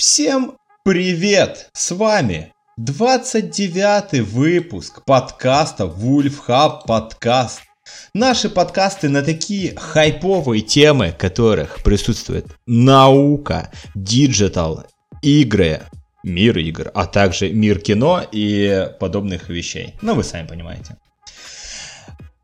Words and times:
Всем 0.00 0.56
привет! 0.82 1.68
С 1.74 1.90
вами 1.90 2.54
29 2.78 4.26
выпуск 4.30 5.04
подкаста 5.04 5.84
Wolf 5.84 6.36
Hub 6.48 6.86
Подкаст. 6.86 7.60
Наши 8.14 8.48
подкасты 8.48 9.10
на 9.10 9.22
такие 9.22 9.76
хайповые 9.76 10.62
темы, 10.62 11.12
которых 11.12 11.82
присутствует 11.82 12.46
наука, 12.64 13.70
digital, 13.94 14.86
игры, 15.20 15.82
мир 16.22 16.56
игр, 16.56 16.90
а 16.94 17.04
также 17.04 17.50
мир 17.52 17.78
кино 17.78 18.24
и 18.32 18.88
подобных 19.00 19.50
вещей. 19.50 19.96
Ну, 20.00 20.14
вы 20.14 20.24
сами 20.24 20.46
понимаете. 20.46 20.96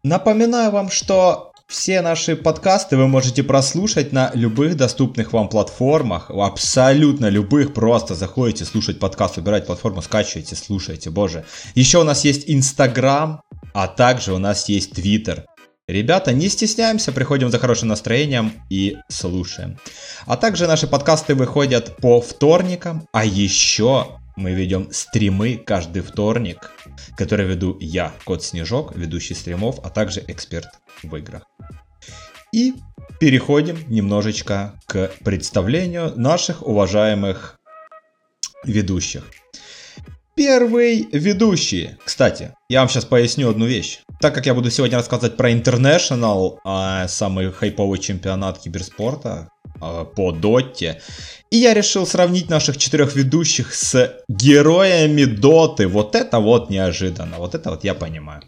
Напоминаю 0.03 0.73
вам, 0.73 0.91
что 0.91 1.55
все 1.69 2.01
наши 2.01 2.37
подкасты 2.37 2.97
вы 2.97 3.09
можете 3.09 3.43
прослушать 3.43 4.13
на 4.13 4.31
любых 4.35 4.77
доступных 4.77 5.33
вам 5.33 5.49
платформах, 5.49 6.31
абсолютно 6.31 7.29
любых, 7.29 7.75
просто 7.75 8.15
заходите 8.15 8.65
слушать 8.65 9.01
подкаст, 9.01 9.37
выбирайте 9.37 9.67
платформу, 9.67 10.01
скачивайте, 10.01 10.55
слушайте, 10.55 11.11
боже. 11.11 11.45
Еще 11.75 11.99
у 11.99 12.05
нас 12.05 12.25
есть 12.25 12.45
Инстаграм, 12.47 13.41
а 13.75 13.89
также 13.89 14.33
у 14.33 14.39
нас 14.39 14.69
есть 14.69 14.93
Твиттер. 14.93 15.45
Ребята, 15.89 16.33
не 16.33 16.49
стесняемся, 16.49 17.13
приходим 17.13 17.51
за 17.51 17.59
хорошим 17.59 17.89
настроением 17.89 18.53
и 18.71 18.97
слушаем. 19.09 19.79
А 20.27 20.37
также 20.37 20.67
наши 20.67 20.87
подкасты 20.87 21.35
выходят 21.35 21.97
по 21.97 22.21
вторникам, 22.21 23.09
а 23.13 23.25
еще 23.25 24.19
мы 24.37 24.53
ведем 24.53 24.89
стримы 24.93 25.57
каждый 25.57 26.03
вторник, 26.03 26.71
которые 27.17 27.49
веду 27.49 27.77
я, 27.81 28.13
Кот 28.25 28.43
Снежок, 28.43 28.95
ведущий 28.97 29.35
стримов, 29.35 29.79
а 29.83 29.91
также 29.91 30.25
эксперт 30.27 30.69
в 31.03 31.15
играх. 31.17 31.45
И 32.53 32.75
переходим 33.21 33.79
немножечко 33.89 34.79
к 34.87 35.11
представлению 35.25 36.13
наших 36.17 36.67
уважаемых 36.67 37.59
ведущих. 38.65 39.25
Первый 40.37 41.09
ведущий. 41.13 41.97
Кстати, 42.05 42.53
я 42.69 42.81
вам 42.81 42.91
сейчас 42.91 43.07
поясню 43.07 43.49
одну 43.49 43.65
вещь. 43.65 44.01
Так 44.21 44.35
как 44.35 44.45
я 44.45 44.55
буду 44.55 44.71
сегодня 44.71 44.99
рассказывать 44.99 45.37
про 45.37 45.51
International, 45.51 46.59
а, 46.63 47.09
самый 47.09 47.51
хайповый 47.53 47.99
чемпионат 47.99 48.59
киберспорта 48.59 49.49
по 49.79 50.33
Доте, 50.33 51.01
и 51.51 51.59
я 51.59 51.75
решил 51.75 52.07
сравнить 52.07 52.51
наших 52.51 52.77
четырех 52.77 53.15
ведущих 53.15 53.75
с 53.75 54.15
героями 54.29 55.25
Доты. 55.25 55.87
Вот 55.87 56.15
это 56.15 56.41
вот 56.41 56.71
неожиданно, 56.71 57.37
вот 57.39 57.55
это 57.55 57.71
вот 57.71 57.85
я 57.85 57.95
понимаю. 57.95 58.43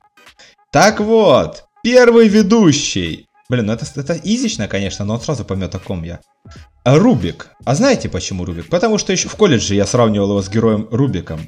Так 0.73 1.01
вот, 1.01 1.65
первый 1.83 2.29
ведущий 2.29 3.28
Блин, 3.51 3.65
ну 3.65 3.73
это, 3.73 3.87
это 3.97 4.21
изично, 4.25 4.69
конечно, 4.69 5.07
но 5.07 5.15
он 5.15 5.21
сразу 5.23 5.43
поймет, 5.43 5.75
о 5.75 5.79
ком 5.79 6.05
я. 6.05 6.21
Рубик. 6.85 7.49
А 7.65 7.75
знаете 7.75 8.11
почему 8.11 8.45
Рубик? 8.45 8.69
Потому 8.69 8.99
что 8.99 9.13
еще 9.13 9.29
в 9.29 9.37
колледже 9.37 9.75
я 9.75 9.87
сравнивал 9.87 10.31
его 10.31 10.43
с 10.43 10.51
героем 10.51 10.87
Рубиком. 10.91 11.41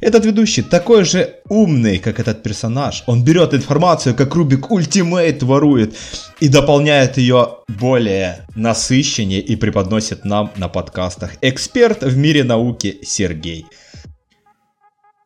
Этот 0.00 0.24
ведущий 0.24 0.62
такой 0.62 1.04
же 1.04 1.36
умный, 1.48 1.98
как 1.98 2.18
этот 2.18 2.42
персонаж. 2.42 3.04
Он 3.06 3.22
берет 3.22 3.54
информацию, 3.54 4.16
как 4.16 4.34
Рубик 4.34 4.72
ультимейт 4.72 5.44
ворует, 5.44 5.94
и 6.40 6.48
дополняет 6.48 7.18
ее 7.18 7.58
более 7.68 8.46
насыщеннее 8.56 9.40
и 9.40 9.54
преподносит 9.54 10.24
нам 10.24 10.50
на 10.56 10.68
подкастах. 10.68 11.34
Эксперт 11.40 12.02
в 12.02 12.16
мире 12.16 12.42
науки 12.42 12.98
Сергей. 13.04 13.66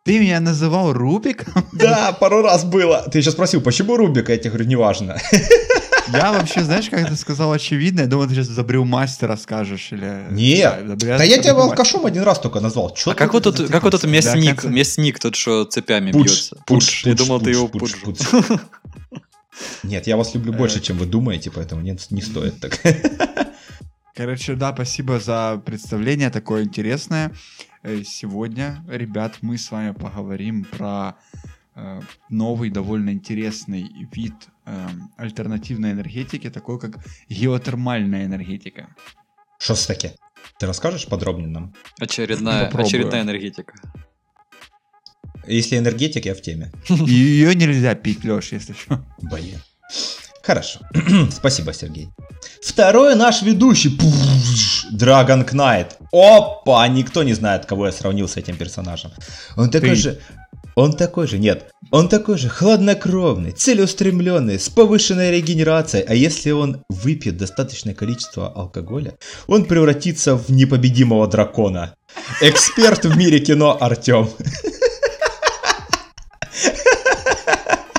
Ты 0.05 0.19
меня 0.19 0.41
называл 0.41 0.93
Рубиком? 0.93 1.67
Да, 1.73 2.13
пару 2.13 2.43
раз 2.43 2.65
было. 2.65 3.07
Ты 3.11 3.19
еще 3.19 3.31
спросил, 3.31 3.63
почему 3.63 3.97
Рубик? 3.97 4.29
Я 4.29 4.37
тебе 4.37 4.51
говорю, 4.51 4.67
неважно. 4.67 5.17
Я 6.13 6.33
вообще, 6.33 6.63
знаешь, 6.63 6.89
как 6.89 7.09
ты 7.09 7.17
сказал 7.17 7.53
очевидно, 7.53 8.03
я 8.03 8.07
думал, 8.07 8.27
ты 8.27 8.35
сейчас 8.35 8.47
забрел 8.47 8.85
мастера 8.85 9.37
скажешь 9.37 9.93
или... 9.93 10.27
Не, 10.31 10.69
да, 10.97 11.23
я 11.23 11.39
тебя 11.39 11.55
алкашом 11.55 12.07
один 12.07 12.23
раз 12.23 12.39
только 12.39 12.61
назвал. 12.61 12.97
А 13.07 13.15
как 13.15 13.33
вот 13.33 13.45
тут, 13.45 13.69
как 13.69 13.83
вот 13.83 13.91
тут 13.91 14.05
мясник, 14.05 14.65
мясник 14.65 15.19
тот, 15.19 15.37
что 15.37 15.65
цепями 15.65 16.13
бьется? 16.13 16.57
Пудж, 16.67 17.07
я 17.07 17.15
думал, 17.15 17.41
ты 17.41 17.51
его 17.51 17.69
пудж. 17.69 17.95
Нет, 19.83 20.07
я 20.07 20.17
вас 20.17 20.35
люблю 20.35 20.53
больше, 20.53 20.81
чем 20.81 20.99
вы 20.99 21.07
думаете, 21.07 21.51
поэтому 21.51 21.83
нет, 21.83 22.07
не 22.11 22.23
стоит 22.23 22.61
так. 22.61 22.79
Короче, 24.15 24.55
да, 24.55 24.73
спасибо 24.73 25.21
за 25.21 25.63
представление 25.65 26.31
такое 26.31 26.65
интересное. 26.65 27.33
Э, 27.83 28.03
сегодня, 28.05 28.85
ребят, 28.89 29.39
мы 29.43 29.59
с 29.59 29.71
вами 29.71 29.93
поговорим 29.93 30.65
про 30.65 31.17
э, 31.77 32.01
новый 32.29 32.71
довольно 32.71 33.11
интересный 33.11 33.91
вид 34.13 34.35
э, 34.43 34.58
альтернативной 35.17 35.93
энергетики, 35.93 36.51
такой 36.51 36.79
как 36.79 36.99
геотермальная 37.29 38.25
энергетика. 38.25 38.95
Что 39.59 39.75
с 39.75 39.87
таки? 39.87 40.13
Ты 40.59 40.67
расскажешь 40.67 41.07
подробнее 41.07 41.49
нам? 41.49 41.75
Очередная, 42.01 42.69
очередная 42.69 43.23
энергетика. 43.23 43.75
Если 45.47 45.79
энергетик, 45.79 46.27
я 46.27 46.35
в 46.35 46.43
теме. 46.43 46.71
Ее 46.89 47.55
нельзя 47.55 47.95
пить, 47.95 48.25
Леш, 48.25 48.53
если 48.53 48.75
что. 48.75 49.05
Блин. 49.19 49.61
Хорошо. 50.43 50.81
Спасибо, 51.31 51.73
Сергей. 51.73 52.09
Второй 52.63 53.15
наш 53.15 53.43
ведущий. 53.43 53.99
Dragon 54.93 55.45
Knight. 55.47 55.93
Опа! 56.13 56.89
Никто 56.89 57.23
не 57.23 57.35
знает, 57.35 57.67
кого 57.67 57.87
я 57.87 57.93
сравнил 57.93 58.29
с 58.29 58.37
этим 58.37 58.57
персонажем. 58.57 59.11
Он 59.57 59.71
такой 59.71 59.91
Ты. 59.91 59.97
же 59.97 60.21
он 60.79 60.93
такой 60.93 61.27
же, 61.27 61.39
нет, 61.39 61.73
он 61.91 62.09
такой 62.09 62.39
же 62.39 62.49
хладнокровный, 62.49 63.51
целеустремленный, 63.51 64.61
с 64.61 64.69
повышенной 64.69 65.33
регенерацией, 65.33 66.05
а 66.07 66.15
если 66.15 66.53
он 66.53 66.85
выпьет 66.89 67.37
достаточное 67.37 67.95
количество 67.95 68.49
алкоголя, 68.49 69.15
он 69.49 69.65
превратится 69.65 70.37
в 70.37 70.51
непобедимого 70.51 71.27
дракона. 71.27 71.97
Эксперт 72.41 73.05
в 73.05 73.17
мире 73.17 73.41
кино 73.41 73.77
Артем. 73.81 74.31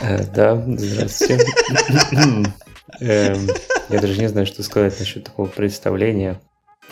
Э, 0.02 0.24
да, 0.34 0.56
здравствуйте. 0.56 1.46
Эм, 3.02 3.50
я 3.90 4.00
даже 4.00 4.18
не 4.18 4.28
знаю, 4.30 4.48
что 4.48 4.64
сказать 4.64 4.98
насчет 4.98 5.26
такого 5.26 5.48
представления. 5.48 6.40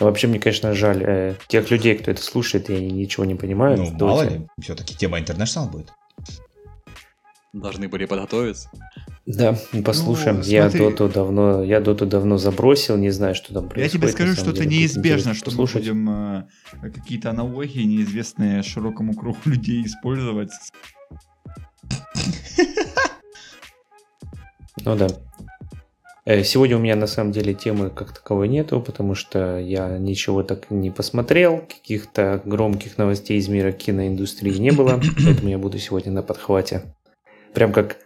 Но 0.00 0.06
вообще, 0.06 0.26
мне, 0.26 0.38
конечно, 0.38 0.74
жаль 0.74 1.02
э, 1.02 1.34
тех 1.48 1.70
людей, 1.70 1.96
кто 1.96 2.10
это 2.10 2.22
слушает, 2.22 2.70
и 2.70 2.74
они 2.74 2.90
ничего 2.90 3.24
не 3.24 3.34
понимают. 3.34 3.80
Ну, 3.80 4.06
мало 4.06 4.22
ли, 4.22 4.46
все-таки 4.60 4.94
тема 4.94 5.18
International 5.18 5.70
будет. 5.70 5.92
Должны 7.52 7.88
были 7.88 8.04
подготовиться. 8.04 8.70
Да, 9.26 9.58
послушаем. 9.84 10.36
Ну, 10.36 10.42
я 10.42 10.70
доту 10.70 11.08
давно, 11.08 11.62
я 11.62 11.80
доту 11.80 12.06
давно 12.06 12.38
забросил, 12.38 12.96
не 12.96 13.10
знаю, 13.10 13.34
что 13.34 13.52
там 13.52 13.68
происходит. 13.68 13.94
Я 13.94 14.00
тебе 14.00 14.08
скажу, 14.12 14.34
что 14.34 14.50
это 14.52 14.66
неизбежно, 14.66 15.34
что 15.34 15.50
мы 15.50 15.66
будем 15.66 16.08
э, 16.08 16.46
какие-то 16.82 17.30
аналогии, 17.30 17.82
неизвестные 17.82 18.62
широкому 18.62 19.14
кругу 19.14 19.38
людей 19.46 19.84
использовать. 19.84 20.50
Ну 24.84 24.96
да. 24.96 25.08
Э, 26.28 26.44
сегодня 26.44 26.76
у 26.76 26.78
меня 26.78 26.94
на 26.94 27.06
самом 27.06 27.32
деле 27.32 27.54
темы 27.54 27.88
как 27.88 28.12
таковой 28.12 28.48
нету, 28.48 28.82
потому 28.82 29.14
что 29.14 29.58
я 29.58 29.96
ничего 29.96 30.42
так 30.42 30.70
не 30.70 30.90
посмотрел, 30.90 31.60
каких-то 31.60 32.42
громких 32.44 32.98
новостей 32.98 33.38
из 33.38 33.48
мира 33.48 33.72
киноиндустрии 33.72 34.58
не 34.58 34.70
было, 34.70 35.00
поэтому 35.24 35.48
я 35.48 35.56
буду 35.56 35.78
сегодня 35.78 36.12
на 36.12 36.22
подхвате. 36.22 36.94
Прям 37.54 37.72
как 37.72 37.96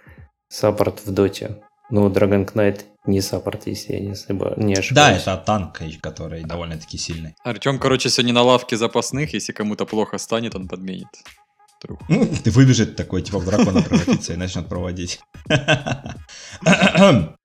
саппорт 0.48 1.00
в 1.04 1.10
доте. 1.10 1.62
Но 1.90 2.08
Dragon 2.10 2.48
Knight 2.48 2.82
не 3.06 3.20
саппорт, 3.20 3.66
если 3.66 3.94
я 3.94 4.00
не, 4.00 4.12
ошибаюсь. 4.12 4.56
не 4.56 4.74
ошибаюсь. 4.74 5.24
Да, 5.24 5.32
это 5.32 5.44
танк, 5.44 5.82
который 6.00 6.44
довольно-таки 6.44 6.98
сильный. 6.98 7.34
Артем, 7.42 7.80
короче, 7.80 8.08
сегодня 8.08 8.34
на 8.34 8.42
лавке 8.42 8.76
запасных, 8.76 9.34
если 9.34 9.52
кому-то 9.52 9.84
плохо 9.84 10.18
станет, 10.18 10.54
он 10.54 10.68
подменит. 10.68 11.08
Ты 12.44 12.52
выбежит 12.52 12.94
такой, 12.94 13.22
типа 13.22 13.40
в 13.40 13.44
дракона 13.44 13.82
превратится 13.82 14.34
и 14.34 14.36
начнет 14.36 14.68
проводить. 14.68 15.18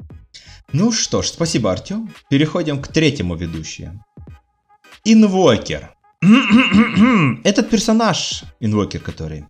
Ну 0.73 0.91
что 0.91 1.21
ж, 1.21 1.27
спасибо, 1.27 1.71
Артем. 1.71 2.13
Переходим 2.29 2.81
к 2.81 2.89
третьему 2.89 3.35
ведущему. 3.35 4.03
Инвокер. 5.05 5.95
Этот 7.43 7.69
персонаж, 7.69 8.43
инвокер 8.59 8.99
который, 8.99 9.45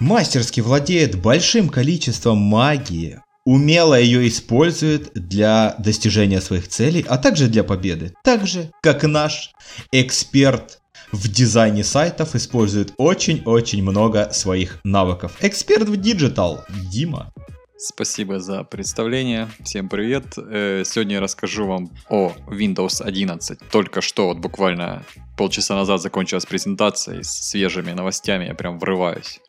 мастерски 0.00 0.60
владеет 0.60 1.20
большим 1.20 1.68
количеством 1.68 2.38
магии, 2.38 3.20
умело 3.44 3.98
ее 3.98 4.26
использует 4.26 5.12
для 5.14 5.76
достижения 5.78 6.40
своих 6.40 6.66
целей, 6.68 7.04
а 7.08 7.18
также 7.18 7.46
для 7.46 7.62
победы. 7.62 8.12
Так 8.24 8.46
же, 8.46 8.70
как 8.82 9.04
наш 9.04 9.52
эксперт 9.92 10.80
в 11.12 11.28
дизайне 11.28 11.84
сайтов 11.84 12.34
использует 12.34 12.92
очень-очень 12.96 13.82
много 13.82 14.30
своих 14.32 14.80
навыков. 14.82 15.36
Эксперт 15.40 15.88
в 15.88 15.96
digital, 15.96 16.64
Дима. 16.90 17.32
Спасибо 17.78 18.40
за 18.40 18.64
представление. 18.64 19.48
Всем 19.62 19.90
привет. 19.90 20.38
Э, 20.38 20.82
сегодня 20.86 21.16
я 21.16 21.20
расскажу 21.20 21.66
вам 21.66 21.90
о 22.08 22.32
Windows 22.46 23.02
11. 23.02 23.58
Только 23.70 24.00
что, 24.00 24.28
вот 24.28 24.38
буквально 24.38 25.04
полчаса 25.36 25.74
назад 25.74 26.00
закончилась 26.00 26.46
презентация 26.46 27.22
с 27.22 27.50
свежими 27.50 27.92
новостями. 27.92 28.46
Я 28.46 28.54
прям 28.54 28.78
врываюсь. 28.78 29.40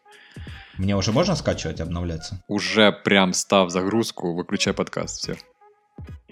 Мне 0.78 0.98
уже 0.98 1.14
можно 1.14 1.38
скачивать, 1.38 1.80
обновляться? 1.80 2.44
Уже 2.50 2.92
прям 2.92 3.32
ставь 3.32 3.72
загрузку, 3.72 4.34
выключай 4.34 4.74
подкаст. 4.74 5.22
Все. 5.22 5.38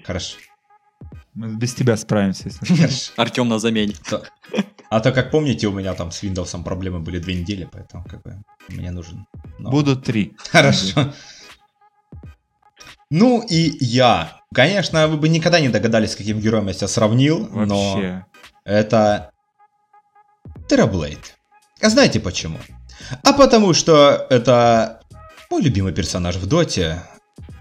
Хорошо. 0.04 0.38
Мы 1.34 1.56
без 1.56 1.74
тебя 1.74 1.96
справимся. 1.96 2.50
Артем 3.16 3.48
на 3.48 3.58
замене. 3.58 3.96
А 4.90 5.00
то, 5.00 5.14
как 5.14 5.32
помните, 5.32 5.68
у 5.68 5.72
меня 5.72 5.94
там 5.94 6.12
с 6.12 6.24
Windows 6.24 6.62
проблемы 6.62 7.00
были 7.00 7.20
две 7.20 7.36
недели, 7.36 7.68
поэтому 7.72 8.04
как 8.04 8.22
бы 8.22 8.44
мне 8.68 8.92
нужен. 8.92 9.26
Будут 9.60 10.04
три. 10.04 10.36
Хорошо. 10.52 11.14
Ну 13.12 13.42
и 13.48 13.78
я. 13.84 14.42
Конечно, 14.54 15.08
вы 15.08 15.18
бы 15.18 15.30
никогда 15.30 15.60
не 15.60 15.70
догадались, 15.70 16.12
с 16.12 16.16
каким 16.16 16.40
героем 16.40 16.68
я 16.68 16.74
себя 16.74 16.88
сравнил, 16.88 17.48
но 17.52 17.94
Вообще. 17.94 18.26
это 18.64 19.32
Терраблейд. 20.70 21.36
А 21.82 21.90
знаете 21.90 22.20
почему? 22.20 22.58
А 23.24 23.34
потому 23.34 23.74
что 23.74 24.26
это 24.30 25.02
мой 25.52 25.62
любимый 25.62 25.94
персонаж 25.94 26.38
в 26.38 26.48
Доте, 26.48 27.04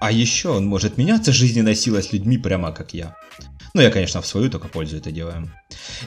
а 0.01 0.11
еще 0.11 0.51
он 0.51 0.67
может 0.67 0.97
меняться 0.97 1.33
жизненной 1.33 1.75
силой 1.75 2.03
с 2.03 2.13
людьми 2.13 2.39
прямо 2.39 2.73
как 2.73 2.95
я. 2.95 3.17
Ну, 3.75 3.83
я, 3.83 3.91
конечно, 3.91 4.23
в 4.23 4.27
свою 4.27 4.51
только 4.51 4.69
пользу 4.69 4.97
это 4.97 5.11
делаю. 5.11 5.51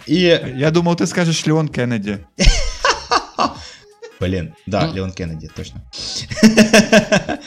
И, 0.05 0.21
Я 0.55 0.71
думал, 0.71 0.95
ты 0.95 1.05
скажешь 1.05 1.45
Леон 1.45 1.67
Кеннеди. 1.67 2.25
блин, 4.19 4.55
да, 4.65 4.87
Леон 4.87 5.11
Кеннеди, 5.11 5.49
точно. 5.49 5.83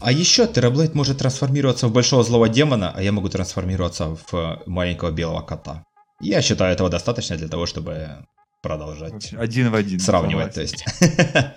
А 0.00 0.12
еще 0.12 0.46
Терраблейд 0.46 0.94
может 0.94 1.18
трансформироваться 1.18 1.86
в 1.88 1.92
большого 1.92 2.22
злого 2.24 2.48
демона, 2.48 2.92
а 2.96 3.02
я 3.02 3.12
могу 3.12 3.28
трансформироваться 3.28 4.16
в 4.30 4.62
маленького 4.66 5.10
белого 5.10 5.42
кота. 5.42 5.84
Я 6.20 6.42
считаю 6.42 6.72
этого 6.72 6.88
достаточно 6.88 7.36
для 7.36 7.48
того, 7.48 7.66
чтобы 7.66 8.24
продолжать 8.62 9.32
Один 9.32 9.70
в 9.70 9.74
один. 9.74 10.00
сравнивать, 10.00 10.54
то 10.54 10.60
есть. 10.60 10.84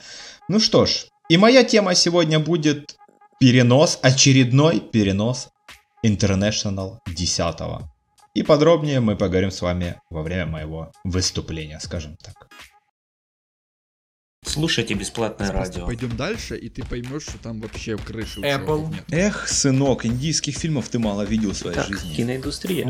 Ну 0.49 0.59
что 0.59 0.85
ж, 0.85 1.05
и 1.29 1.37
моя 1.37 1.63
тема 1.63 1.95
сегодня 1.95 2.37
будет 2.37 2.97
перенос, 3.39 3.97
очередной 4.01 4.81
перенос 4.81 5.47
International 6.05 6.97
10. 7.07 7.55
И 8.35 8.43
подробнее 8.43 8.99
мы 8.99 9.15
поговорим 9.15 9.51
с 9.51 9.61
вами 9.61 10.01
во 10.09 10.21
время 10.21 10.45
моего 10.45 10.91
выступления, 11.05 11.79
скажем 11.79 12.17
так. 12.17 12.49
Слушайте 14.45 14.93
бесплатное 14.93 15.51
радио. 15.51 15.85
Пойдем 15.85 16.15
дальше, 16.15 16.57
и 16.57 16.69
ты 16.69 16.83
поймешь, 16.83 17.23
что 17.23 17.37
там 17.37 17.59
вообще 17.61 17.97
крыши 17.97 18.39
у 18.39 18.43
Apple. 18.43 18.89
нет. 18.89 19.03
Эх, 19.11 19.47
сынок, 19.47 20.05
индийских 20.05 20.55
фильмов 20.57 20.89
ты 20.89 20.99
мало 20.99 21.23
видел 21.23 21.51
в 21.51 21.57
своей 21.57 21.75
Так, 21.75 21.87
жизни. 21.87 22.13
киноиндустрия. 22.15 22.87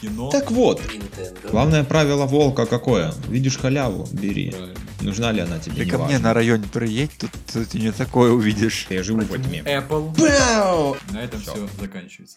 Кино. 0.00 0.30
Так 0.30 0.50
вот, 0.50 0.80
Nintendo. 0.82 1.50
главное 1.50 1.82
правило 1.84 2.26
волка 2.26 2.66
какое? 2.66 3.14
Видишь 3.28 3.56
халяву, 3.56 4.06
бери. 4.12 4.54
Нужна 5.00 5.32
ли 5.32 5.40
она 5.40 5.58
тебе? 5.58 5.76
Ты 5.76 5.84
не 5.84 5.90
ко 5.90 5.96
мне 5.98 6.06
важно. 6.14 6.18
на 6.28 6.34
районе 6.34 6.64
приедь, 6.70 7.12
тут, 7.18 7.30
тут 7.52 7.68
ты 7.68 7.78
не 7.78 7.92
такое 7.92 8.30
увидишь. 8.32 8.86
Я 8.90 9.02
живу 9.02 9.20
во 9.22 9.38
тьме. 9.38 9.60
Apple. 9.60 10.14
Бау! 10.18 10.96
На 11.12 11.22
этом 11.22 11.40
Всё. 11.40 11.52
все 11.52 11.68
заканчивается. 11.80 12.36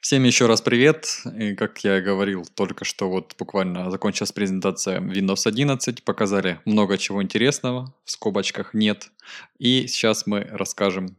Всем 0.00 0.24
еще 0.24 0.46
раз 0.46 0.62
привет. 0.62 1.06
И 1.38 1.54
как 1.54 1.84
я 1.84 2.00
говорил 2.00 2.46
только 2.54 2.86
что, 2.86 3.10
вот 3.10 3.34
буквально 3.38 3.90
закончилась 3.90 4.32
презентация 4.32 4.98
Windows 4.98 5.46
11. 5.46 6.02
Показали 6.04 6.58
много 6.64 6.96
чего 6.96 7.22
интересного, 7.22 7.94
в 8.06 8.10
скобочках 8.10 8.72
нет. 8.72 9.10
И 9.58 9.86
сейчас 9.88 10.26
мы 10.26 10.48
расскажем 10.50 11.16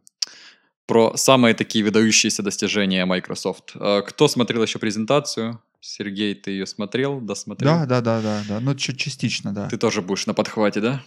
про 0.87 1.15
самые 1.15 1.53
такие 1.53 1.85
выдающиеся 1.85 2.41
достижения 2.41 3.05
Microsoft. 3.05 3.73
Э, 3.75 4.01
Кто 4.05 4.27
смотрел 4.27 4.63
еще 4.63 4.79
презентацию? 4.79 5.61
Сергей, 5.79 6.33
ты 6.33 6.51
ее 6.51 6.65
смотрел, 6.65 7.21
досмотрел? 7.21 7.71
Да, 7.71 7.85
да, 7.85 8.01
да, 8.01 8.21
да, 8.21 8.41
да. 8.47 8.59
Ну, 8.59 8.73
чуть 8.73 8.99
частично, 8.99 9.53
да. 9.53 9.69
Ты 9.69 9.77
тоже 9.77 10.01
будешь 10.01 10.25
на 10.25 10.33
подхвате, 10.33 10.81
да? 10.81 11.03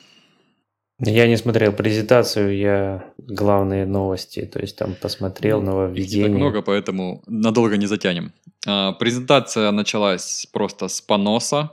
Я 1.01 1.27
не 1.27 1.37
смотрел 1.37 1.73
презентацию, 1.73 2.57
я 2.57 3.13
главные 3.19 3.85
новости, 3.85 4.47
то 4.47 4.61
есть 4.61 4.77
там 4.77 4.95
посмотрел 4.95 5.59
Их 5.59 5.63
не 5.63 5.67
так 5.67 5.75
нововведения. 5.75 6.29
много, 6.29 6.63
поэтому 6.63 7.23
надолго 7.27 7.77
не 7.77 7.87
затянем. 7.87 8.33
А, 8.67 8.93
презентация 8.93 9.73
началась 9.73 10.47
просто 10.53 10.87
с 10.89 11.01
поноса, 11.01 11.73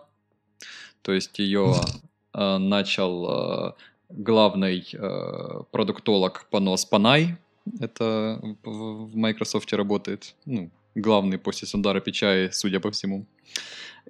то 1.03 1.12
есть 1.12 1.38
ее 1.38 1.75
а, 2.33 2.57
начал 2.57 3.25
а, 3.29 3.75
главный 4.09 4.88
а, 4.94 5.63
продуктолог 5.71 6.47
понос 6.50 6.85
Панай, 6.85 7.38
это 7.79 8.39
в 8.63 9.01
в 9.12 9.15
Microsoft 9.15 9.71
работает, 9.73 10.35
ну, 10.45 10.71
главный 10.95 11.38
после 11.38 11.68
Сундара 11.68 12.00
Пичай, 12.00 12.51
судя 12.51 12.79
по 12.79 12.89
всему. 12.89 13.25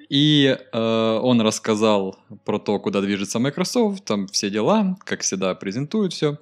И 0.09 0.57
э, 0.73 1.19
он 1.21 1.41
рассказал 1.41 2.17
про 2.43 2.59
то, 2.59 2.79
куда 2.79 3.01
движется 3.01 3.39
Microsoft, 3.39 4.03
там 4.03 4.27
все 4.27 4.49
дела, 4.49 4.97
как 5.05 5.21
всегда 5.21 5.55
презентуют 5.55 6.13
все. 6.13 6.37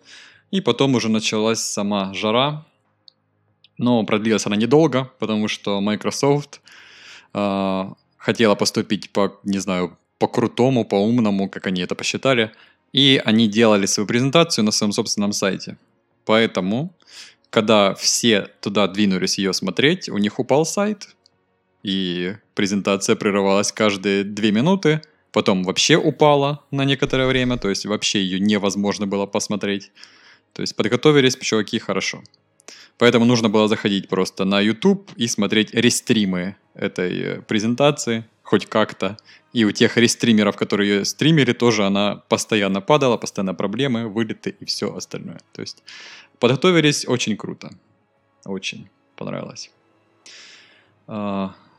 И 0.52 0.62
потом 0.62 0.96
уже 0.96 1.10
началась 1.10 1.60
сама 1.60 2.14
жара, 2.14 2.66
но 3.78 4.04
продлилась 4.04 4.46
она 4.46 4.56
недолго, 4.56 5.12
потому 5.20 5.48
что 5.48 5.82
Microsoft 5.82 6.62
э, 7.34 7.90
хотела 8.18 8.56
поступить 8.56 9.12
по, 9.12 9.40
не 9.44 9.60
знаю, 9.60 9.98
по-крутому, 10.18 10.86
по-умному, 10.86 11.50
как 11.50 11.68
они 11.68 11.82
это 11.82 11.96
посчитали. 11.96 12.52
И 12.92 13.22
они 13.24 13.48
делали 13.48 13.86
свою 13.86 14.08
презентацию 14.08 14.66
на 14.66 14.72
своем 14.72 14.92
собственном 14.92 15.32
сайте. 15.32 15.78
Поэтому, 16.26 16.94
когда 17.50 17.94
все 17.94 18.48
туда 18.62 18.88
двинулись 18.88 19.38
ее 19.38 19.54
смотреть, 19.54 20.10
у 20.10 20.18
них 20.18 20.40
упал 20.40 20.66
сайт, 20.66 21.16
и 21.84 22.36
презентация 22.56 23.16
прерывалась 23.16 23.72
каждые 23.72 24.24
две 24.24 24.52
минуты, 24.52 25.02
потом 25.32 25.64
вообще 25.64 25.98
упала 25.98 26.64
на 26.72 26.86
некоторое 26.86 27.28
время, 27.28 27.58
то 27.58 27.70
есть 27.70 27.86
вообще 27.86 28.22
ее 28.22 28.40
невозможно 28.40 29.08
было 29.08 29.26
посмотреть. 29.26 29.92
То 30.54 30.62
есть 30.62 30.76
подготовились 30.76 31.38
чуваки 31.38 31.80
хорошо. 31.80 32.22
Поэтому 32.98 33.26
нужно 33.26 33.50
было 33.50 33.68
заходить 33.68 34.10
просто 34.10 34.44
на 34.44 34.60
YouTube 34.60 35.10
и 35.16 35.28
смотреть 35.28 35.74
рестримы 35.74 36.58
этой 36.74 37.22
э, 37.22 37.42
презентации, 37.42 38.26
хоть 38.44 38.66
как-то. 38.66 39.18
И 39.54 39.64
у 39.64 39.72
тех 39.72 39.96
рестримеров, 39.96 40.58
которые 40.58 40.90
ее 40.90 41.06
стримили, 41.06 41.54
тоже 41.54 41.86
она 41.86 42.18
постоянно 42.28 42.82
падала, 42.82 43.16
постоянно 43.16 43.54
проблемы, 43.54 44.10
вылеты 44.10 44.56
и 44.60 44.66
все 44.66 44.94
остальное. 44.94 45.40
То 45.54 45.62
есть 45.62 45.82
подготовились 46.40 47.08
очень 47.08 47.38
круто. 47.38 47.70
Очень 48.46 48.90
понравилось. 49.16 49.72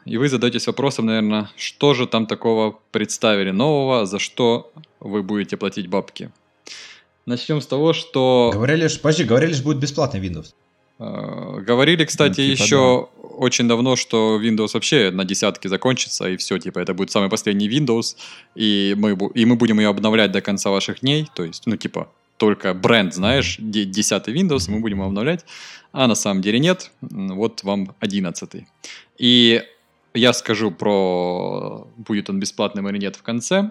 А, 0.05 0.11
И 0.11 0.17
вы 0.17 0.29
задаетесь 0.29 0.67
вопросом, 0.67 1.07
наверное, 1.07 1.51
что 1.57 1.95
же 1.95 2.07
там 2.07 2.27
такого 2.27 2.79
представили 2.91 3.51
нового, 3.51 4.07
за 4.07 4.19
что 4.19 4.73
вы 5.01 5.23
будете 5.23 5.57
платить 5.57 5.89
бабки. 5.89 6.31
Начнем 7.27 7.61
с 7.61 7.67
того, 7.67 7.93
что... 7.93 8.51
Говорили 8.53 8.89
подожди, 8.89 9.25
говорили 9.25 9.53
ж 9.53 9.63
будет 9.63 9.79
бесплатный 9.79 10.21
Windows. 10.21 10.55
Э, 10.99 11.61
Говорили, 11.61 12.05
кстати, 12.05 12.41
Ну, 12.41 12.47
типа, 12.55 12.63
еще 12.63 13.09
очень 13.39 13.69
давно, 13.69 13.97
что 13.97 14.41
Windows 14.43 14.71
вообще 14.75 15.11
на 15.11 15.25
десятке 15.25 15.69
закончится, 15.69 16.29
и 16.29 16.37
все, 16.37 16.59
типа, 16.59 16.79
это 16.79 16.93
будет 16.95 17.11
самый 17.11 17.29
последний 17.31 17.69
Windows, 17.69 18.17
и 18.55 18.95
мы, 18.99 19.17
и 19.35 19.45
мы 19.47 19.57
будем 19.57 19.81
ее 19.81 19.89
обновлять 19.89 20.33
до 20.33 20.41
конца 20.41 20.71
ваших 20.71 21.01
дней, 21.01 21.27
то 21.35 21.45
есть, 21.45 21.67
ну, 21.67 21.77
типа, 21.77 22.09
только 22.37 22.75
бренд, 22.75 23.15
знаешь, 23.15 23.57
де- 23.59 23.85
10 23.85 24.29
Windows, 24.29 24.69
и 24.69 24.73
мы 24.73 24.81
будем 24.81 25.03
обновлять, 25.03 25.45
а 25.93 26.07
на 26.07 26.15
самом 26.15 26.43
деле 26.43 26.59
нет, 26.59 26.91
вот 27.01 27.65
вам 27.65 27.95
11 28.01 28.65
И 29.19 29.63
я 30.15 30.33
скажу 30.33 30.71
про, 30.71 31.87
будет 31.97 32.31
он 32.31 32.41
бесплатным 32.41 32.89
или 32.89 32.99
нет 32.99 33.17
в 33.17 33.23
конце. 33.23 33.71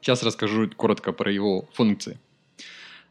Сейчас 0.00 0.22
расскажу 0.22 0.70
коротко 0.76 1.12
про 1.12 1.30
его 1.30 1.68
функции. 1.74 2.18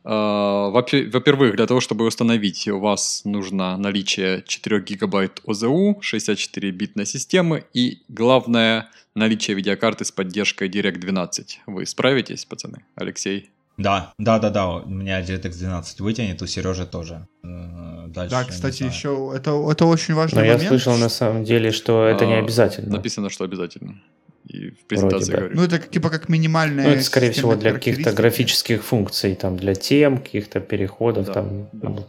А, 0.03 0.69
вопе- 0.69 1.07
Во-первых, 1.09 1.55
для 1.55 1.67
того, 1.67 1.79
чтобы 1.81 2.05
установить, 2.05 2.67
у 2.67 2.79
вас 2.79 3.23
нужно 3.25 3.77
наличие 3.77 4.43
4 4.47 4.81
гигабайт 4.81 5.41
ОЗУ, 5.45 5.99
64-битной 6.01 7.05
системы 7.05 7.65
и, 7.73 7.99
главное, 8.07 8.89
наличие 9.13 9.55
видеокарты 9.55 10.05
с 10.05 10.11
поддержкой 10.11 10.69
DirectX 10.69 10.97
12. 10.99 11.61
Вы 11.67 11.85
справитесь, 11.85 12.45
пацаны? 12.45 12.85
Алексей? 12.95 13.49
Да, 13.79 14.13
да, 14.19 14.39
да, 14.39 14.49
да, 14.49 14.67
у 14.69 14.89
меня 14.89 15.21
DirectX 15.21 15.57
12 15.57 16.01
вытянет, 16.01 16.41
у 16.41 16.47
Сережи 16.47 16.85
тоже. 16.85 17.25
Э, 17.43 18.07
Дальше, 18.07 18.31
Да, 18.35 18.43
не 18.43 18.49
кстати, 18.49 18.83
еще 18.83 19.31
это, 19.35 19.51
это 19.71 19.85
очень 19.85 20.13
важный 20.15 20.39
Но 20.39 20.45
я 20.45 20.53
момент. 20.53 20.69
слышал 20.69 20.97
на 20.97 21.09
самом 21.09 21.43
деле, 21.45 21.71
что 21.71 22.05
это 22.05 22.25
не 22.25 22.35
А, 22.35 22.39
обязательно. 22.39 22.95
Написано, 22.97 23.29
что 23.29 23.45
обязательно. 23.45 24.01
И 24.47 24.71
в 24.71 24.85
презентации 24.87 25.31
говорю. 25.31 25.55
Ну, 25.55 25.63
это 25.63 25.77
типа 25.79 26.09
как 26.09 26.27
минимальная 26.27 26.85
Ну, 26.87 26.91
это, 26.91 27.03
скорее 27.03 27.31
всего, 27.31 27.55
для 27.55 27.71
каких-то 27.71 28.11
графических 28.13 28.83
функций, 28.83 29.35
там, 29.35 29.57
для 29.57 29.75
тем, 29.75 30.17
каких-то 30.17 30.59
переходов, 30.59 31.25
Да, 31.27 31.33
там. 31.33 31.67
да. 31.71 32.07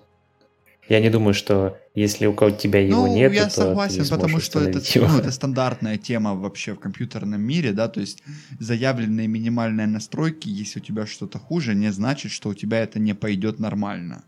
Ну, 0.90 0.96
Я 0.96 1.00
не 1.00 1.10
думаю, 1.10 1.34
что 1.34 1.78
если 1.94 2.26
у 2.26 2.34
кого 2.34 2.50
тебя 2.50 2.80
его 2.80 3.06
ну, 3.06 3.14
нет, 3.14 3.32
я 3.32 3.44
то 3.44 3.50
согласен, 3.50 4.02
ты 4.02 4.10
потому 4.10 4.28
сможешь 4.28 4.46
что 4.46 4.58
это, 4.60 4.78
установить 4.78 4.94
его. 4.96 5.06
ну, 5.08 5.18
это 5.18 5.30
стандартная 5.30 5.98
тема 5.98 6.34
вообще 6.34 6.74
в 6.74 6.80
компьютерном 6.80 7.40
мире, 7.40 7.72
да, 7.72 7.88
то 7.88 8.00
есть 8.00 8.22
заявленные 8.58 9.28
минимальные 9.28 9.86
настройки, 9.86 10.48
если 10.48 10.80
у 10.80 10.82
тебя 10.82 11.06
что-то 11.06 11.38
хуже, 11.38 11.74
не 11.74 11.92
значит, 11.92 12.32
что 12.32 12.48
у 12.48 12.54
тебя 12.54 12.80
это 12.80 12.98
не 12.98 13.14
пойдет 13.14 13.60
нормально. 13.60 14.24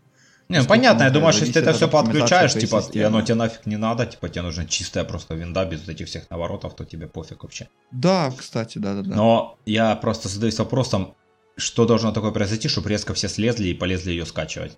Не, 0.49 0.59
ну, 0.59 0.65
понятно, 0.65 1.03
я 1.03 1.09
думаю, 1.09 1.33
что 1.33 1.41
если 1.45 1.53
ты 1.53 1.59
это 1.59 1.73
все 1.73 1.87
подключаешь, 1.87 2.53
типа, 2.53 2.83
и 2.91 2.99
оно 2.99 3.21
тебе 3.21 3.35
нафиг 3.35 3.65
не 3.65 3.77
надо, 3.77 4.05
типа, 4.05 4.29
тебе 4.29 4.43
нужна 4.43 4.65
чистая 4.65 5.03
просто 5.03 5.35
винда 5.35 5.65
без 5.65 5.81
вот 5.81 5.89
этих 5.89 6.07
всех 6.07 6.29
наворотов, 6.29 6.75
то 6.75 6.85
тебе 6.85 7.07
пофиг 7.07 7.43
вообще. 7.43 7.67
Да, 7.91 8.31
кстати, 8.37 8.77
да-да-да. 8.77 9.15
Но 9.15 9.57
я 9.65 9.95
просто 9.95 10.29
задаюсь 10.29 10.59
вопросом, 10.59 11.15
что 11.57 11.85
должно 11.85 12.11
такое 12.11 12.31
произойти, 12.31 12.67
чтобы 12.67 12.89
резко 12.89 13.13
все 13.13 13.27
слезли 13.27 13.69
и 13.69 13.73
полезли 13.73 14.11
ее 14.11 14.25
скачивать. 14.25 14.77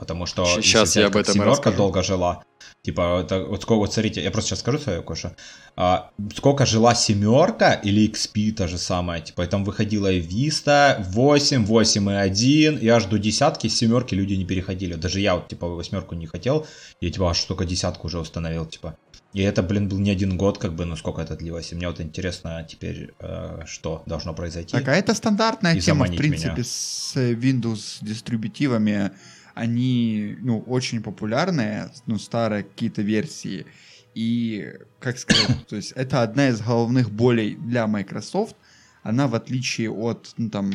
Потому 0.00 0.26
что 0.26 0.44
щас 0.62 0.96
я 0.96 1.06
об 1.06 1.16
этом 1.16 1.34
«семерка» 1.34 1.50
расскажу. 1.50 1.76
долго 1.76 2.02
жила, 2.02 2.42
Типа, 2.82 3.20
это, 3.20 3.44
вот 3.44 3.62
сколько, 3.62 3.78
вот 3.78 3.92
смотрите, 3.92 4.22
я 4.22 4.30
просто 4.30 4.50
сейчас 4.50 4.60
скажу 4.60 4.78
свое, 4.78 5.02
Коша. 5.02 5.36
А, 5.76 6.10
сколько 6.34 6.64
жила 6.64 6.94
семерка 6.94 7.74
или 7.74 8.08
XP 8.08 8.52
та 8.52 8.68
же 8.68 8.78
самая, 8.78 9.20
типа, 9.20 9.42
и 9.42 9.46
там 9.46 9.64
выходила 9.64 10.10
и 10.10 10.20
Vista 10.20 11.04
8, 11.10 11.66
8.1, 11.66 12.78
и 12.80 12.88
аж 12.88 13.04
до 13.04 13.18
десятки 13.18 13.68
семерки 13.68 14.14
люди 14.14 14.32
не 14.32 14.46
переходили. 14.46 14.94
Даже 14.94 15.20
я 15.20 15.34
вот, 15.34 15.48
типа, 15.48 15.68
восьмерку 15.68 16.14
не 16.14 16.26
хотел, 16.26 16.66
я, 17.02 17.10
типа, 17.10 17.30
аж 17.30 17.44
только 17.44 17.66
десятку 17.66 18.06
уже 18.06 18.18
установил, 18.18 18.64
типа. 18.64 18.96
И 19.34 19.42
это, 19.42 19.62
блин, 19.62 19.88
был 19.88 19.98
не 19.98 20.10
один 20.10 20.36
год, 20.38 20.58
как 20.58 20.74
бы, 20.74 20.84
ну 20.86 20.96
сколько 20.96 21.20
это 21.20 21.36
длилось. 21.36 21.72
И 21.72 21.74
мне 21.76 21.86
вот 21.86 22.00
интересно 22.00 22.66
теперь, 22.68 23.10
э, 23.20 23.60
что 23.66 24.02
должно 24.06 24.34
произойти. 24.34 24.72
Так, 24.72 24.88
а 24.88 24.92
это 24.92 25.14
стандартная 25.14 25.78
тема, 25.80 26.06
в 26.06 26.16
принципе, 26.16 26.52
меня. 26.52 26.64
с 26.64 27.14
Windows 27.16 27.98
дистрибутивами. 28.00 29.12
Они, 29.54 30.36
ну, 30.40 30.60
очень 30.60 31.02
популярные, 31.02 31.90
ну, 32.06 32.18
старые 32.18 32.64
какие-то 32.64 33.02
версии. 33.02 33.66
И, 34.14 34.72
как 34.98 35.18
сказать, 35.18 35.66
то 35.68 35.76
есть 35.76 35.92
это 35.92 36.22
одна 36.22 36.48
из 36.48 36.60
головных 36.60 37.10
болей 37.10 37.56
для 37.56 37.86
Microsoft. 37.86 38.56
Она, 39.02 39.28
в 39.28 39.34
отличие 39.34 39.90
от, 39.90 40.34
ну, 40.36 40.50
там, 40.50 40.70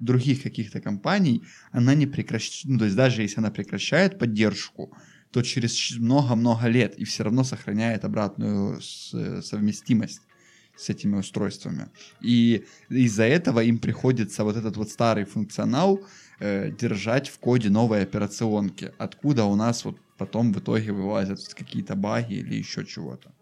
других 0.00 0.42
каких-то 0.42 0.80
компаний, 0.80 1.42
она 1.72 1.94
не 1.94 2.06
прекращает, 2.06 2.64
ну, 2.64 2.78
то 2.78 2.84
есть 2.84 2.96
даже 2.96 3.22
если 3.22 3.38
она 3.38 3.50
прекращает 3.50 4.18
поддержку, 4.18 4.96
то 5.30 5.42
через 5.42 5.96
много-много 5.98 6.68
лет 6.68 6.94
и 6.96 7.04
все 7.04 7.24
равно 7.24 7.44
сохраняет 7.44 8.04
обратную 8.04 8.80
совместимость 8.80 10.22
с 10.76 10.90
этими 10.90 11.16
устройствами. 11.16 11.88
И 12.20 12.64
из-за 12.88 13.24
этого 13.24 13.60
им 13.60 13.78
приходится 13.78 14.44
вот 14.44 14.56
этот 14.56 14.76
вот 14.76 14.90
старый 14.90 15.24
функционал 15.24 16.00
э, 16.40 16.70
держать 16.70 17.28
в 17.28 17.38
коде 17.38 17.70
новой 17.70 18.02
операционки, 18.02 18.92
откуда 18.98 19.44
у 19.44 19.56
нас 19.56 19.84
вот 19.84 19.96
потом 20.18 20.52
в 20.52 20.58
итоге 20.58 20.92
вылазят 20.92 21.40
какие-то 21.54 21.94
баги 21.94 22.34
или 22.34 22.54
еще 22.54 22.84
чего-то. 22.84 23.32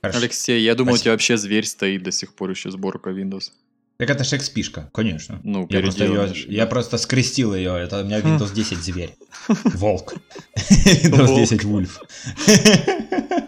Хорошо. 0.00 0.18
Алексей, 0.18 0.62
я 0.62 0.74
думал, 0.74 0.94
у 0.94 0.96
тебя 0.96 1.12
вообще 1.12 1.36
зверь 1.36 1.64
стоит 1.64 2.02
до 2.02 2.10
сих 2.10 2.34
пор 2.34 2.50
еще 2.50 2.70
сборка 2.70 3.10
Windows. 3.10 3.52
Так 3.98 4.10
это 4.10 4.24
же 4.24 4.36
XP-шка, 4.36 4.90
конечно. 4.92 5.40
Ну, 5.44 5.66
Я 5.70 5.80
просто, 5.80 6.34
же, 6.34 6.48
я 6.48 6.66
просто 6.66 6.98
скрестил 6.98 7.54
ее, 7.54 7.78
это 7.78 8.00
у 8.00 8.04
меня 8.04 8.18
Windows 8.20 8.52
10 8.52 8.78
зверь. 8.78 9.14
Волк. 9.48 10.14
Windows 10.56 11.26
Волк. 11.26 11.38
10 11.38 11.64
Вульф. 11.64 12.00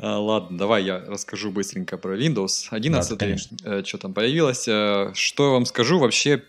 А, 0.00 0.18
ладно, 0.18 0.58
давай 0.58 0.84
я 0.84 1.02
расскажу 1.06 1.50
быстренько 1.50 1.96
про 1.96 2.16
Windows 2.18 2.66
11. 2.70 3.18
Да, 3.62 3.84
что 3.84 3.98
там 3.98 4.12
появилось. 4.14 4.68
Э, 4.68 5.12
Что 5.14 5.46
я 5.46 5.50
вам 5.52 5.66
скажу, 5.66 5.98
вообще 5.98 6.42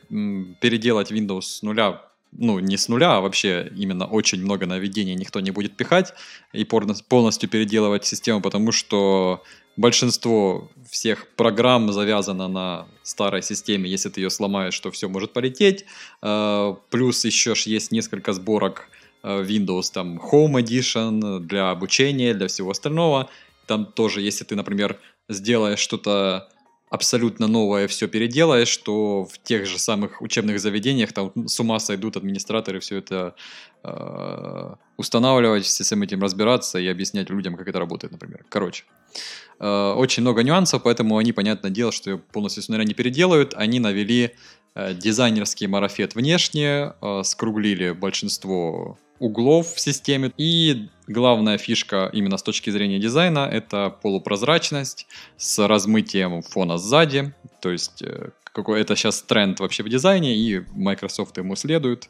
переделать 0.60 1.12
Windows 1.12 1.42
с 1.42 1.62
нуля, 1.62 2.02
ну 2.32 2.60
не 2.60 2.78
с 2.78 2.90
нуля, 2.90 3.18
а 3.18 3.22
вообще 3.22 3.72
именно 3.76 4.06
очень 4.06 4.42
много 4.42 4.66
нововведений 4.66 5.16
никто 5.16 5.40
не 5.40 5.52
будет 5.52 5.78
пихать 5.78 6.14
и 6.54 6.66
полностью 6.66 7.50
переделывать 7.50 8.06
систему, 8.06 8.42
потому 8.42 8.72
что 8.72 9.44
большинство 9.78 10.70
всех 10.90 11.28
программ 11.36 11.92
завязано 11.92 12.48
на 12.48 12.88
старой 13.04 13.42
системе. 13.44 13.90
Если 13.90 14.10
ты 14.10 14.22
ее 14.22 14.30
сломаешь, 14.30 14.80
то 14.80 14.92
все 14.92 15.08
может 15.08 15.34
полететь. 15.34 15.86
Э, 16.22 16.76
Плюс 16.90 17.24
еще 17.26 17.56
ж 17.56 17.62
есть 17.68 17.92
несколько 17.92 18.34
сборок 18.34 18.90
э, 18.90 19.07
Windows, 19.24 19.92
там 19.94 20.20
Home 20.20 20.62
Edition 20.62 21.40
для 21.40 21.72
обучения, 21.72 22.34
для 22.34 22.48
всего 22.48 22.72
остального. 22.72 23.30
Там 23.66 23.86
тоже, 23.86 24.22
если 24.22 24.44
ты, 24.44 24.56
например, 24.56 25.00
сделаешь 25.30 25.80
что-то 25.80 26.50
абсолютно 26.90 27.48
новое, 27.48 27.88
все 27.88 28.08
переделаешь, 28.08 28.76
то 28.78 29.26
в 29.26 29.38
тех 29.44 29.66
же 29.66 29.78
самых 29.78 30.22
учебных 30.22 30.60
заведениях 30.60 31.12
там 31.12 31.32
с 31.48 31.60
ума 31.60 31.80
сойдут 31.80 32.16
администраторы 32.16 32.80
все 32.80 32.98
это 32.98 33.36
э, 33.84 34.74
устанавливать, 34.96 35.66
со 35.66 35.84
всем 35.84 36.02
этим 36.02 36.22
разбираться 36.22 36.80
и 36.80 36.88
объяснять 36.88 37.30
людям, 37.30 37.58
как 37.58 37.68
это 37.68 37.80
работает, 37.80 38.14
например. 38.14 38.46
Короче, 38.48 38.86
э, 39.60 39.94
очень 39.98 40.24
много 40.24 40.44
нюансов, 40.44 40.84
поэтому 40.84 41.18
они, 41.18 41.34
понятное 41.34 41.72
дело, 41.72 41.92
что 41.92 42.18
полностью 42.18 42.64
с 42.64 42.70
нуля 42.70 42.86
не 42.86 42.94
переделают. 42.94 43.54
Они 43.56 43.80
навели 43.80 44.32
э, 44.74 44.94
дизайнерский 44.94 45.68
марафет 45.68 46.16
внешне, 46.16 46.94
э, 47.02 47.22
скруглили 47.26 47.92
большинство 47.92 48.98
углов 49.20 49.74
в 49.74 49.80
системе. 49.80 50.32
И 50.38 50.90
главная 51.08 51.58
фишка 51.58 52.10
именно 52.14 52.38
с 52.38 52.44
точки 52.44 52.70
зрения 52.70 53.00
дизайна 53.00 53.50
это 53.52 53.90
полупрозрачность 54.02 55.08
с 55.38 55.66
размытием 55.68 56.42
фона 56.42 56.78
сзади. 56.78 57.34
То 57.62 57.72
есть 57.72 58.02
э, 58.02 58.32
какой 58.44 58.82
это 58.82 58.96
сейчас 58.96 59.22
тренд 59.22 59.60
вообще 59.60 59.84
в 59.84 59.90
дизайне, 59.90 60.36
и 60.36 60.64
Microsoft 60.74 61.38
ему 61.38 61.56
следует. 61.56 62.10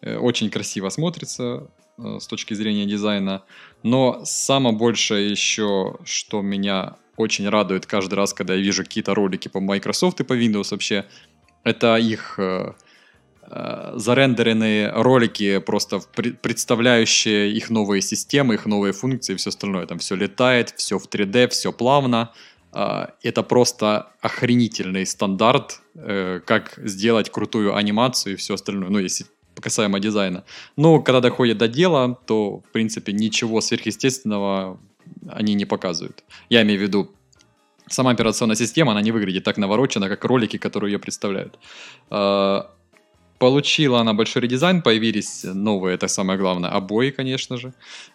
Э, 0.00 0.16
Очень 0.16 0.50
красиво 0.50 0.88
смотрится 0.88 1.68
э, 1.98 2.18
с 2.20 2.26
точки 2.26 2.54
зрения 2.54 2.86
дизайна. 2.86 3.42
Но 3.82 4.22
самое 4.24 4.76
большее 4.76 5.30
еще, 5.30 5.96
что 6.04 6.42
меня 6.42 6.96
очень 7.16 7.48
радует 7.48 7.86
каждый 7.86 8.14
раз, 8.14 8.32
когда 8.32 8.54
я 8.54 8.60
вижу 8.60 8.84
какие-то 8.84 9.14
ролики 9.14 9.48
по 9.48 9.60
Microsoft 9.60 10.20
и 10.20 10.24
по 10.24 10.38
Windows 10.38 10.68
вообще, 10.70 11.04
это 11.64 11.96
их 11.96 12.38
э, 13.50 13.92
э, 13.94 13.98
зарендеренные 13.98 14.90
ролики, 14.90 15.58
просто 15.58 16.00
представляющие 16.42 17.52
их 17.52 17.70
новые 17.70 18.02
системы, 18.02 18.54
их 18.54 18.66
новые 18.66 18.92
функции 18.92 19.34
и 19.34 19.36
все 19.36 19.50
остальное. 19.50 19.86
Там 19.86 19.98
все 19.98 20.14
летает, 20.16 20.74
все 20.76 20.98
в 20.98 21.08
3D, 21.08 21.48
все 21.48 21.72
плавно. 21.72 22.32
А, 22.72 23.14
Это 23.22 23.42
просто 23.42 24.12
охренительный 24.20 25.06
стандарт, 25.06 25.80
э, 25.94 26.40
как 26.44 26.78
сделать 26.84 27.30
крутую 27.30 27.74
анимацию 27.74 28.34
и 28.34 28.36
все 28.36 28.54
остальное. 28.54 28.90
Ну, 28.90 28.98
если 28.98 29.26
касаемо 29.60 29.98
дизайна. 29.98 30.44
Но 30.76 31.00
когда 31.00 31.20
доходит 31.20 31.58
до 31.58 31.66
дела, 31.66 32.16
то, 32.26 32.60
в 32.60 32.72
принципе, 32.72 33.12
ничего 33.12 33.60
сверхъестественного 33.60 34.78
они 35.28 35.54
не 35.54 35.64
показывают. 35.64 36.22
Я 36.50 36.62
имею 36.62 36.78
в 36.78 36.82
виду, 36.82 37.10
сама 37.88 38.10
операционная 38.10 38.56
система, 38.56 38.92
она 38.92 39.02
не 39.02 39.12
выглядит 39.12 39.44
так 39.44 39.58
наворочена, 39.58 40.08
как 40.08 40.24
ролики, 40.24 40.58
которые 40.58 40.92
ее 40.92 40.98
представляют. 40.98 41.58
Получила 43.38 44.00
она 44.00 44.14
большой 44.14 44.42
редизайн, 44.42 44.82
появились 44.82 45.44
новые, 45.44 45.94
это 45.94 46.08
самое 46.08 46.38
главное, 46.38 46.70
обои, 46.70 47.10
конечно 47.10 47.56
же, 47.56 47.72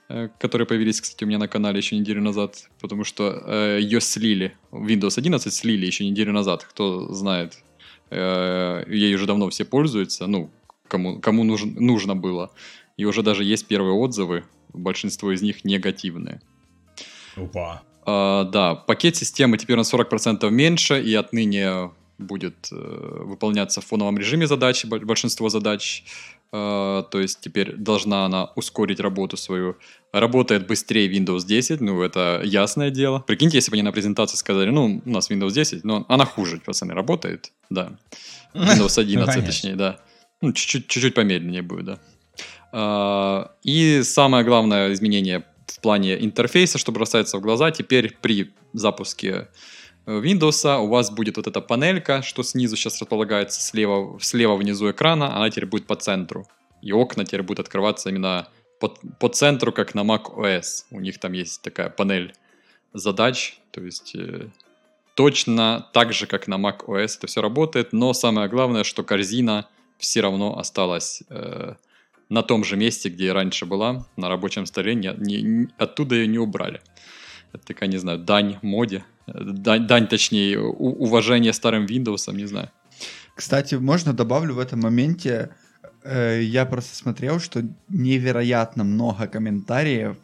э, 0.09 0.27
которые 0.37 0.67
появились, 0.67 0.99
кстати, 0.99 1.23
у 1.23 1.27
меня 1.27 1.37
на 1.37 1.47
канале 1.47 1.77
еще 1.77 1.97
неделю 1.97 2.21
назад, 2.21 2.69
потому 2.81 3.05
что 3.05 3.41
э, 3.45 3.79
ее 3.81 4.01
слили, 4.01 4.57
Windows 4.71 5.17
11 5.17 5.53
слили 5.53 5.85
еще 5.85 6.05
неделю 6.05 6.33
назад, 6.33 6.65
кто 6.65 7.13
знает, 7.13 7.63
э, 8.09 8.83
ей 8.89 9.15
уже 9.15 9.25
давно 9.25 9.49
все 9.49 9.63
пользуются, 9.63 10.27
ну, 10.27 10.51
кому, 10.89 11.19
кому 11.19 11.45
нужен, 11.45 11.73
нужно 11.79 12.15
было, 12.17 12.51
и 12.97 13.05
уже 13.05 13.23
даже 13.23 13.45
есть 13.45 13.65
первые 13.65 13.93
отзывы, 13.93 14.43
большинство 14.73 15.31
из 15.31 15.41
них 15.41 15.63
негативные. 15.63 16.41
Опа. 17.37 17.81
А, 18.05 18.43
да, 18.43 18.75
пакет 18.75 19.15
системы 19.15 19.57
теперь 19.57 19.77
на 19.77 19.81
40% 19.81 20.49
меньше, 20.49 21.01
и 21.01 21.13
отныне 21.13 21.91
будет 22.17 22.67
э, 22.71 22.75
выполняться 23.25 23.81
в 23.81 23.85
фоновом 23.85 24.17
режиме 24.17 24.47
задачи, 24.47 24.85
бо- 24.87 24.99
большинство 24.99 25.49
задач. 25.49 26.03
А, 26.55 27.01
то 27.03 27.19
есть 27.19 27.39
теперь 27.41 27.75
должна 27.75 28.25
она 28.25 28.45
ускорить 28.55 28.99
работу 28.99 29.37
свою. 29.37 29.75
Работает 30.11 30.67
быстрее 30.67 31.07
Windows 31.11 31.45
10, 31.45 31.81
ну 31.81 32.01
это 32.03 32.41
ясное 32.45 32.91
дело. 32.91 33.19
Прикиньте, 33.19 33.57
если 33.57 33.71
бы 33.71 33.75
они 33.75 33.81
на 33.83 33.91
презентации 33.91 34.37
сказали, 34.37 34.69
ну, 34.69 35.01
у 35.03 35.09
нас 35.09 35.31
Windows 35.31 35.51
10, 35.51 35.83
но 35.83 36.05
она 36.07 36.25
хуже, 36.25 36.61
пацаны, 36.63 36.93
работает, 36.93 37.51
да. 37.71 37.97
Windows 38.53 38.99
11, 38.99 39.15
Ну, 39.15 39.25
конечно. 39.25 39.45
точнее, 39.45 39.75
да. 39.75 39.99
Ну, 40.41 40.53
чуть-чуть, 40.53 40.87
чуть-чуть 40.87 41.15
помедленнее 41.15 41.63
будет, 41.63 41.85
да. 41.85 41.99
А, 42.71 43.51
И 43.63 44.01
самое 44.03 44.43
главное 44.43 44.93
изменение 44.93 45.43
в 45.67 45.79
плане 45.79 46.23
интерфейса, 46.23 46.77
что 46.77 46.91
бросается 46.91 47.37
в 47.37 47.41
глаза, 47.41 47.71
теперь 47.71 48.15
при 48.21 48.51
запуске 48.73 49.29
э, 49.29 49.45
Windows 50.05 50.79
у 50.79 50.87
вас 50.87 51.11
будет 51.11 51.37
вот 51.37 51.47
эта 51.47 51.61
панелька, 51.61 52.21
что 52.21 52.43
снизу 52.43 52.75
сейчас 52.75 52.99
располагается 52.99 53.61
слева, 53.61 54.19
слева 54.19 54.55
внизу 54.55 54.91
экрана, 54.91 55.35
она 55.35 55.49
теперь 55.49 55.65
будет 55.65 55.87
по 55.87 55.95
центру. 55.95 56.47
И 56.81 56.91
окна 56.91 57.23
теперь 57.23 57.43
будут 57.43 57.61
открываться 57.61 58.09
именно 58.09 58.47
по, 58.79 58.89
по 58.89 59.29
центру, 59.29 59.71
как 59.71 59.95
на 59.95 60.01
Mac 60.01 60.35
OS. 60.35 60.85
У 60.91 60.99
них 60.99 61.19
там 61.19 61.31
есть 61.31 61.61
такая 61.61 61.89
панель 61.89 62.33
задач, 62.93 63.57
то 63.71 63.81
есть 63.81 64.13
э, 64.15 64.49
точно 65.15 65.87
так 65.93 66.11
же, 66.11 66.27
как 66.27 66.47
на 66.47 66.55
Mac 66.55 66.85
OS 66.85 67.17
это 67.17 67.27
все 67.27 67.41
работает, 67.41 67.93
но 67.93 68.13
самое 68.13 68.49
главное, 68.49 68.83
что 68.83 69.03
корзина 69.03 69.67
все 69.97 70.19
равно 70.19 70.59
осталась 70.59 71.23
э, 71.29 71.75
на 72.27 72.43
том 72.43 72.65
же 72.65 72.75
месте, 72.75 73.07
где 73.07 73.31
раньше 73.31 73.65
была, 73.65 74.05
на 74.17 74.27
рабочем 74.27 74.65
столе, 74.65 74.95
не, 74.95 75.13
не- 75.17 75.41
не- 75.41 75.67
оттуда 75.77 76.15
ее 76.15 76.27
не 76.27 76.39
убрали. 76.39 76.81
Это 77.53 77.65
такая, 77.67 77.87
не 77.87 77.97
знаю, 77.97 78.19
дань 78.19 78.57
моде, 78.61 79.05
дань, 79.27 79.87
дань 79.87 80.07
точнее, 80.07 80.59
уважение 80.59 81.53
старым 81.53 81.85
Windows, 81.85 82.33
не 82.33 82.45
знаю. 82.45 82.69
Кстати, 83.35 83.75
можно 83.75 84.13
добавлю 84.13 84.55
в 84.55 84.59
этом 84.59 84.81
моменте, 84.81 85.49
э, 86.03 86.41
я 86.41 86.65
просто 86.65 86.95
смотрел, 86.95 87.39
что 87.39 87.63
невероятно 87.89 88.83
много 88.83 89.27
комментариев, 89.27 90.17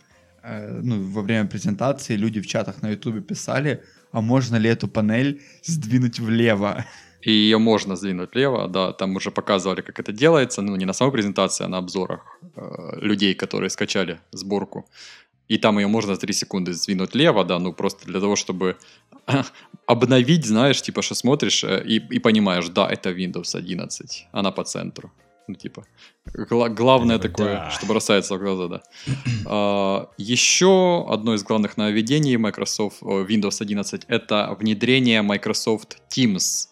э, 0.44 0.80
ну, 0.84 1.02
во 1.02 1.22
время 1.22 1.48
презентации 1.48 2.18
люди 2.18 2.40
в 2.40 2.48
чатах 2.48 2.82
на 2.82 2.90
ютубе 2.90 3.22
писали, 3.22 3.84
а 4.12 4.22
можно 4.22 4.58
ли 4.58 4.70
эту 4.70 4.88
панель 4.88 5.42
сдвинуть 5.64 6.20
влево? 6.20 6.86
И 7.22 7.32
ее 7.32 7.58
можно 7.58 7.96
сдвинуть 7.96 8.34
влево, 8.34 8.68
да, 8.68 8.94
там 8.94 9.16
уже 9.16 9.32
показывали, 9.32 9.82
как 9.82 10.00
это 10.00 10.14
делается, 10.14 10.62
ну, 10.62 10.76
не 10.78 10.86
на 10.86 10.94
самой 10.94 11.12
презентации, 11.12 11.66
а 11.66 11.68
на 11.68 11.78
обзорах 11.78 12.40
э, 12.56 13.00
людей, 13.02 13.34
которые 13.34 13.70
скачали 13.70 14.20
сборку. 14.32 14.86
И 15.50 15.58
там 15.58 15.80
ее 15.80 15.88
можно 15.88 16.14
за 16.16 16.22
3 16.22 16.34
секунды 16.34 16.74
сдвинуть 16.74 17.14
влево, 17.14 17.44
да, 17.44 17.60
ну, 17.60 17.74
просто 17.74 18.06
для 18.06 18.20
того, 18.20 18.36
чтобы 18.36 18.78
обновить, 19.88 20.46
знаешь, 20.46 20.82
типа, 20.82 21.02
что 21.02 21.16
смотришь 21.16 21.64
э, 21.64 21.84
и, 21.86 21.96
и 22.16 22.20
понимаешь, 22.20 22.70
да, 22.70 22.88
это 22.88 23.10
Windows 23.12 23.56
11, 23.58 24.28
она 24.32 24.52
по 24.52 24.64
центру. 24.64 25.12
Ну, 25.48 25.56
типа, 25.56 25.84
гла- 26.50 26.70
главное 26.70 27.18
Да. 27.18 27.24
такое, 27.30 27.70
что 27.72 27.88
бросается 27.88 28.36
в 28.36 28.40
глаза, 28.40 28.68
да. 28.68 28.82
А, 29.48 30.08
еще 30.20 31.06
одно 31.10 31.34
из 31.34 31.44
главных 31.44 31.78
нововведений 31.78 32.38
Microsoft 32.38 32.98
о, 33.02 33.24
Windows 33.24 33.58
11 33.62 34.04
это 34.08 34.56
внедрение 34.60 35.22
Microsoft 35.24 35.98
Teams. 36.16 36.68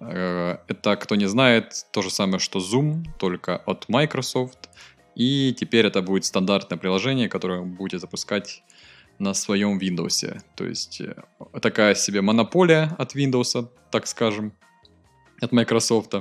Э, 0.00 0.58
Это, 0.68 0.94
кто 0.96 1.16
не 1.16 1.26
знает, 1.28 1.86
то 1.92 2.02
же 2.02 2.10
самое, 2.10 2.38
что 2.38 2.60
Zoom, 2.60 3.04
только 3.18 3.56
от 3.66 3.88
Microsoft. 3.88 4.68
И 5.16 5.54
теперь 5.58 5.86
это 5.86 6.02
будет 6.02 6.24
стандартное 6.24 6.78
приложение, 6.78 7.28
которое 7.28 7.60
вы 7.60 7.66
будете 7.66 7.98
запускать 7.98 8.62
на 9.18 9.34
своем 9.34 9.78
Windows. 9.78 10.40
То 10.56 10.64
есть 10.64 11.00
э, 11.00 11.14
такая 11.60 11.94
себе 11.94 12.20
монополия 12.20 12.94
от 12.98 13.14
Windows, 13.14 13.68
так 13.90 14.06
скажем, 14.06 14.52
от 15.40 15.52
Microsoft. 15.52 16.14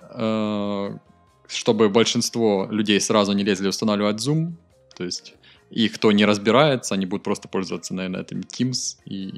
Э, 0.00 0.98
Чтобы 1.46 1.88
большинство 1.88 2.66
людей 2.70 3.00
сразу 3.00 3.32
не 3.32 3.44
лезли 3.44 3.68
устанавливать 3.68 4.16
Zoom. 4.16 4.54
То 4.96 5.04
есть 5.04 5.34
и 5.74 5.88
кто 5.88 6.12
не 6.12 6.24
разбирается, 6.24 6.94
они 6.94 7.06
будут 7.06 7.24
просто 7.24 7.48
пользоваться, 7.48 7.94
наверное, 7.94 8.22
этим 8.22 8.40
Teams 8.40 8.96
и, 9.04 9.34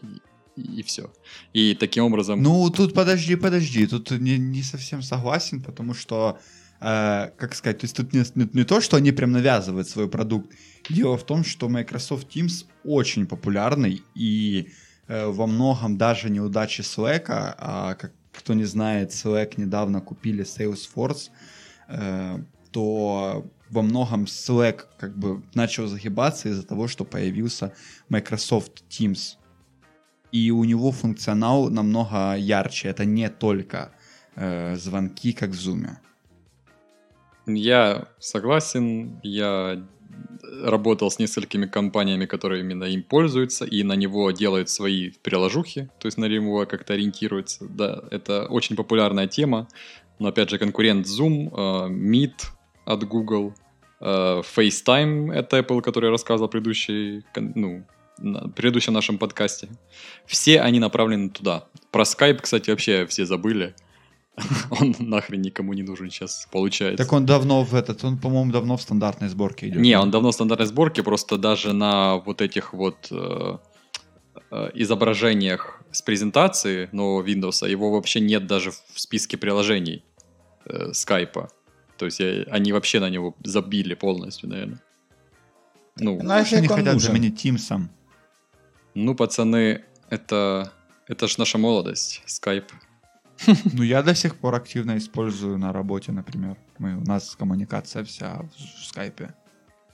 и, 0.57 0.83
все. 0.83 1.11
И 1.55 1.75
таким 1.75 2.05
образом... 2.05 2.43
Ну, 2.43 2.71
тут 2.71 2.93
подожди, 2.93 3.37
подожди, 3.37 3.87
тут 3.87 4.11
не, 4.11 4.39
не 4.39 4.63
совсем 4.63 5.03
согласен, 5.03 5.63
потому 5.63 5.95
что, 5.95 6.39
э, 6.81 7.31
как 7.37 7.55
сказать, 7.55 7.79
то 7.79 7.85
есть 7.85 7.97
тут 7.97 8.13
не, 8.13 8.25
не, 8.35 8.49
не 8.53 8.65
то, 8.65 8.81
что 8.81 8.97
они 8.97 9.13
прям 9.13 9.33
навязывают 9.33 9.89
свой 9.89 10.09
продукт. 10.09 10.53
Дело 10.89 11.17
в 11.17 11.25
том, 11.25 11.45
что 11.45 11.69
Microsoft 11.69 12.35
Teams 12.35 12.67
очень 12.85 13.27
популярный, 13.27 14.03
и 14.15 14.69
э, 15.09 15.27
во 15.27 15.47
многом 15.47 15.97
даже 15.97 16.31
неудачи 16.31 16.83
Slack, 16.83 17.25
а 17.29 17.95
как 17.95 18.13
кто 18.33 18.55
не 18.55 18.65
знает, 18.65 19.11
Slack 19.11 19.55
недавно 19.57 20.01
купили 20.01 20.45
Salesforce, 20.45 21.31
э, 21.89 22.39
то 22.71 23.47
во 23.71 23.83
многом 23.83 24.25
Slack 24.25 24.85
как 24.99 25.17
бы 25.17 25.43
начал 25.55 25.87
загибаться 25.87 26.49
из-за 26.49 26.63
того, 26.63 26.89
что 26.89 27.05
появился 27.05 27.73
Microsoft 28.09 28.85
Teams 28.91 29.37
и 30.33 30.51
у 30.51 30.65
него 30.65 30.93
функционал 30.93 31.71
намного 31.71 32.35
ярче. 32.35 32.89
Это 32.89 33.05
не 33.05 33.29
только 33.29 33.93
э, 34.35 34.77
звонки, 34.77 35.33
как 35.33 35.51
в 35.51 35.55
Zoom. 35.55 35.97
Я 37.47 38.09
согласен, 38.19 39.21
я 39.23 39.85
работал 40.63 41.11
с 41.11 41.19
несколькими 41.19 41.67
компаниями, 41.67 42.27
которые 42.27 42.63
именно 42.63 42.85
им 42.85 43.03
пользуются, 43.03 43.65
и 43.65 43.83
на 43.83 43.95
него 43.95 44.31
делают 44.31 44.69
свои 44.69 45.11
приложухи, 45.23 45.89
то 45.99 46.07
есть 46.07 46.19
на 46.19 46.27
него 46.27 46.67
как-то 46.67 46.95
ориентируются. 46.95 47.67
Да, 47.69 48.03
это 48.11 48.47
очень 48.47 48.77
популярная 48.77 49.27
тема, 49.27 49.69
но 50.19 50.29
опять 50.29 50.51
же 50.51 50.59
конкурент 50.59 51.07
Zoom, 51.07 51.51
э, 51.53 51.89
Meet 51.91 52.47
от 52.85 53.05
Google, 53.05 53.55
э, 54.01 54.43
FaceTime 54.57 55.37
от 55.37 55.53
Apple, 55.53 55.83
который 55.83 56.07
я 56.07 56.11
рассказывал 56.11 56.49
в 56.49 56.53
предыдущей, 56.53 57.25
ну, 57.37 57.85
на 58.19 58.49
предыдущем 58.49 58.95
нашем 58.95 59.19
подкасте. 59.19 59.69
Все 60.27 60.61
они 60.61 60.81
направлены 60.81 61.29
туда. 61.29 61.65
Про 61.91 62.05
Skype, 62.05 62.41
кстати, 62.41 62.71
вообще 62.71 63.07
все 63.07 63.27
забыли. 63.27 63.75
Он 64.71 64.95
нахрен 64.99 65.41
никому 65.43 65.73
не 65.73 65.83
нужен 65.83 66.11
сейчас, 66.11 66.47
получается. 66.53 67.03
Так 67.03 67.13
он 67.13 67.25
давно 67.25 67.63
в 67.65 67.75
этот, 67.75 68.05
он, 68.05 68.19
по-моему, 68.19 68.53
давно 68.53 68.77
в 68.77 68.83
стандартной 68.83 69.29
сборке 69.29 69.69
идет. 69.69 69.81
Не, 69.81 69.99
он 69.99 70.11
давно 70.11 70.31
в 70.31 70.35
стандартной 70.35 70.67
сборке, 70.67 71.03
просто 71.03 71.39
даже 71.39 71.73
на 71.73 72.17
вот 72.17 72.43
этих 72.43 72.75
вот 72.75 73.09
э, 73.11 73.59
э, 74.51 74.71
изображениях 74.75 75.81
с 75.91 76.03
презентации 76.03 76.91
нового 76.93 77.23
Windows 77.27 77.67
его 77.67 77.91
вообще 77.93 78.21
нет 78.21 78.47
даже 78.47 78.71
в 78.73 79.01
списке 79.01 79.39
приложений 79.39 80.05
э, 80.67 80.93
скайпа. 80.93 81.49
То 81.97 82.05
есть 82.05 82.21
я- 82.21 82.45
они 82.51 82.73
вообще 82.73 83.01
на 83.01 83.09
него 83.09 83.35
забили 83.43 83.95
полностью, 83.95 84.51
наверное. 84.51 84.81
Ну, 85.99 86.13
Ну, 86.17 86.19
а 86.21 86.25
Знаешь, 86.25 86.53
они 86.53 86.57
нафиг 86.63 86.71
он 86.73 86.77
хотят 86.77 86.95
нужен? 86.95 87.09
заменить 87.13 87.41
Тимсом. 87.41 87.89
ну, 88.95 89.15
пацаны, 89.15 89.85
это, 90.11 90.73
это 91.09 91.27
ж 91.27 91.39
наша 91.39 91.57
молодость, 91.57 92.23
скайп. 92.27 92.65
Ну, 93.73 93.83
я 93.83 94.03
до 94.03 94.15
сих 94.15 94.35
пор 94.35 94.55
активно 94.55 94.97
использую 94.97 95.59
на 95.59 95.73
работе, 95.73 96.13
например. 96.13 96.57
Мы, 96.79 96.97
у 96.97 97.05
нас 97.05 97.37
коммуникация 97.37 98.05
вся 98.05 98.43
в 98.57 98.85
скайпе. 98.85 99.35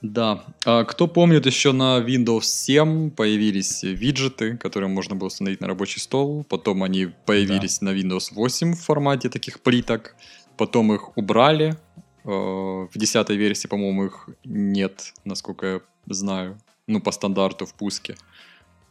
Да. 0.01 0.43
А 0.65 0.83
кто 0.83 1.07
помнит, 1.07 1.45
еще 1.45 1.71
на 1.71 1.99
Windows 1.99 2.43
7 2.43 3.09
появились 3.09 3.83
виджеты, 3.83 4.57
которые 4.57 4.89
можно 4.89 5.15
было 5.15 5.27
установить 5.27 5.61
на 5.61 5.67
рабочий 5.67 6.01
стол. 6.01 6.43
Потом 6.49 6.83
они 6.83 7.09
появились 7.25 7.81
на 7.81 7.89
Windows 7.89 8.33
8 8.33 8.73
в 8.73 8.81
формате 8.81 9.29
таких 9.29 9.61
плиток. 9.61 10.15
Потом 10.57 10.93
их 10.93 11.17
убрали. 11.17 11.77
Э, 12.25 12.29
В 12.29 12.91
10 12.93 13.29
версии, 13.29 13.67
по-моему, 13.67 14.05
их 14.05 14.29
нет, 14.43 15.13
насколько 15.25 15.65
я 15.65 15.79
знаю. 16.07 16.57
Ну, 16.87 16.99
по 16.99 17.11
стандарту 17.11 17.65
в 17.65 17.73
пуске. 17.73 18.15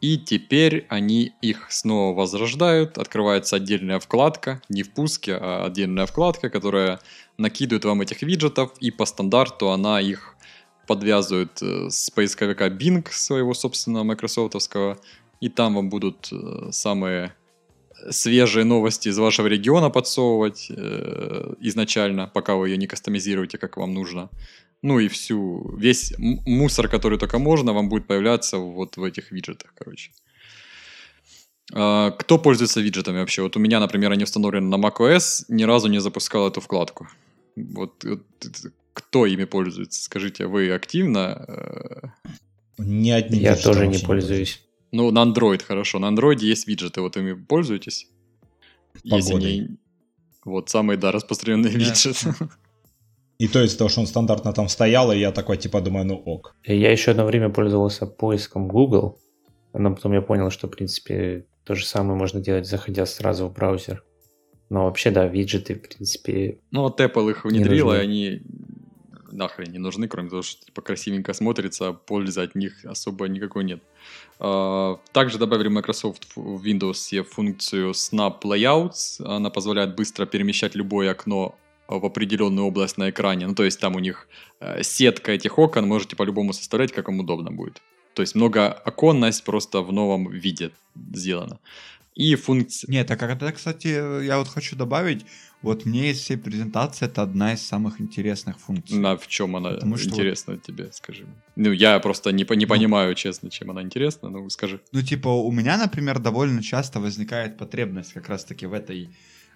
И 0.02 0.18
теперь 0.18 0.84
они 0.88 1.32
их 1.42 1.70
снова 1.70 2.14
возрождают. 2.14 2.98
Открывается 2.98 3.54
отдельная 3.56 4.00
вкладка, 4.00 4.60
не 4.68 4.82
в 4.82 4.90
пуске, 4.90 5.36
а 5.40 5.64
отдельная 5.64 6.06
вкладка, 6.06 6.50
которая 6.50 6.98
накидывает 7.38 7.84
вам 7.84 8.00
этих 8.02 8.22
виджетов, 8.22 8.72
и 8.80 8.90
по 8.90 9.06
стандарту 9.06 9.70
она 9.70 10.00
их 10.00 10.34
подвязывает 10.88 11.62
э, 11.62 11.88
с 11.88 12.10
поисковика 12.10 12.66
Bing 12.66 13.06
своего 13.12 13.54
собственного 13.54 14.02
майкрософтовского, 14.02 14.98
и 15.40 15.48
там 15.48 15.76
вам 15.76 15.88
будут 15.88 16.30
э, 16.32 16.72
самые 16.72 17.32
свежие 18.10 18.64
новости 18.64 19.08
из 19.08 19.18
вашего 19.18 19.46
региона 19.46 19.88
подсовывать 19.88 20.66
э, 20.68 21.54
изначально, 21.60 22.26
пока 22.26 22.56
вы 22.56 22.70
ее 22.70 22.76
не 22.76 22.88
кастомизируете, 22.88 23.56
как 23.56 23.76
вам 23.76 23.94
нужно. 23.94 24.30
Ну 24.82 24.98
и 24.98 25.06
всю, 25.08 25.76
весь 25.76 26.12
мусор, 26.18 26.88
который 26.88 27.18
только 27.18 27.38
можно, 27.38 27.72
вам 27.72 27.88
будет 27.88 28.06
появляться 28.06 28.58
вот 28.58 28.96
в 28.96 29.04
этих 29.04 29.30
виджетах, 29.30 29.72
короче. 29.78 30.10
А, 31.72 32.10
Кто 32.10 32.38
пользуется 32.38 32.80
виджетами 32.80 33.18
вообще? 33.18 33.42
Вот 33.42 33.56
у 33.56 33.60
меня, 33.60 33.78
например, 33.80 34.10
они 34.10 34.24
установлены 34.24 34.66
на 34.68 34.80
macOS, 34.84 35.44
ни 35.48 35.62
разу 35.62 35.88
не 35.88 36.00
запускал 36.00 36.48
эту 36.48 36.60
вкладку. 36.60 37.08
Вот, 37.56 38.04
вот 38.04 38.22
кто 38.92 39.26
ими 39.26 39.44
пользуется? 39.44 40.02
Скажите, 40.02 40.46
вы 40.46 40.70
активно? 40.72 41.44
э, 41.48 42.08
Ни 42.78 43.10
одним 43.10 43.40
Я 43.40 43.56
тоже 43.56 43.86
не 43.86 43.98
пользуюсь. 43.98 44.60
Ну, 44.90 45.10
на 45.10 45.24
Android 45.24 45.62
хорошо. 45.62 45.98
На 45.98 46.10
Android 46.10 46.38
есть 46.40 46.66
виджеты, 46.66 47.00
вот 47.00 47.16
ими 47.16 47.34
пользуетесь? 47.34 48.08
Если 49.04 49.32
Погодой. 49.32 49.58
не... 49.58 49.76
Вот 50.44 50.70
самый, 50.70 50.96
да, 50.96 51.12
распространенный 51.12 51.70
Нет. 51.74 51.88
виджет. 51.88 52.16
И 53.42 53.48
то 53.48 53.60
есть 53.60 53.76
то, 53.76 53.88
что 53.88 54.00
он 54.00 54.06
стандартно 54.06 54.52
там 54.52 54.68
стоял, 54.68 55.10
и 55.10 55.18
я 55.18 55.32
такой, 55.32 55.56
типа, 55.56 55.80
думаю, 55.80 56.06
ну 56.06 56.14
ок. 56.14 56.54
Я 56.64 56.92
еще 56.92 57.10
одно 57.10 57.24
время 57.24 57.50
пользовался 57.50 58.06
поиском 58.06 58.68
Google, 58.68 59.18
но 59.72 59.92
потом 59.92 60.12
я 60.12 60.22
понял, 60.22 60.48
что, 60.50 60.68
в 60.68 60.70
принципе, 60.70 61.44
то 61.64 61.74
же 61.74 61.84
самое 61.84 62.16
можно 62.16 62.38
делать, 62.40 62.68
заходя 62.68 63.04
сразу 63.04 63.48
в 63.48 63.52
браузер. 63.52 64.04
Но 64.70 64.84
вообще, 64.84 65.10
да, 65.10 65.26
виджеты, 65.26 65.74
в 65.74 65.82
принципе, 65.82 66.60
Ну, 66.70 66.82
вот 66.82 67.00
Apple 67.00 67.30
их 67.32 67.44
внедрила, 67.44 67.94
и 67.94 68.04
они 68.04 68.42
нахрен 69.32 69.72
не 69.72 69.78
нужны, 69.78 70.06
кроме 70.06 70.30
того, 70.30 70.42
что 70.42 70.64
типа 70.64 70.80
красивенько 70.80 71.32
смотрится, 71.32 71.88
а 71.88 71.92
пользы 71.94 72.42
от 72.42 72.54
них 72.54 72.84
особо 72.84 73.26
никакой 73.26 73.64
нет. 73.64 73.82
А, 74.38 75.00
Также 75.10 75.38
добавили 75.38 75.66
Microsoft 75.66 76.28
в 76.36 76.64
Windows 76.64 77.24
функцию 77.24 77.90
Snap 77.90 78.40
Layouts. 78.44 79.20
Она 79.24 79.50
позволяет 79.50 79.96
быстро 79.96 80.26
перемещать 80.26 80.76
любое 80.76 81.10
окно 81.10 81.56
в 81.88 82.04
определенную 82.04 82.66
область 82.66 82.98
на 82.98 83.10
экране. 83.10 83.46
Ну, 83.46 83.54
то 83.54 83.64
есть 83.64 83.80
там 83.80 83.96
у 83.96 83.98
них 83.98 84.28
э, 84.60 84.82
сетка 84.82 85.32
этих 85.32 85.58
окон, 85.58 85.86
можете 85.86 86.16
по-любому 86.16 86.52
составлять, 86.52 86.92
как 86.92 87.08
вам 87.08 87.20
удобно 87.20 87.50
будет. 87.50 87.82
То 88.14 88.22
есть 88.22 88.34
многооконность 88.34 89.44
просто 89.44 89.80
в 89.82 89.92
новом 89.92 90.30
виде 90.30 90.70
сделана. 91.14 91.58
И 92.14 92.34
функция... 92.34 92.90
Нет, 92.90 93.06
так 93.06 93.18
как 93.18 93.30
это, 93.30 93.50
кстати, 93.52 93.88
я 94.24 94.38
вот 94.38 94.48
хочу 94.48 94.76
добавить, 94.76 95.24
вот 95.62 95.86
мне 95.86 96.10
из 96.10 96.20
всей 96.20 96.36
презентации 96.36 97.06
это 97.06 97.22
одна 97.22 97.54
из 97.54 97.66
самых 97.66 98.00
интересных 98.00 98.58
функций. 98.58 98.98
На 98.98 99.16
в 99.16 99.26
чем 99.28 99.56
она 99.56 99.70
Потому 99.70 99.96
что 99.96 100.10
интересна 100.10 100.58
тебе, 100.58 100.90
скажи. 100.92 101.26
Ну, 101.56 101.72
я 101.72 101.98
просто 102.00 102.32
не, 102.32 102.44
не 102.56 102.66
понимаю, 102.66 103.14
честно, 103.14 103.48
чем 103.48 103.70
она 103.70 103.80
интересна, 103.80 104.28
ну, 104.28 104.50
скажи. 104.50 104.80
Ну, 104.92 105.00
типа, 105.02 105.28
у 105.28 105.50
меня, 105.52 105.78
например, 105.78 106.18
довольно 106.18 106.62
часто 106.62 107.00
возникает 107.00 107.56
потребность 107.56 108.12
как 108.12 108.28
раз-таки 108.28 108.66
в 108.66 108.74
этой 108.74 109.08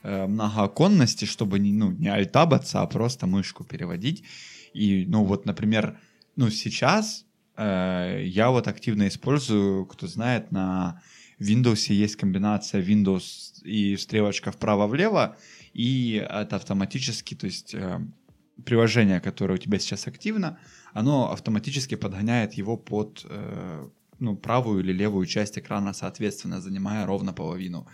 э, 0.06 0.26
многооконности, 0.26 1.24
чтобы 1.24 1.58
не, 1.58 1.72
ну, 1.72 1.90
не 1.90 2.08
альтабаться, 2.08 2.82
а 2.82 2.86
просто 2.86 3.26
мышку 3.26 3.64
переводить. 3.64 4.24
И, 4.74 5.04
ну, 5.08 5.24
вот, 5.24 5.46
например, 5.46 5.98
ну, 6.36 6.50
сейчас 6.50 7.24
э, 7.56 8.22
я 8.24 8.50
вот 8.50 8.68
активно 8.68 9.08
использую, 9.08 9.86
кто 9.86 10.06
знает, 10.06 10.52
на 10.52 11.02
Windows 11.40 11.92
есть 11.92 12.16
комбинация 12.16 12.82
Windows 12.82 13.62
и 13.64 13.96
стрелочка 13.96 14.50
вправо-влево, 14.50 15.36
и 15.74 16.24
это 16.28 16.56
автоматически, 16.56 17.34
то 17.34 17.46
есть 17.46 17.74
э, 17.74 18.00
приложение, 18.64 19.20
которое 19.20 19.54
у 19.54 19.58
тебя 19.58 19.78
сейчас 19.78 20.06
активно, 20.06 20.58
оно 20.92 21.32
автоматически 21.32 21.96
подгоняет 21.96 22.54
его 22.54 22.76
под 22.76 23.26
э, 23.28 23.88
ну, 24.18 24.36
правую 24.36 24.80
или 24.80 24.92
левую 24.92 25.26
часть 25.26 25.58
экрана, 25.58 25.92
соответственно, 25.92 26.60
занимая 26.60 27.06
ровно 27.06 27.32
половину. 27.32 27.86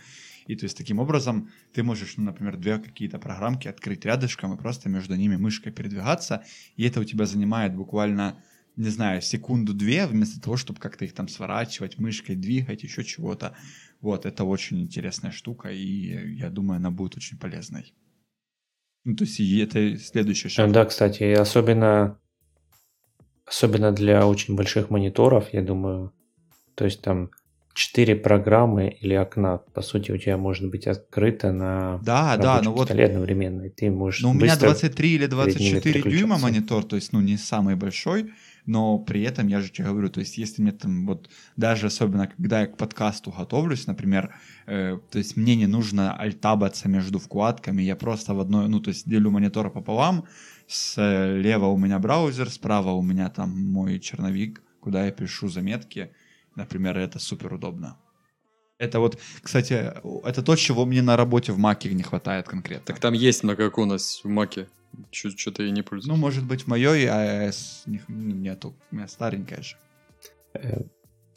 И 0.47 0.55
то 0.55 0.65
есть 0.65 0.77
таким 0.77 0.99
образом 0.99 1.49
ты 1.73 1.83
можешь, 1.83 2.17
ну, 2.17 2.25
например, 2.25 2.57
две 2.57 2.79
какие-то 2.79 3.19
программки 3.19 3.67
открыть 3.67 4.05
рядышком 4.05 4.53
и 4.53 4.57
просто 4.57 4.89
между 4.89 5.15
ними 5.15 5.37
мышкой 5.37 5.71
передвигаться, 5.71 6.43
и 6.75 6.85
это 6.85 6.99
у 6.99 7.03
тебя 7.03 7.25
занимает 7.25 7.75
буквально, 7.75 8.43
не 8.75 8.89
знаю, 8.89 9.21
секунду-две, 9.21 10.05
вместо 10.07 10.41
того, 10.41 10.57
чтобы 10.57 10.79
как-то 10.79 11.05
их 11.05 11.13
там 11.13 11.27
сворачивать, 11.27 11.97
мышкой 11.97 12.35
двигать, 12.35 12.83
еще 12.83 13.03
чего-то. 13.03 13.55
Вот, 14.01 14.25
это 14.25 14.43
очень 14.43 14.81
интересная 14.81 15.31
штука, 15.31 15.69
и 15.69 16.35
я 16.35 16.49
думаю, 16.49 16.77
она 16.77 16.91
будет 16.91 17.15
очень 17.15 17.37
полезной. 17.37 17.93
Ну, 19.05 19.15
то 19.15 19.23
есть 19.23 19.39
и 19.39 19.59
это 19.59 19.97
следующий 19.97 20.49
шаг. 20.49 20.71
Да, 20.71 20.85
кстати, 20.85 21.23
особенно, 21.23 22.19
особенно 23.45 23.91
для 23.91 24.25
очень 24.27 24.55
больших 24.55 24.89
мониторов, 24.89 25.53
я 25.53 25.61
думаю, 25.61 26.13
то 26.75 26.85
есть 26.85 27.01
там 27.01 27.31
четыре 27.73 28.15
программы 28.15 28.95
или 29.01 29.15
окна, 29.15 29.57
по 29.57 29.81
сути, 29.81 30.11
у 30.11 30.17
тебя 30.17 30.37
может 30.37 30.69
быть 30.69 30.85
открыто 30.85 31.51
на 31.51 31.99
да, 32.03 32.37
да, 32.37 32.61
ну 32.63 32.71
вот 32.71 32.91
одновременно, 32.91 33.63
и 33.63 33.69
ты 33.69 33.89
можешь 33.89 34.21
Ну, 34.21 34.29
у 34.29 34.33
меня 34.33 34.55
23 34.55 35.15
или 35.15 35.25
24 35.25 36.01
дюйма 36.03 36.37
монитор, 36.37 36.83
то 36.83 36.95
есть, 36.95 37.13
ну, 37.13 37.21
не 37.21 37.37
самый 37.37 37.75
большой, 37.75 38.31
но 38.67 38.99
при 38.99 39.23
этом, 39.23 39.47
я 39.47 39.59
же 39.59 39.69
тебе 39.69 39.87
говорю, 39.87 40.09
то 40.09 40.19
есть, 40.19 40.37
если 40.37 40.61
мне 40.61 40.71
там 40.71 41.07
вот, 41.07 41.29
даже 41.57 41.87
особенно, 41.87 42.27
когда 42.27 42.61
я 42.61 42.67
к 42.67 42.77
подкасту 42.77 43.33
готовлюсь, 43.35 43.87
например, 43.87 44.35
э, 44.67 44.99
то 45.11 45.17
есть, 45.17 45.35
мне 45.35 45.55
не 45.55 45.67
нужно 45.67 46.15
альтабаться 46.15 46.87
между 46.87 47.17
вкладками, 47.17 47.81
я 47.81 47.95
просто 47.95 48.35
в 48.35 48.39
одной, 48.39 48.67
ну, 48.67 48.79
то 48.79 48.89
есть, 48.89 49.09
делю 49.09 49.31
монитор 49.31 49.71
пополам, 49.71 50.25
слева 50.67 51.65
у 51.65 51.77
меня 51.77 51.97
браузер, 51.97 52.49
справа 52.51 52.91
у 52.91 53.01
меня 53.01 53.29
там 53.29 53.49
мой 53.49 53.99
черновик, 53.99 54.61
куда 54.79 55.05
я 55.05 55.11
пишу 55.11 55.49
заметки, 55.49 56.11
Например, 56.55 56.97
это 56.97 57.19
супер 57.19 57.53
удобно. 57.53 57.97
Это 58.79 58.99
вот, 58.99 59.17
кстати, 59.41 59.93
это 60.25 60.43
то, 60.43 60.55
чего 60.55 60.85
мне 60.85 61.01
на 61.01 61.15
работе 61.15 61.51
в 61.51 61.57
Маке 61.57 61.93
не 61.93 62.03
хватает 62.03 62.47
конкретно. 62.47 62.85
Так 62.85 62.99
там 62.99 63.13
есть 63.13 63.43
многооконность 63.43 64.23
в 64.23 64.27
Маке. 64.27 64.67
Что-то 65.11 65.63
я 65.63 65.71
не 65.71 65.81
пользуюсь. 65.81 66.13
Ну, 66.13 66.15
может 66.19 66.45
быть, 66.45 66.63
в 66.63 66.67
моей 66.67 67.07
iOS 67.07 67.83
нету. 68.07 68.75
У 68.91 68.95
меня 68.95 69.07
старенькая 69.07 69.61
же. 69.61 69.77
Э, 70.53 70.81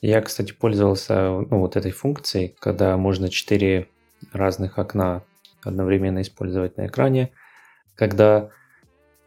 я, 0.02 0.20
кстати, 0.20 0.52
пользовался 0.52 1.30
ну, 1.30 1.58
вот 1.60 1.76
этой 1.76 1.92
функцией, 1.92 2.54
когда 2.58 2.96
можно 2.96 3.28
четыре 3.28 3.88
разных 4.32 4.78
окна 4.78 5.22
одновременно 5.62 6.22
использовать 6.22 6.76
на 6.76 6.86
экране. 6.86 7.32
Когда 7.94 8.50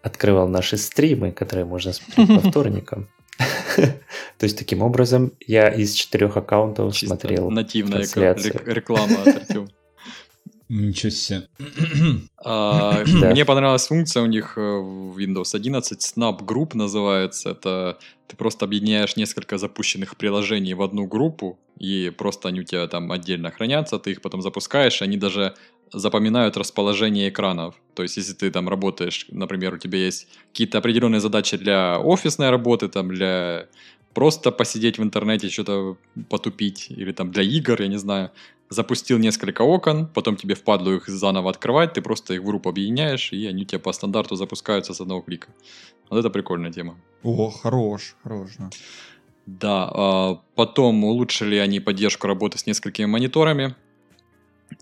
открывал 0.01 0.47
наши 0.47 0.77
стримы, 0.77 1.31
которые 1.31 1.65
можно 1.65 1.93
смотреть 1.93 2.41
по 2.41 2.49
вторникам, 2.49 3.09
то 4.37 4.43
есть 4.43 4.57
таким 4.57 4.81
образом 4.81 5.31
я 5.45 5.69
из 5.69 5.93
четырех 5.93 6.37
аккаунтов 6.37 6.93
Чисто 6.93 7.15
смотрел 7.15 7.49
нативная 7.49 8.03
реклама 8.65 9.21
от 9.21 9.27
Артема. 9.27 9.69
Ничего 10.69 11.09
себе. 11.09 11.47
А, 12.45 13.03
мне 13.03 13.43
понравилась 13.43 13.87
функция 13.87 14.21
у 14.21 14.27
них 14.27 14.53
э, 14.55 14.61
в 14.61 15.17
Windows 15.17 15.55
11, 15.55 15.99
Snap 16.15 16.45
Group 16.45 16.75
называется. 16.75 17.49
Это 17.49 17.97
ты 18.27 18.37
просто 18.37 18.65
объединяешь 18.65 19.15
несколько 19.15 19.57
запущенных 19.57 20.15
приложений 20.15 20.75
в 20.75 20.83
одну 20.83 21.07
группу, 21.07 21.59
и 21.79 22.11
просто 22.15 22.49
они 22.49 22.59
у 22.59 22.63
тебя 22.63 22.87
там 22.87 23.11
отдельно 23.11 23.49
хранятся, 23.49 23.97
ты 23.97 24.11
их 24.11 24.21
потом 24.21 24.43
запускаешь, 24.43 25.01
они 25.01 25.17
даже 25.17 25.55
запоминают 25.93 26.57
расположение 26.57 27.29
экранов. 27.29 27.75
То 27.93 28.03
есть, 28.03 28.17
если 28.17 28.33
ты 28.33 28.51
там 28.51 28.69
работаешь, 28.69 29.25
например, 29.29 29.73
у 29.73 29.77
тебя 29.77 29.99
есть 29.99 30.27
какие-то 30.51 30.77
определенные 30.77 31.19
задачи 31.19 31.57
для 31.57 31.99
офисной 31.99 32.49
работы, 32.49 32.87
там, 32.87 33.09
для 33.09 33.67
просто 34.13 34.51
посидеть 34.51 34.97
в 34.97 35.03
интернете, 35.03 35.49
что-то 35.49 35.97
потупить, 36.29 36.87
или 36.89 37.11
там 37.11 37.31
для 37.31 37.43
игр, 37.43 37.81
я 37.81 37.87
не 37.87 37.97
знаю, 37.97 38.31
запустил 38.69 39.17
несколько 39.17 39.63
окон, 39.63 40.07
потом 40.07 40.35
тебе 40.35 40.55
впадло 40.55 40.91
их 40.95 41.07
заново 41.07 41.49
открывать, 41.49 41.93
ты 41.93 42.01
просто 42.01 42.33
их 42.35 42.41
в 42.41 42.45
группу 42.45 42.69
объединяешь, 42.69 43.33
и 43.33 43.47
они 43.47 43.63
у 43.63 43.65
тебя 43.65 43.79
по 43.79 43.91
стандарту 43.91 44.35
запускаются 44.35 44.93
с 44.93 45.01
одного 45.01 45.21
клика. 45.21 45.49
Вот 46.09 46.19
это 46.19 46.29
прикольная 46.29 46.71
тема. 46.71 46.95
О, 47.23 47.49
хорош, 47.49 48.15
хорош. 48.23 48.51
Да, 48.57 48.69
да 49.45 49.91
а 49.93 50.41
потом 50.55 51.03
улучшили 51.03 51.55
они 51.55 51.79
поддержку 51.79 52.27
работы 52.27 52.57
с 52.57 52.67
несколькими 52.67 53.05
мониторами, 53.05 53.75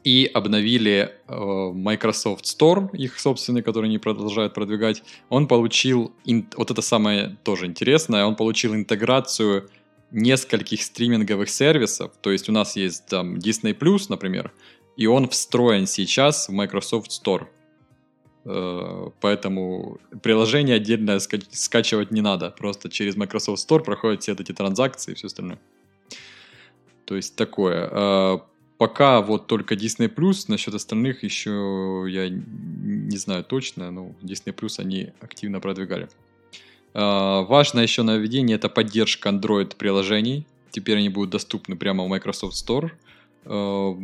и 0.03 0.29
обновили 0.33 1.13
э, 1.27 1.71
Microsoft 1.73 2.45
Store, 2.45 2.89
их 2.95 3.19
собственный, 3.19 3.61
который 3.61 3.85
они 3.85 3.97
продолжают 3.97 4.53
продвигать. 4.53 5.03
Он 5.29 5.47
получил, 5.47 6.13
ин, 6.25 6.47
вот 6.55 6.71
это 6.71 6.81
самое 6.81 7.37
тоже 7.43 7.65
интересное, 7.65 8.25
он 8.25 8.35
получил 8.35 8.75
интеграцию 8.75 9.69
нескольких 10.11 10.81
стриминговых 10.81 11.49
сервисов. 11.49 12.11
То 12.21 12.31
есть 12.31 12.49
у 12.49 12.51
нас 12.51 12.75
есть 12.75 13.05
там 13.07 13.35
Disney 13.35 13.75
например, 14.09 14.51
и 14.95 15.07
он 15.07 15.27
встроен 15.27 15.87
сейчас 15.87 16.47
в 16.47 16.51
Microsoft 16.51 17.11
Store. 17.11 17.47
Э, 18.45 19.09
поэтому 19.19 19.99
приложение 20.23 20.77
отдельно 20.77 21.17
ска- 21.17 21.43
скачивать 21.51 22.11
не 22.11 22.21
надо. 22.21 22.51
Просто 22.51 22.89
через 22.89 23.15
Microsoft 23.15 23.69
Store 23.69 23.83
проходят 23.83 24.21
все 24.23 24.33
эти 24.33 24.53
транзакции 24.53 25.11
и 25.11 25.15
все 25.15 25.27
остальное. 25.27 25.59
То 27.05 27.15
есть 27.15 27.35
такое. 27.35 27.89
Э, 27.91 28.39
Пока 28.77 29.21
вот 29.21 29.47
только 29.47 29.73
Disney 29.73 30.13
Plus, 30.13 30.45
насчет 30.47 30.73
остальных 30.73 31.23
еще 31.23 32.05
я 32.07 32.29
не 32.29 33.17
знаю 33.17 33.43
точно, 33.43 33.89
но 33.89 34.11
Disney 34.21 34.53
Plus 34.53 34.79
они 34.79 35.13
активно 35.19 35.59
продвигали. 35.59 36.09
А, 36.93 37.41
важно 37.41 37.79
еще 37.79 38.03
нововведение 38.03 38.55
это 38.55 38.69
поддержка 38.69 39.29
Android 39.29 39.75
приложений. 39.75 40.45
Теперь 40.69 40.97
они 40.97 41.09
будут 41.09 41.31
доступны 41.31 41.75
прямо 41.75 42.03
в 42.03 42.07
Microsoft 42.07 42.55
Store. 42.55 42.91
А, 43.45 43.97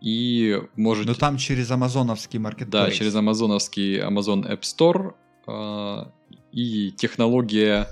и 0.00 0.62
может... 0.76 1.06
Но 1.06 1.14
там 1.14 1.36
через 1.36 1.70
амазоновский 1.70 2.38
маркетплейс. 2.38 2.70
Да, 2.70 2.90
через 2.90 3.14
амазоновский 3.16 3.98
Amazon 3.98 4.48
App 4.48 4.60
Store. 4.60 5.14
А, 5.48 6.12
и 6.52 6.92
технология 6.92 7.88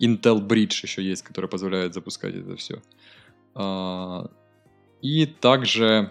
Intel 0.00 0.40
Bridge 0.40 0.80
еще 0.82 1.02
есть, 1.02 1.22
которая 1.22 1.50
позволяет 1.50 1.92
запускать 1.92 2.34
это 2.34 2.56
все. 2.56 2.80
И 5.02 5.26
также 5.26 6.10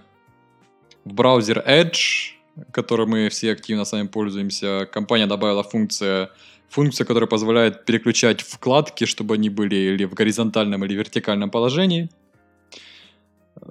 в 1.06 1.14
браузер 1.14 1.64
Edge, 1.66 2.34
который 2.72 3.08
мы 3.08 3.30
все 3.30 3.54
активно 3.54 3.86
с 3.86 3.92
вами 3.94 4.08
пользуемся, 4.08 4.88
компания 4.92 5.28
добавила 5.28 5.64
функция, 5.64 6.30
функция, 6.70 7.06
которая 7.06 7.28
позволяет 7.28 7.86
переключать 7.86 8.42
вкладки, 8.42 9.06
чтобы 9.06 9.36
они 9.36 9.50
были 9.50 9.76
или 9.76 10.04
в 10.04 10.14
горизонтальном, 10.14 10.84
или 10.86 10.94
вертикальном 10.94 11.50
положении. 11.50 12.10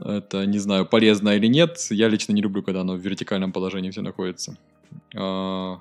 Это, 0.04 0.46
не 0.46 0.58
знаю, 0.58 0.86
полезно 0.86 1.36
или 1.36 1.46
нет. 1.46 1.78
Я 1.90 2.08
лично 2.08 2.32
не 2.32 2.42
люблю, 2.42 2.62
когда 2.62 2.80
оно 2.80 2.94
в 2.94 3.00
вертикальном 3.00 3.52
положении 3.52 3.90
все 3.90 4.02
находится. 4.02 4.56
А, 5.14 5.80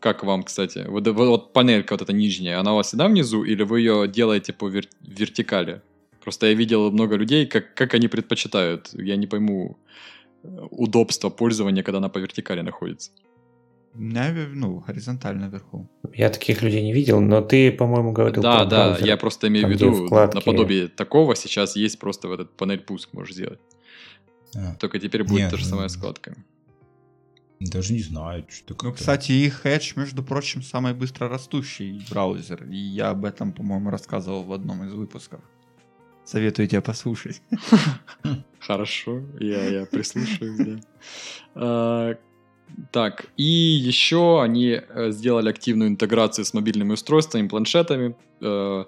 как 0.00 0.24
вам, 0.24 0.42
кстати? 0.42 0.84
Вот, 0.88 1.06
вот 1.06 1.52
панелька 1.52 1.92
вот 1.92 2.02
эта 2.02 2.12
нижняя, 2.12 2.58
она 2.58 2.72
у 2.72 2.76
вас 2.76 2.88
всегда 2.88 3.06
внизу, 3.06 3.44
или 3.44 3.62
вы 3.62 3.80
ее 3.80 4.08
делаете 4.08 4.52
по 4.52 4.68
вер- 4.68 4.88
вертикали? 5.00 5.82
Просто 6.22 6.46
я 6.46 6.54
видел 6.54 6.90
много 6.90 7.16
людей, 7.16 7.46
как, 7.46 7.74
как 7.74 7.94
они 7.94 8.08
предпочитают. 8.08 8.90
Я 8.92 9.16
не 9.16 9.26
пойму 9.26 9.78
э, 10.42 10.48
удобство 10.70 11.30
пользования, 11.30 11.82
когда 11.82 11.98
она 11.98 12.08
по 12.08 12.18
вертикали 12.18 12.60
находится. 12.60 13.10
Меня, 13.94 14.32
ну, 14.54 14.84
горизонтально 14.86 15.46
вверху. 15.46 15.88
Я 16.14 16.30
таких 16.30 16.62
людей 16.62 16.82
не 16.82 16.92
видел, 16.92 17.20
но 17.20 17.40
ты, 17.40 17.72
по-моему, 17.72 18.12
говорил 18.12 18.42
Да, 18.42 18.58
про 18.58 18.64
да, 18.66 18.86
браузер, 18.88 19.06
я 19.06 19.16
просто 19.16 19.48
имею 19.48 19.66
в 19.66 19.70
виду, 19.70 20.06
вкладки... 20.06 20.36
наподобие 20.36 20.88
такого 20.88 21.34
сейчас 21.34 21.74
есть 21.74 21.98
просто 21.98 22.28
в 22.28 22.32
этот 22.32 22.56
панель 22.56 22.80
пуск 22.80 23.12
можешь 23.12 23.34
сделать. 23.34 23.58
А. 24.54 24.74
Только 24.76 25.00
теперь 25.00 25.24
будет 25.24 25.40
Нет, 25.40 25.50
то 25.50 25.56
же 25.56 25.64
самое 25.64 25.88
с 25.88 25.96
вкладками. 25.96 26.36
Даже 27.60 27.92
не 27.92 28.00
знаю, 28.00 28.46
что 28.48 28.74
Ну, 28.82 28.92
кстати, 28.92 29.32
их 29.32 29.66
Edge, 29.66 29.92
между 29.96 30.22
прочим, 30.22 30.62
самый 30.62 30.94
быстро 30.94 31.28
растущий 31.28 32.02
браузер. 32.10 32.64
И 32.64 32.76
я 32.76 33.10
об 33.10 33.24
этом, 33.24 33.52
по-моему, 33.52 33.90
рассказывал 33.90 34.44
в 34.44 34.52
одном 34.52 34.84
из 34.84 34.92
выпусков. 34.92 35.40
Советую 36.30 36.68
тебя 36.68 36.80
послушать. 36.80 37.42
Хорошо, 38.60 39.20
я, 39.40 39.68
я 39.68 39.84
прислушаюсь, 39.84 40.58
да. 40.58 40.80
А, 41.56 42.14
так, 42.92 43.26
и 43.36 43.42
еще 43.42 44.40
они 44.40 44.80
э, 44.80 45.10
сделали 45.10 45.48
активную 45.50 45.90
интеграцию 45.90 46.44
с 46.44 46.54
мобильными 46.54 46.92
устройствами, 46.92 47.48
планшетами. 47.48 48.14
Э, 48.40 48.84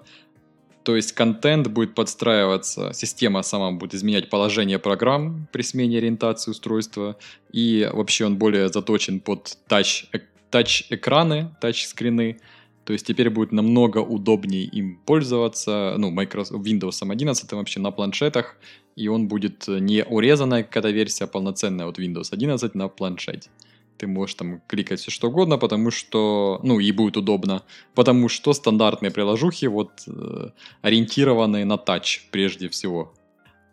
то 0.83 0.95
есть 0.95 1.11
контент 1.11 1.67
будет 1.67 1.95
подстраиваться, 1.95 2.93
система 2.93 3.41
сама 3.41 3.73
будет 3.73 3.93
изменять 3.93 4.29
положение 4.29 4.79
программ 4.79 5.49
при 5.51 5.63
смене 5.63 5.97
ориентации 5.97 6.51
устройства. 6.51 7.17
И 7.51 7.89
вообще 7.91 8.25
он 8.25 8.37
более 8.37 8.69
заточен 8.69 9.19
под 9.19 9.57
тач, 9.67 10.05
э, 10.13 10.19
тач-экраны, 10.49 11.53
тач-скрины. 11.59 12.39
То 12.85 12.93
есть 12.93 13.05
теперь 13.07 13.29
будет 13.29 13.51
намного 13.51 13.99
удобнее 13.99 14.65
им 14.65 14.99
пользоваться, 15.05 15.95
ну, 15.97 16.11
Microsoft, 16.11 16.65
Windows 16.65 16.97
11 17.01 17.51
вообще 17.53 17.79
на 17.79 17.91
планшетах, 17.91 18.57
и 18.95 19.07
он 19.07 19.27
будет 19.27 19.67
не 19.67 20.03
урезанная 20.03 20.63
какая-то 20.63 20.89
версия, 20.89 21.23
а 21.23 21.27
полноценная 21.27 21.87
от 21.87 21.97
Windows 21.97 22.29
11 22.31 22.75
на 22.75 22.89
планшете. 22.89 23.49
Ты 23.97 24.07
можешь 24.07 24.35
там 24.35 24.61
кликать 24.67 24.99
все 24.99 25.11
что 25.11 25.29
угодно, 25.29 25.57
потому 25.57 25.91
что, 25.91 26.59
ну, 26.63 26.79
и 26.79 26.91
будет 26.91 27.15
удобно, 27.15 27.63
потому 27.95 28.27
что 28.27 28.53
стандартные 28.53 29.11
приложухи 29.11 29.67
вот 29.67 29.91
э, 30.07 30.49
ориентированы 30.81 31.63
на 31.63 31.77
тач 31.77 32.27
прежде 32.31 32.67
всего. 32.67 33.13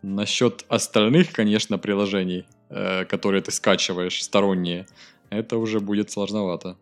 Насчет 0.02 0.64
остальных, 0.68 1.32
конечно, 1.32 1.78
приложений, 1.78 2.44
э, 2.68 3.06
которые 3.06 3.42
ты 3.42 3.50
скачиваешь, 3.50 4.22
сторонние, 4.22 4.86
это 5.30 5.56
уже 5.56 5.80
будет 5.80 6.10
сложновато. 6.10 6.76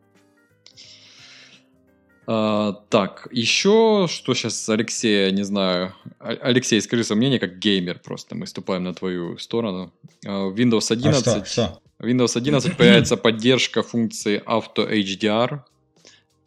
А, 2.30 2.72
так, 2.90 3.26
еще 3.32 4.06
что 4.06 4.34
сейчас, 4.34 4.68
Алексей, 4.68 5.32
не 5.32 5.44
знаю. 5.44 5.94
А- 6.20 6.36
Алексей, 6.42 6.78
скажи 6.82 7.02
свое 7.02 7.16
мнение 7.16 7.38
как 7.38 7.58
геймер 7.58 8.00
просто. 8.00 8.34
Мы 8.34 8.46
ступаем 8.46 8.84
на 8.84 8.92
твою 8.92 9.38
сторону. 9.38 9.94
А, 10.26 10.50
Windows 10.50 10.88
А 10.90 10.94
11. 10.94 11.22
что, 11.22 11.44
что? 11.46 11.80
Windows 12.02 12.36
11 12.36 12.76
появится 12.76 13.16
поддержка 13.16 13.82
функции 13.82 14.42
Auto 14.46 14.86
HDR, 14.86 15.60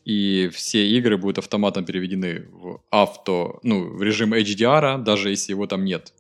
и 0.06 0.52
все 0.54 0.88
игры 0.88 1.17
будут 1.17 1.39
автоматом 1.39 1.84
переведены 1.84 2.48
в 2.52 2.80
авто, 2.91 3.60
ну, 3.63 3.89
в 3.89 4.04
режим 4.04 4.36
HDR, 4.36 5.02
даже 5.02 5.32
если 5.32 5.54
его 5.54 5.65
там 5.65 5.84
нет. 5.84 6.13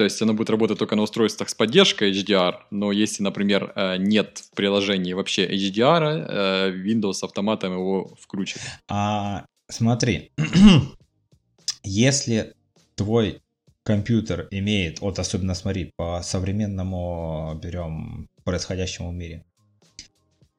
То 0.00 0.04
есть 0.04 0.22
оно 0.22 0.32
будет 0.32 0.48
работать 0.48 0.78
только 0.78 0.96
на 0.96 1.02
устройствах 1.02 1.50
с 1.50 1.54
поддержкой 1.54 2.10
HDR, 2.10 2.54
но 2.70 2.90
если, 2.90 3.22
например, 3.22 3.70
э, 3.76 3.98
нет 3.98 4.38
в 4.38 4.56
приложении 4.56 5.12
вообще 5.12 5.46
HDR, 5.46 6.26
э, 6.26 6.70
Windows 6.72 7.16
автоматом 7.20 7.74
его 7.74 8.16
включит. 8.18 8.62
А, 8.88 9.44
смотри, 9.68 10.32
если 11.82 12.54
твой 12.94 13.42
компьютер 13.82 14.48
имеет, 14.50 15.02
вот 15.02 15.18
особенно 15.18 15.54
смотри, 15.54 15.92
по 15.96 16.22
современному 16.22 17.60
берем 17.62 18.26
происходящему 18.44 19.10
в 19.10 19.14
мире, 19.14 19.44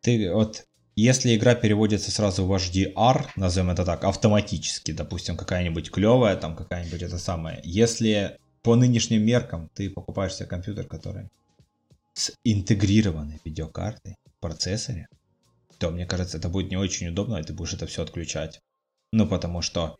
ты 0.01 0.31
вот, 0.31 0.65
если 0.95 1.35
игра 1.35 1.55
переводится 1.55 2.11
сразу 2.11 2.45
в 2.45 2.53
HDR, 2.53 3.25
назовем 3.35 3.71
это 3.71 3.85
так, 3.85 4.03
автоматически, 4.03 4.91
допустим, 4.91 5.35
какая-нибудь 5.35 5.89
клевая, 5.89 6.35
там 6.35 6.55
какая-нибудь 6.55 7.01
это 7.01 7.17
самое, 7.17 7.59
если 7.63 8.37
по 8.63 8.75
нынешним 8.75 9.23
меркам 9.23 9.69
ты 9.73 9.89
покупаешь 9.89 10.35
себе 10.35 10.47
компьютер, 10.47 10.85
который 10.85 11.29
с 12.13 12.31
интегрированной 12.43 13.39
видеокартой 13.43 14.15
в 14.25 14.41
процессоре, 14.41 15.07
то 15.79 15.89
мне 15.91 16.05
кажется, 16.05 16.37
это 16.37 16.49
будет 16.49 16.69
не 16.69 16.77
очень 16.77 17.07
удобно, 17.07 17.37
и 17.37 17.43
ты 17.43 17.53
будешь 17.53 17.73
это 17.73 17.87
все 17.87 18.03
отключать. 18.03 18.59
Ну, 19.11 19.27
потому 19.27 19.61
что 19.61 19.95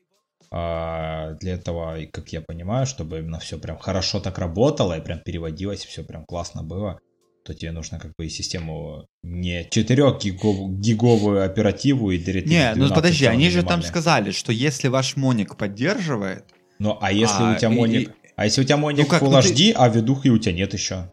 а, 0.52 1.34
для 1.40 1.54
этого, 1.54 1.98
как 2.12 2.30
я 2.34 2.42
понимаю, 2.42 2.86
чтобы 2.86 3.20
именно 3.20 3.40
все 3.40 3.58
прям 3.58 3.78
хорошо 3.78 4.20
так 4.20 4.38
работало 4.38 4.98
и 4.98 5.02
прям 5.02 5.20
переводилось, 5.20 5.86
все 5.86 6.04
прям 6.04 6.26
классно 6.26 6.62
было, 6.62 7.00
то 7.46 7.54
тебе 7.54 7.72
нужно 7.72 8.00
как 8.00 8.14
бы 8.18 8.26
и 8.26 8.30
систему 8.30 9.08
не 9.24 9.64
4-гиговую 9.68 11.44
оперативу 11.44 12.12
и 12.12 12.20
DirectX 12.20 12.46
Не, 12.46 12.70
ну 12.70 12.86
12 12.88 12.96
подожди, 12.96 13.26
они 13.26 13.50
же 13.50 13.64
там 13.64 13.82
сказали, 13.82 14.32
что 14.32 14.52
если 14.52 14.88
ваш 14.90 15.16
моник 15.16 15.58
поддерживает, 15.58 16.46
Ну, 16.80 16.98
а 17.02 17.12
если 17.12 17.44
А, 17.44 17.54
у 17.56 17.58
тебя 17.58 17.70
моник... 17.70 18.10
и- 18.10 18.21
А 18.36 18.46
если 18.46 18.62
у 18.62 18.64
тебя 18.64 18.78
моник 18.78 19.10
как, 19.10 19.22
Full 19.22 19.30
ну 19.32 19.42
ты- 19.42 19.54
HD, 19.54 19.74
а 19.76 19.90
ведухи 19.90 20.30
у 20.30 20.38
тебя 20.38 20.54
нет 20.54 20.74
еще? 20.74 21.12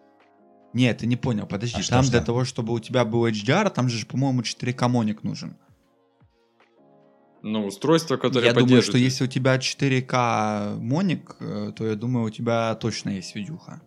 Нет, 0.75 0.99
ты 0.99 1.07
не 1.07 1.17
понял, 1.17 1.47
подожди. 1.47 1.81
А 1.81 1.91
там 1.91 2.03
что? 2.03 2.13
для 2.13 2.21
того, 2.21 2.45
чтобы 2.45 2.73
у 2.75 2.79
тебя 2.79 3.05
был 3.05 3.27
HDR, 3.27 3.71
там 3.71 3.89
же, 3.89 4.07
по-моему, 4.07 4.43
4К 4.43 4.89
моник 4.89 5.23
нужен. 5.23 5.57
Ну, 7.43 7.67
устройство, 7.67 8.17
которое 8.17 8.47
я 8.47 8.53
думаю, 8.53 8.83
что 8.83 8.99
если 8.99 9.25
у 9.25 9.27
тебя 9.29 9.57
4К 9.57 10.77
моник, 10.79 11.37
э, 11.41 11.73
то 11.77 11.87
я 11.87 11.95
думаю, 11.95 12.27
у 12.27 12.31
тебя 12.31 12.75
точно 12.75 13.11
есть 13.11 13.35
видюха. 13.35 13.81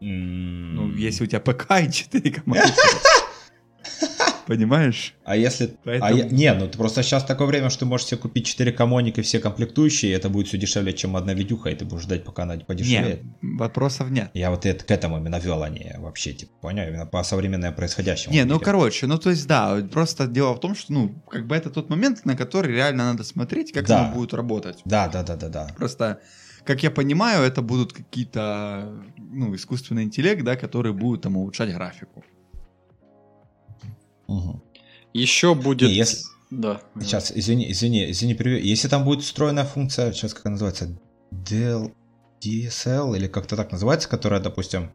Ну, 0.00 0.82
Ну, 0.82 0.94
если 0.96 1.24
у 1.24 1.26
тебя 1.26 1.40
ПК 1.40 1.70
и 1.80 1.88
4К 1.88 2.42
моник. 2.46 2.64
Понимаешь? 4.50 5.14
А 5.24 5.36
если... 5.36 5.76
Поэтому- 5.84 6.10
А 6.12 6.12
я- 6.12 6.24
Не, 6.24 6.52
ну 6.54 6.66
ты 6.66 6.76
просто 6.76 7.04
сейчас 7.04 7.24
такое 7.24 7.46
время, 7.46 7.70
что 7.70 7.80
ты 7.80 7.84
можешь 7.86 8.08
себе 8.08 8.18
купить 8.18 8.46
4 8.46 8.74
моник 8.84 9.16
и 9.18 9.22
все 9.22 9.38
комплектующие, 9.38 10.10
и 10.10 10.14
это 10.16 10.28
будет 10.28 10.48
все 10.48 10.58
дешевле, 10.58 10.92
чем 10.92 11.14
одна 11.16 11.34
видюха, 11.34 11.70
и 11.70 11.76
ты 11.76 11.84
будешь 11.84 12.02
ждать, 12.02 12.24
пока 12.24 12.42
она 12.42 12.56
подешевеет. 12.56 13.22
Нет, 13.22 13.32
вопросов 13.60 14.10
нет. 14.10 14.30
Я 14.34 14.50
вот 14.50 14.66
это, 14.66 14.84
к 14.84 14.90
этому 14.90 15.18
именно 15.18 15.38
вел, 15.38 15.62
а 15.62 15.68
не 15.68 15.94
вообще, 15.98 16.32
типа, 16.32 16.50
понял, 16.62 16.88
именно 16.88 17.06
по 17.06 17.22
современному 17.22 17.72
происходящему. 17.76 18.34
Не, 18.34 18.42
в 18.42 18.46
ну 18.46 18.54
мире. 18.54 18.64
короче, 18.64 19.06
ну 19.06 19.18
то 19.18 19.30
есть 19.30 19.46
да, 19.46 19.76
просто 19.92 20.26
дело 20.26 20.54
в 20.54 20.58
том, 20.60 20.74
что 20.74 20.92
ну 20.92 21.14
как 21.30 21.46
бы 21.46 21.54
это 21.54 21.70
тот 21.70 21.88
момент, 21.88 22.24
на 22.24 22.36
который 22.36 22.72
реально 22.74 23.12
надо 23.12 23.22
смотреть, 23.22 23.70
как 23.72 23.86
Да. 23.86 24.06
оно 24.06 24.14
будет 24.16 24.34
работать. 24.34 24.80
Да, 24.84 25.06
да, 25.06 25.22
да, 25.22 25.36
да, 25.36 25.48
да. 25.48 25.68
Просто, 25.76 26.18
как 26.64 26.82
я 26.82 26.90
понимаю, 26.90 27.44
это 27.44 27.62
будут 27.62 27.92
какие-то, 27.92 28.92
ну, 29.16 29.54
искусственный 29.54 30.02
интеллект, 30.02 30.42
да, 30.42 30.56
которые 30.56 30.92
будут 30.92 31.22
там 31.22 31.36
улучшать 31.36 31.72
графику. 31.72 32.24
Мгм. 34.30 34.62
Еще 35.12 35.54
будет... 35.54 35.88
Не, 35.88 35.94
если- 35.94 36.24
Да. 36.50 36.80
Сейчас, 37.00 37.32
извини, 37.34 37.70
извини, 37.70 38.10
извини, 38.10 38.34
перебью. 38.34 38.58
Если 38.60 38.88
там 38.88 39.04
будет 39.04 39.22
встроенная 39.24 39.64
функция, 39.64 40.12
сейчас 40.12 40.34
как 40.34 40.46
она 40.46 40.52
называется, 40.52 40.96
DL, 41.32 41.92
DSL 42.40 43.16
или 43.16 43.26
как-то 43.26 43.56
так 43.56 43.72
называется, 43.72 44.08
которая, 44.08 44.40
допустим, 44.40 44.92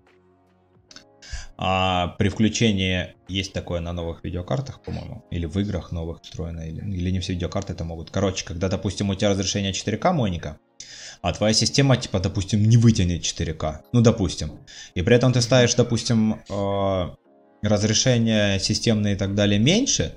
а, 1.57 2.09
при 2.17 2.29
включении 2.29 3.15
есть 3.29 3.53
такое 3.53 3.79
на 3.79 3.93
новых 3.93 4.23
видеокартах, 4.23 4.81
по-моему, 4.81 5.23
или 5.31 5.45
в 5.45 5.57
играх 5.59 5.91
новых 5.91 6.21
встроено, 6.21 6.61
или, 6.61 6.79
или 6.79 7.11
не 7.11 7.19
все 7.19 7.33
видеокарты 7.33 7.73
это 7.73 7.83
могут. 7.85 8.11
Короче, 8.11 8.45
когда, 8.45 8.67
допустим, 8.67 9.09
у 9.09 9.15
тебя 9.15 9.29
разрешение 9.29 9.71
4К 9.71 10.11
моника, 10.13 10.57
а 11.21 11.33
твоя 11.33 11.53
система, 11.53 11.95
типа, 11.97 12.19
допустим, 12.19 12.63
не 12.67 12.77
вытянет 12.77 13.21
4К, 13.23 13.81
ну, 13.93 14.01
допустим, 14.01 14.59
и 14.95 15.01
при 15.01 15.15
этом 15.15 15.31
ты 15.31 15.41
ставишь, 15.41 15.75
допустим, 15.75 16.41
э, 16.49 17.15
разрешение 17.67 18.59
системное 18.59 19.13
и 19.13 19.17
так 19.17 19.35
далее 19.35 19.59
меньше, 19.59 20.13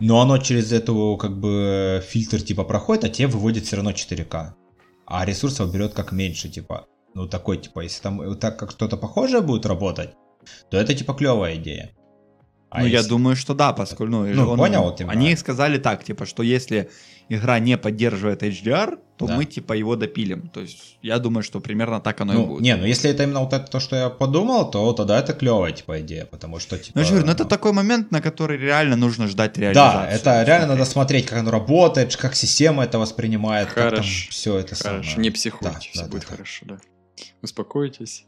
но 0.00 0.20
оно 0.20 0.38
через 0.38 0.72
эту, 0.72 1.16
как 1.20 1.38
бы, 1.38 2.02
фильтр, 2.06 2.40
типа, 2.40 2.64
проходит, 2.64 3.04
а 3.04 3.08
тебе 3.08 3.28
выводит 3.28 3.64
все 3.64 3.76
равно 3.76 3.90
4К. 3.90 4.52
А 5.06 5.24
ресурсов 5.24 5.72
берет 5.72 5.94
как 5.94 6.12
меньше, 6.12 6.48
типа, 6.48 6.86
ну, 7.14 7.26
такой, 7.26 7.58
типа, 7.58 7.80
если 7.80 8.02
там 8.02 8.18
вот 8.18 8.40
так 8.40 8.58
как 8.58 8.70
что-то 8.70 8.96
похожее 8.96 9.40
будет 9.40 9.66
работать, 9.66 10.10
то 10.70 10.76
это, 10.76 10.94
типа, 10.94 11.14
клевая 11.14 11.56
идея. 11.56 11.90
А 12.70 12.80
ну, 12.80 12.86
я 12.86 12.98
если- 12.98 13.08
думаю, 13.08 13.34
что 13.36 13.54
да, 13.54 13.72
поскольку, 13.72 14.12
ну, 14.12 14.26
Ну, 14.26 14.50
он- 14.50 14.58
понял, 14.58 14.94
именно. 14.98 15.12
они 15.12 15.34
сказали 15.36 15.78
так, 15.78 16.04
типа, 16.04 16.26
что 16.26 16.42
если 16.42 16.90
игра 17.30 17.58
не 17.60 17.78
поддерживает 17.78 18.42
HDR, 18.42 18.98
то 19.16 19.26
Да. 19.26 19.36
мы, 19.36 19.44
типа, 19.46 19.72
его 19.72 19.96
допилим. 19.96 20.48
То 20.48 20.60
есть, 20.60 20.98
я 21.02 21.18
думаю, 21.18 21.42
что 21.42 21.60
примерно 21.60 22.00
так 22.00 22.20
оно 22.20 22.32
и 22.32 22.36
Ну, 22.36 22.46
будет. 22.46 22.60
не, 22.62 22.76
ну 22.76 22.84
если 22.86 23.10
это 23.10 23.22
именно 23.22 23.40
вот 23.40 23.52
это 23.52 23.70
то, 23.70 23.80
что 23.80 23.96
я 23.96 24.08
подумал, 24.10 24.70
то 24.70 24.92
тогда 24.92 25.18
это 25.18 25.32
клевая, 25.32 25.72
типа, 25.72 26.00
идея, 26.00 26.24
потому 26.26 26.58
что, 26.60 26.76
типа... 26.78 26.92
Ну, 26.94 27.00
я 27.00 27.04
же 27.04 27.10
говорю, 27.12 27.26
ну, 27.26 27.32
это 27.32 27.44
ну, 27.44 27.48
такой 27.48 27.72
момент, 27.72 28.10
на 28.12 28.20
который 28.20 28.58
реально 28.58 28.96
нужно 28.96 29.26
ждать 29.28 29.54
Да, 29.54 29.60
реализации. 29.60 30.14
это 30.14 30.42
реально 30.42 30.66
надо 30.68 30.84
смотреть, 30.84 31.26
как 31.26 31.38
оно 31.38 31.50
работает, 31.50 32.14
как 32.16 32.34
система 32.34 32.84
это 32.84 32.98
воспринимает, 32.98 33.68
как 33.68 33.76
там 33.76 33.90
Хорошо. 33.90 34.26
все 34.30 34.58
это 34.58 34.74
Хорошо, 34.74 35.10
самое. 35.10 35.22
не 35.22 35.30
психуйте, 35.30 35.72
Да, 35.74 35.80
все 35.80 36.00
да, 36.02 36.06
будет 36.08 36.22
да, 36.22 36.26
да. 36.28 36.34
хорошо, 36.36 36.66
да. 36.66 36.78
Успокойтесь. 37.42 38.24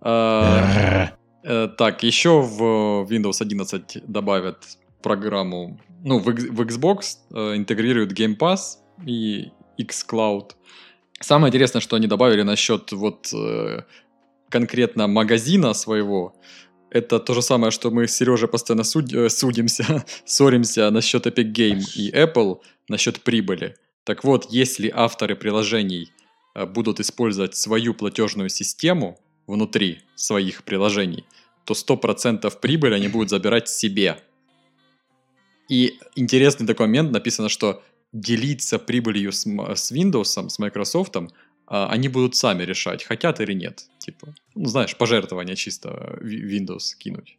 А, 0.00 1.10
Так, 1.42 2.02
еще 2.02 2.40
в 2.40 3.06
Windows 3.08 3.40
11 3.40 4.02
добавят 4.06 4.64
программу, 5.02 5.80
ну, 6.04 6.18
в 6.18 6.24
в 6.24 6.60
Xbox 6.62 7.18
э, 7.32 7.56
интегрируют 7.56 8.12
Game 8.12 8.36
Pass 8.36 8.78
и 9.06 9.50
xCloud. 9.80 10.52
Самое 11.20 11.50
интересное, 11.50 11.80
что 11.80 11.96
они 11.96 12.06
добавили 12.06 12.42
насчет 12.42 12.92
вот 12.92 13.32
э, 13.32 13.82
конкретно 14.48 15.06
магазина 15.06 15.74
своего, 15.74 16.34
это 16.90 17.18
то 17.18 17.34
же 17.34 17.42
самое, 17.42 17.70
что 17.70 17.90
мы 17.90 18.06
с 18.06 18.16
Сережей 18.16 18.48
постоянно 18.48 18.84
суд- 18.84 19.12
э, 19.12 19.28
судимся, 19.28 20.04
ссоримся 20.24 20.90
насчет 20.90 21.26
Epic 21.26 21.52
Game 21.52 21.82
и 21.96 22.10
Apple, 22.10 22.60
насчет 22.88 23.20
прибыли. 23.20 23.76
Так 24.04 24.24
вот, 24.24 24.46
если 24.50 24.90
авторы 24.94 25.36
приложений 25.36 26.12
э, 26.54 26.66
будут 26.66 27.00
использовать 27.00 27.54
свою 27.56 27.94
платежную 27.94 28.48
систему 28.48 29.18
внутри 29.48 30.02
своих 30.14 30.62
приложений, 30.62 31.24
то 31.64 31.74
100% 31.74 32.60
прибыли 32.60 32.94
они 32.94 33.08
будут 33.08 33.30
забирать 33.30 33.68
себе. 33.68 34.18
И 35.68 35.98
интересный 36.14 36.74
момент, 36.78 37.10
написано, 37.10 37.48
что 37.48 37.82
делиться 38.12 38.78
прибылью 38.78 39.32
с, 39.32 39.44
с 39.44 39.92
Windows, 39.92 40.48
с 40.48 40.58
Microsoft, 40.58 41.16
а, 41.66 41.88
они 41.88 42.08
будут 42.08 42.36
сами 42.36 42.62
решать, 42.62 43.04
хотят 43.04 43.40
или 43.40 43.52
нет. 43.52 43.84
Типа, 43.98 44.34
ну, 44.54 44.66
знаешь, 44.66 44.96
пожертвования 44.96 45.56
чисто 45.56 46.18
Windows 46.22 46.94
кинуть. 46.96 47.36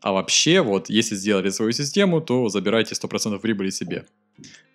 А 0.00 0.12
вообще, 0.12 0.60
вот, 0.60 0.88
если 0.88 1.16
сделали 1.16 1.50
свою 1.50 1.72
систему, 1.72 2.20
то 2.20 2.48
забирайте 2.48 2.94
100% 2.94 3.38
прибыли 3.40 3.70
себе. 3.70 4.06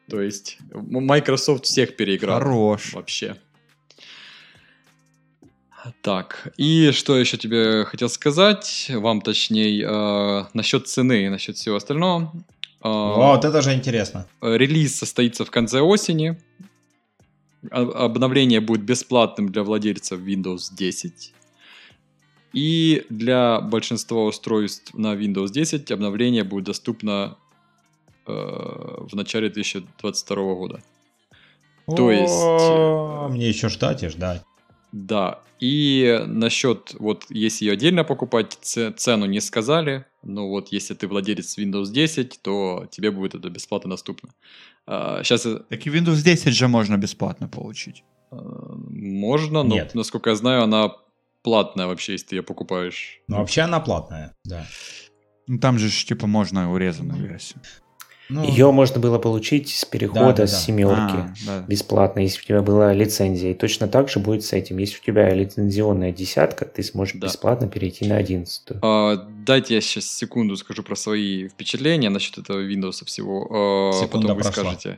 То 0.09 0.21
есть, 0.21 0.57
Microsoft 0.73 1.65
всех 1.65 1.95
переиграл. 1.95 2.39
Хорош. 2.39 2.93
Вообще. 2.93 3.37
Так, 6.01 6.53
и 6.57 6.91
что 6.91 7.17
еще 7.17 7.37
тебе 7.37 7.83
хотел 7.85 8.09
сказать, 8.09 8.89
вам 8.89 9.21
точнее, 9.21 9.83
э, 9.85 10.45
насчет 10.53 10.87
цены, 10.87 11.29
насчет 11.29 11.57
всего 11.57 11.75
остального. 11.75 12.31
А, 12.81 13.13
Вот 13.15 13.45
это 13.45 13.61
же 13.61 13.73
интересно. 13.73 14.27
Релиз 14.41 14.95
состоится 14.95 15.45
в 15.45 15.51
конце 15.51 15.81
осени. 15.81 16.37
Обновление 17.71 18.59
будет 18.59 18.83
бесплатным 18.83 19.49
для 19.49 19.63
владельцев 19.63 20.19
Windows 20.19 20.69
10. 20.71 21.33
И 22.53 23.05
для 23.09 23.61
большинства 23.61 24.25
устройств 24.25 24.93
на 24.93 25.15
Windows 25.15 25.49
10 25.49 25.91
обновление 25.91 26.43
будет 26.43 26.65
доступно 26.65 27.37
э, 28.27 28.31
в 28.31 29.15
начале 29.15 29.49
2022 29.49 30.35
года. 30.55 30.81
То 31.87 32.11
есть, 32.11 32.33
О, 32.33 33.27
Мне 33.29 33.49
еще 33.49 33.69
ждать 33.69 34.03
и 34.03 34.07
ждать. 34.07 34.43
Да, 34.93 35.41
и 35.59 36.23
насчет, 36.27 36.95
вот 36.99 37.25
если 37.29 37.65
ее 37.65 37.73
отдельно 37.73 38.03
покупать, 38.03 38.57
цену 38.61 39.25
не 39.25 39.41
сказали, 39.41 40.05
но 40.21 40.47
вот 40.47 40.67
если 40.71 40.93
ты 40.93 41.07
владелец 41.07 41.57
Windows 41.57 41.91
10, 41.91 42.39
то 42.43 42.87
тебе 42.91 43.09
будет 43.09 43.33
это 43.33 43.49
бесплатно 43.49 43.89
доступно. 43.89 44.29
сейчас 44.85 45.41
Так 45.41 45.87
и 45.87 45.89
Windows 45.89 46.23
10 46.23 46.53
же 46.53 46.67
можно 46.67 46.97
бесплатно 46.97 47.47
получить. 47.47 48.03
можно, 48.31 49.63
но, 49.63 49.75
Нет. 49.75 49.95
насколько 49.95 50.29
я 50.29 50.35
знаю, 50.35 50.63
она 50.63 50.91
платная 51.41 51.87
вообще, 51.87 52.13
если 52.13 52.27
ты 52.27 52.35
ее 52.35 52.43
покупаешь. 52.43 53.21
Но 53.27 53.37
вообще 53.37 53.61
она 53.61 53.79
платная, 53.79 54.35
да. 54.43 54.67
Ну 55.47 55.57
там 55.59 55.79
же 55.79 55.89
типа 55.89 56.27
можно 56.27 56.71
урезанную 56.71 57.27
версию. 57.27 57.61
Ну, 58.33 58.43
Ее 58.43 58.71
можно 58.71 58.99
было 58.99 59.19
получить 59.19 59.69
с 59.69 59.85
перехода 59.85 60.25
Да, 60.25 60.33
да, 60.33 60.47
с 60.47 60.51
да. 60.51 60.57
семерки. 60.57 61.15
А, 61.17 61.33
да. 61.45 61.59
бесплатно, 61.67 62.21
если 62.21 62.39
у 62.41 62.43
тебя 62.45 62.61
была 62.61 62.91
лицензия. 62.93 63.51
И 63.51 63.53
точно 63.53 63.87
так 63.87 64.09
же 64.09 64.19
будет 64.19 64.43
с 64.43 64.53
этим. 64.53 64.77
Если 64.79 64.97
у 64.99 65.03
тебя 65.03 65.29
лицензионная 65.33 66.11
десятка, 66.11 66.65
ты 66.65 66.81
сможешь 66.81 67.15
Да. 67.15 67.27
бесплатно 67.27 67.67
перейти 67.67 68.07
на 68.07 68.17
одиннадцатую. 68.17 68.79
А, 68.81 69.17
дайте 69.45 69.75
я 69.75 69.81
сейчас 69.81 70.05
секунду 70.05 70.57
скажу 70.57 70.81
про 70.83 70.95
свои 70.95 71.47
впечатления 71.47 72.09
насчет 72.09 72.37
этого 72.39 72.59
Windows 72.59 73.05
всего. 73.05 73.47
а, 73.49 73.93
Секунда 73.93 74.27
потом 74.29 74.37
вы 74.37 74.41
прошла. 74.43 74.63
скажете. 74.63 74.97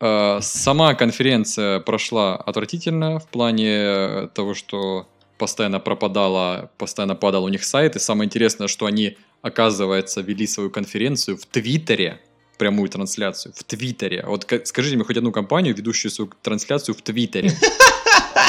А, 0.00 0.38
Сама 0.40 0.94
конференция 0.94 1.80
прошла 1.80 2.36
отвратительно 2.36 3.18
в 3.18 3.26
плане 3.28 4.28
того, 4.34 4.54
что 4.54 5.06
постоянно 5.38 5.80
пропадала, 5.80 6.70
постоянно 6.78 7.14
падал 7.16 7.44
у 7.44 7.48
них 7.48 7.64
сайт. 7.64 7.96
И 7.96 7.98
самое 7.98 8.26
интересное, 8.26 8.68
что 8.68 8.86
они, 8.86 9.16
оказывается, 9.42 10.20
вели 10.20 10.46
свою 10.46 10.70
конференцию 10.70 11.36
в 11.36 11.46
Твиттере, 11.46 12.20
прямую 12.58 12.88
трансляцию 12.88 13.52
в 13.56 13.64
Твиттере. 13.64 14.24
Вот 14.26 14.44
ка- 14.44 14.64
скажите 14.64 14.96
мне 14.96 15.04
хоть 15.04 15.16
одну 15.16 15.32
компанию, 15.32 15.74
ведущую 15.74 16.10
свою 16.10 16.30
трансляцию 16.42 16.94
в 16.94 17.02
Твиттере. 17.02 17.52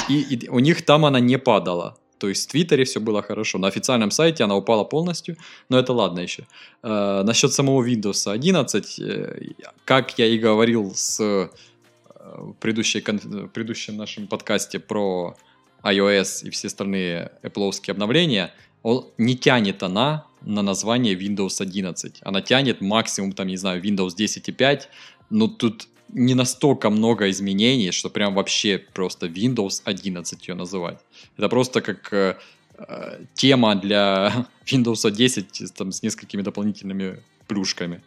И, 0.09 0.21
и 0.21 0.49
у 0.49 0.59
них 0.59 0.85
там 0.85 1.05
она 1.05 1.19
не 1.19 1.37
падала. 1.37 1.97
То 2.17 2.29
есть 2.29 2.47
в 2.47 2.51
Твиттере 2.51 2.85
все 2.85 2.99
было 2.99 3.21
хорошо. 3.21 3.57
На 3.57 3.67
официальном 3.67 4.11
сайте 4.11 4.43
она 4.43 4.55
упала 4.55 4.83
полностью, 4.83 5.35
но 5.69 5.77
это 5.77 5.93
ладно 5.93 6.21
еще. 6.21 6.45
Э, 6.81 7.21
насчет 7.23 7.53
самого 7.53 7.85
Windows 7.85 8.31
11, 8.31 8.99
э, 8.99 9.39
как 9.85 10.17
я 10.17 10.27
и 10.27 10.37
говорил 10.37 10.93
с 10.95 11.19
э, 11.19 11.49
в 12.15 12.53
предыдущей 12.53 13.01
в 13.01 13.47
предыдущем 13.49 13.97
нашем 13.97 14.27
подкасте 14.27 14.79
про 14.79 15.35
iOS 15.83 16.47
и 16.47 16.49
все 16.49 16.67
остальные 16.67 17.31
Apple 17.43 17.71
обновления, 17.89 18.53
он 18.83 19.07
не 19.17 19.35
тянет 19.35 19.83
она 19.83 20.25
на 20.43 20.62
название 20.62 21.15
Windows 21.15 21.62
11. 21.62 22.19
Она 22.21 22.41
тянет 22.41 22.82
максимум, 22.82 23.32
там, 23.32 23.47
не 23.47 23.58
знаю, 23.58 23.82
Windows 23.82 24.15
10.5, 24.17 24.82
но 25.29 25.47
тут 25.47 25.88
не 26.10 26.36
настолько 26.36 26.89
много 26.89 27.29
изменений, 27.29 27.91
что 27.91 28.10
прям 28.10 28.36
вообще 28.36 28.77
просто 28.77 29.27
Windows 29.27 29.82
11 29.86 30.47
ее 30.47 30.56
называть. 30.56 30.99
Это 31.38 31.49
просто 31.49 31.82
как 31.82 32.13
э, 32.13 32.36
э, 32.77 33.19
тема 33.34 33.75
для 33.75 34.47
Windows 34.65 35.12
10 35.12 35.73
там, 35.73 35.91
с 35.91 36.03
несколькими 36.03 36.41
дополнительными 36.41 37.19
плюшками. 37.47 38.01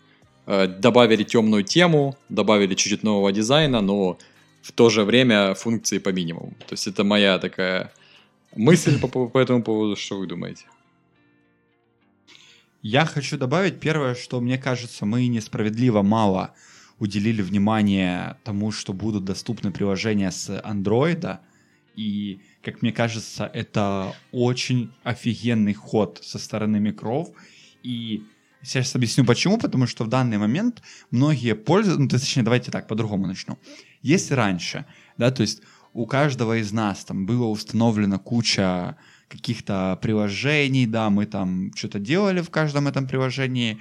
Э, 0.47 0.67
добавили 0.67 1.25
темную 1.25 1.65
тему, 1.65 2.17
добавили 2.29 2.75
чуть-чуть 2.75 3.03
нового 3.03 3.33
дизайна, 3.33 3.81
но 3.81 4.19
в 4.63 4.73
то 4.73 4.91
же 4.91 5.05
время 5.05 5.55
функции 5.55 5.99
по 5.99 6.11
минимуму. 6.11 6.55
То 6.67 6.75
есть 6.75 6.87
это 6.87 7.05
моя 7.05 7.39
такая 7.39 7.93
мысль 8.55 9.01
по- 9.01 9.29
по 9.29 9.39
этому 9.39 9.63
поводу. 9.63 9.97
Что 9.97 10.19
вы 10.19 10.27
думаете? 10.27 10.65
Я 12.89 13.05
хочу 13.05 13.37
добавить 13.37 13.81
первое, 13.81 14.15
что 14.15 14.41
мне 14.41 14.59
кажется, 14.59 15.07
мы 15.07 15.27
несправедливо 15.27 16.03
мало 16.03 16.55
уделили 17.01 17.43
внимание 17.43 18.37
тому, 18.45 18.71
что 18.71 18.93
будут 18.93 19.25
доступны 19.25 19.73
приложения 19.73 20.31
с 20.31 20.61
андроида. 20.63 21.41
И, 21.97 22.39
как 22.63 22.83
мне 22.83 22.93
кажется, 22.93 23.51
это 23.53 24.15
очень 24.31 24.93
офигенный 25.03 25.75
ход 25.75 26.21
со 26.23 26.39
стороны 26.39 26.79
микров. 26.79 27.31
И 27.83 28.23
сейчас 28.63 28.95
объясню 28.95 29.25
почему. 29.25 29.59
Потому 29.59 29.89
что 29.89 30.05
в 30.05 30.09
данный 30.09 30.39
момент 30.39 30.81
многие 31.11 31.57
пользуются... 31.57 32.01
Ну, 32.01 32.09
точнее, 32.09 32.45
давайте 32.45 32.71
так, 32.71 32.87
по-другому 32.87 33.27
начну. 33.27 33.59
Если 34.01 34.33
раньше, 34.35 34.87
да, 35.19 35.33
то 35.33 35.43
есть 35.43 35.61
у 35.93 36.07
каждого 36.07 36.57
из 36.59 36.71
нас 36.71 37.05
там 37.05 37.27
было 37.27 37.47
установлено 37.47 38.21
куча 38.21 38.97
каких-то 39.29 39.99
приложений, 40.01 40.87
да, 40.87 41.11
мы 41.11 41.27
там 41.27 41.73
что-то 41.75 41.99
делали 41.99 42.41
в 42.41 42.51
каждом 42.51 42.89
этом 42.89 43.07
приложении, 43.07 43.79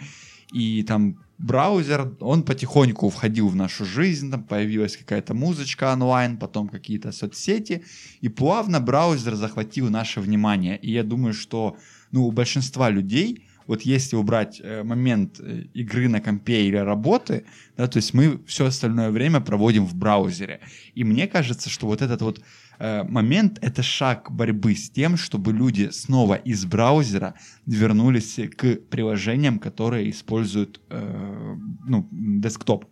и 0.52 0.84
там 0.84 1.18
браузер, 1.38 2.14
он 2.20 2.44
потихоньку 2.44 3.10
входил 3.10 3.50
в 3.50 3.56
нашу 3.56 3.86
жизнь, 3.86 4.32
там 4.32 4.44
появилась 4.44 4.98
какая-то 4.98 5.34
музычка 5.34 5.94
онлайн, 5.94 6.38
потом 6.38 6.70
какие-то 6.70 7.12
соцсети, 7.12 7.84
и 8.22 8.30
плавно 8.30 8.80
браузер 8.80 9.36
захватил 9.36 9.90
наше 9.90 10.22
внимание. 10.22 10.78
И 10.78 10.92
я 10.92 11.04
думаю, 11.04 11.34
что 11.34 11.78
ну, 12.12 12.28
у 12.28 12.32
большинства 12.32 12.90
людей, 12.90 13.44
вот 13.68 13.82
если 13.82 14.16
убрать 14.16 14.62
э, 14.64 14.84
момент 14.84 15.40
э, 15.40 15.64
игры 15.74 16.08
на 16.08 16.22
компе 16.22 16.68
или 16.68 16.78
работы, 16.78 17.46
да, 17.78 17.88
то 17.88 17.98
есть 17.98 18.14
мы 18.14 18.40
все 18.46 18.68
остальное 18.68 19.10
время 19.10 19.42
проводим 19.42 19.86
в 19.86 19.96
браузере. 19.96 20.60
И 20.94 21.04
мне 21.04 21.28
кажется, 21.28 21.70
что 21.70 21.88
вот 21.88 22.02
этот 22.02 22.22
вот 22.22 22.42
момент— 22.80 23.60
это 23.62 23.84
шаг 23.84 24.32
борьбы 24.32 24.76
с 24.76 24.90
тем, 24.90 25.18
чтобы 25.18 25.54
люди 25.54 25.90
снова 25.92 26.36
из 26.36 26.66
браузера 26.66 27.36
вернулись 27.66 28.40
к 28.58 28.76
приложениям, 28.90 29.60
которые 29.60 30.10
используют 30.10 30.82
э, 30.90 31.56
ну, 31.88 32.08
десктоп. 32.12 32.86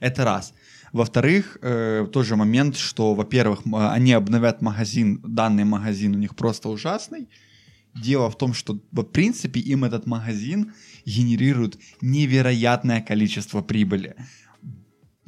Это 0.00 0.24
раз. 0.24 0.54
Во-вторых, 0.92 1.58
э, 1.62 2.06
тот 2.12 2.26
же 2.26 2.36
момент, 2.36 2.76
что, 2.76 3.14
во-первых, 3.14 3.62
они 3.72 4.12
обновят 4.12 4.62
магазин, 4.62 5.20
данный 5.22 5.64
магазин 5.64 6.14
у 6.14 6.18
них 6.18 6.34
просто 6.36 6.68
ужасный. 6.68 7.28
Дело 7.94 8.30
в 8.30 8.36
том, 8.36 8.52
что, 8.52 8.78
в 8.92 9.02
принципе, 9.04 9.60
им 9.60 9.84
этот 9.84 10.06
магазин 10.06 10.72
генерирует 11.06 11.78
невероятное 12.02 13.00
количество 13.00 13.62
прибыли. 13.62 14.16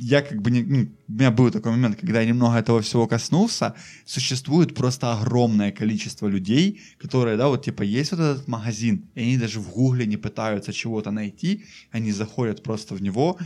Я 0.00 0.22
как 0.22 0.40
бы 0.40 0.52
не... 0.52 0.62
ну, 0.62 0.88
у 1.08 1.12
меня 1.12 1.32
был 1.32 1.50
такой 1.50 1.72
момент, 1.72 1.96
когда 1.96 2.20
я 2.20 2.28
немного 2.28 2.56
этого 2.56 2.80
всего 2.80 3.08
коснулся. 3.08 3.74
Существует 4.06 4.74
просто 4.74 5.12
огромное 5.12 5.72
количество 5.72 6.28
людей, 6.28 6.80
которые, 6.98 7.36
да, 7.36 7.48
вот 7.48 7.64
типа 7.64 7.82
есть 7.82 8.12
вот 8.12 8.20
этот 8.20 8.46
магазин, 8.46 9.08
и 9.16 9.22
они 9.22 9.38
даже 9.38 9.58
в 9.58 9.68
гугле 9.70 10.06
не 10.06 10.16
пытаются 10.16 10.72
чего-то 10.72 11.10
найти, 11.10 11.64
они 11.90 12.12
заходят 12.12 12.62
просто 12.62 12.94
в 12.94 13.02
него, 13.02 13.38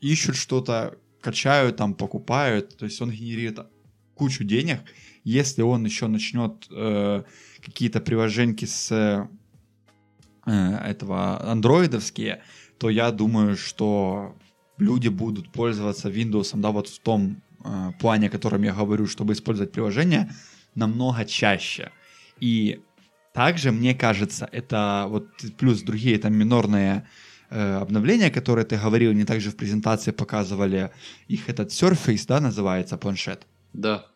ищут 0.00 0.36
что-то, 0.36 0.96
качают 1.20 1.76
там, 1.76 1.94
покупают, 1.94 2.76
то 2.76 2.84
есть 2.84 3.00
он 3.02 3.10
генерирует 3.10 3.66
кучу 4.14 4.44
денег. 4.44 4.78
Если 5.24 5.62
он 5.62 5.84
еще 5.84 6.06
начнет 6.06 6.66
э, 6.70 7.24
какие-то 7.60 8.00
приложеньки 8.00 8.66
с 8.66 8.92
э, 8.92 9.26
этого 10.46 11.50
андроидовские, 11.50 12.42
то 12.78 12.88
я 12.88 13.10
думаю, 13.10 13.56
что 13.56 14.36
люди 14.78 15.08
будут 15.08 15.50
пользоваться 15.52 16.08
Windows, 16.08 16.50
да, 16.54 16.70
вот 16.70 16.88
в 16.88 16.98
том 16.98 17.42
э, 17.64 17.92
плане, 18.00 18.28
о 18.28 18.30
котором 18.30 18.62
я 18.62 18.72
говорю, 18.72 19.06
чтобы 19.06 19.32
использовать 19.32 19.72
приложение 19.72 20.30
намного 20.74 21.24
чаще. 21.24 21.90
И 22.40 22.80
также, 23.32 23.72
мне 23.72 23.94
кажется, 23.94 24.48
это 24.52 25.06
вот 25.08 25.28
плюс 25.58 25.82
другие 25.82 26.18
там 26.18 26.34
минорные 26.34 27.06
э, 27.50 27.76
обновления, 27.76 28.30
которые 28.30 28.64
ты 28.64 28.76
говорил, 28.76 29.12
не 29.12 29.24
также 29.24 29.50
в 29.50 29.56
презентации 29.56 30.12
показывали, 30.12 30.90
их 31.28 31.48
этот 31.48 31.70
Surface, 31.70 32.24
да, 32.26 32.40
называется 32.40 32.96
планшет. 32.96 33.46
Да. 33.72 34.06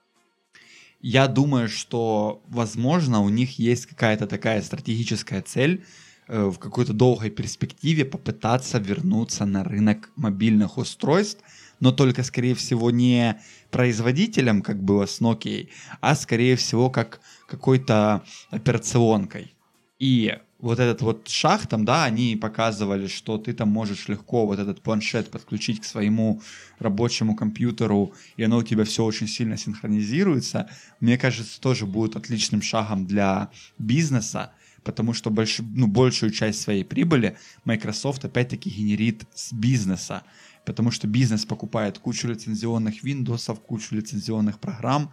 Я 1.01 1.29
думаю, 1.29 1.69
что, 1.69 2.43
возможно, 2.49 3.21
у 3.21 3.29
них 3.29 3.59
есть 3.59 3.87
какая-то 3.87 4.27
такая 4.27 4.63
стратегическая 4.63 5.43
цель 5.43 5.85
в 6.29 6.59
какой-то 6.59 6.93
долгой 6.93 7.31
перспективе 7.31 8.05
попытаться 8.05 8.79
вернуться 8.79 9.45
на 9.45 9.63
рынок 9.65 10.11
мобильных 10.17 10.79
устройств, 10.79 11.43
но 11.81 11.93
только, 11.93 12.23
скорее 12.23 12.55
всего, 12.55 12.91
не 12.91 13.41
производителем, 13.71 14.63
как 14.63 14.83
было 14.83 15.07
с 15.07 15.21
Nokia, 15.21 15.69
а, 16.01 16.15
скорее 16.15 16.57
всего, 16.57 16.91
как 16.91 17.21
какой-то 17.47 18.25
операционкой. 18.51 19.55
И 19.99 20.37
вот 20.59 20.79
этот 20.81 21.03
вот 21.03 21.29
шаг 21.29 21.67
там, 21.67 21.85
да, 21.85 22.05
они 22.05 22.37
показывали, 22.37 23.07
что 23.07 23.39
ты 23.39 23.53
там 23.53 23.69
можешь 23.69 24.09
легко 24.09 24.47
вот 24.47 24.59
этот 24.59 24.81
планшет 24.83 25.31
подключить 25.31 25.81
к 25.81 25.85
своему 25.85 26.41
рабочему 26.79 27.37
компьютеру, 27.37 28.15
и 28.37 28.43
оно 28.43 28.59
у 28.59 28.63
тебя 28.63 28.85
все 28.85 29.05
очень 29.05 29.29
сильно 29.29 29.57
синхронизируется. 29.57 30.69
Мне 31.01 31.19
кажется, 31.19 31.61
тоже 31.61 31.87
будет 31.87 32.17
отличным 32.17 32.63
шагом 32.63 33.07
для 33.07 33.51
бизнеса, 33.79 34.53
потому 34.87 35.13
что 35.13 35.31
больш, 35.31 35.59
ну, 35.59 35.89
большую 35.89 36.31
часть 36.31 36.61
своей 36.61 36.85
прибыли 36.85 37.37
Microsoft 37.65 38.25
опять-таки 38.25 38.71
генерит 38.71 39.25
с 39.35 39.53
бизнеса, 39.53 40.23
потому 40.65 40.93
что 40.93 41.09
бизнес 41.09 41.45
покупает 41.45 41.99
кучу 41.99 42.29
лицензионных 42.29 43.05
Windows, 43.05 43.61
кучу 43.67 43.97
лицензионных 43.97 44.61
программ, 44.61 45.13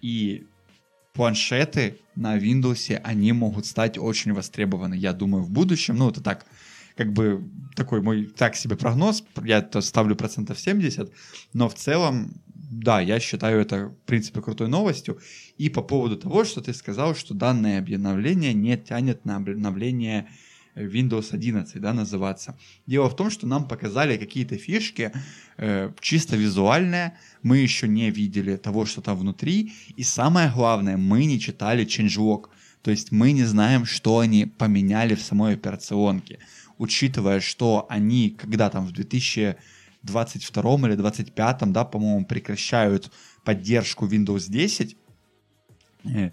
и 0.00 0.46
планшеты 1.14 1.98
на 2.14 2.38
Windows, 2.38 2.94
они 3.02 3.32
могут 3.32 3.66
стать 3.66 3.98
очень 3.98 4.32
востребованы, 4.32 4.94
я 4.94 5.12
думаю, 5.12 5.42
в 5.42 5.50
будущем. 5.50 5.96
Ну, 5.96 6.10
это 6.10 6.22
так, 6.22 6.46
как 6.94 7.12
бы 7.12 7.42
такой 7.74 8.00
мой 8.00 8.26
так 8.26 8.54
себе 8.54 8.76
прогноз, 8.76 9.24
я 9.42 9.68
ставлю 9.80 10.14
процентов 10.14 10.60
70, 10.60 11.12
но 11.54 11.68
в 11.68 11.74
целом, 11.74 12.40
да, 12.70 13.00
я 13.00 13.18
считаю 13.20 13.60
это, 13.60 13.86
в 13.88 14.06
принципе, 14.06 14.42
крутой 14.42 14.68
новостью. 14.68 15.18
И 15.56 15.68
по 15.70 15.82
поводу 15.82 16.16
того, 16.16 16.44
что 16.44 16.60
ты 16.60 16.74
сказал, 16.74 17.14
что 17.14 17.34
данное 17.34 17.78
обновление 17.78 18.52
не 18.52 18.76
тянет 18.76 19.24
на 19.24 19.36
обновление 19.36 20.28
Windows 20.74 21.32
11, 21.32 21.80
да, 21.80 21.92
называться. 21.92 22.58
Дело 22.86 23.08
в 23.08 23.16
том, 23.16 23.30
что 23.30 23.46
нам 23.46 23.66
показали 23.66 24.16
какие-то 24.16 24.56
фишки, 24.56 25.12
э, 25.56 25.92
чисто 26.00 26.36
визуальные, 26.36 27.18
мы 27.42 27.58
еще 27.58 27.88
не 27.88 28.10
видели 28.10 28.56
того, 28.56 28.86
что 28.86 29.00
там 29.00 29.16
внутри, 29.16 29.72
и 29.96 30.02
самое 30.02 30.52
главное, 30.54 30.96
мы 30.96 31.24
не 31.24 31.40
читали 31.40 31.86
changelog, 31.86 32.46
то 32.82 32.90
есть 32.90 33.12
мы 33.12 33.32
не 33.32 33.44
знаем, 33.44 33.86
что 33.86 34.18
они 34.18 34.46
поменяли 34.46 35.14
в 35.14 35.22
самой 35.22 35.54
операционке, 35.54 36.38
учитывая, 36.78 37.40
что 37.40 37.86
они, 37.88 38.30
когда 38.30 38.70
там 38.70 38.86
в 38.86 38.92
2022 40.02 40.88
или 40.88 40.94
2025, 40.94 41.72
да, 41.72 41.84
по-моему, 41.84 42.24
прекращают 42.24 43.10
поддержку 43.44 44.06
Windows 44.06 44.48
10, 44.48 44.96
э, 46.04 46.30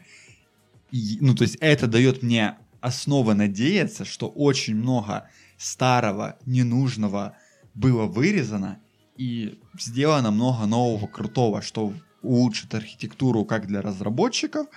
ну, 0.91 1.35
то 1.35 1.43
есть 1.43 1.57
это 1.59 1.87
дает 1.87 2.23
мне 2.23 2.57
основа 2.81 3.33
надеяться, 3.33 4.05
что 4.05 4.27
очень 4.27 4.75
много 4.75 5.29
старого, 5.57 6.37
ненужного 6.45 7.35
было 7.73 8.05
вырезано 8.05 8.79
и 9.17 9.59
сделано 9.79 10.31
много 10.31 10.65
нового 10.65 11.07
крутого, 11.07 11.61
что 11.61 11.93
улучшит 12.21 12.73
архитектуру 12.75 13.45
как 13.45 13.67
для 13.67 13.81
разработчиков, 13.81 14.67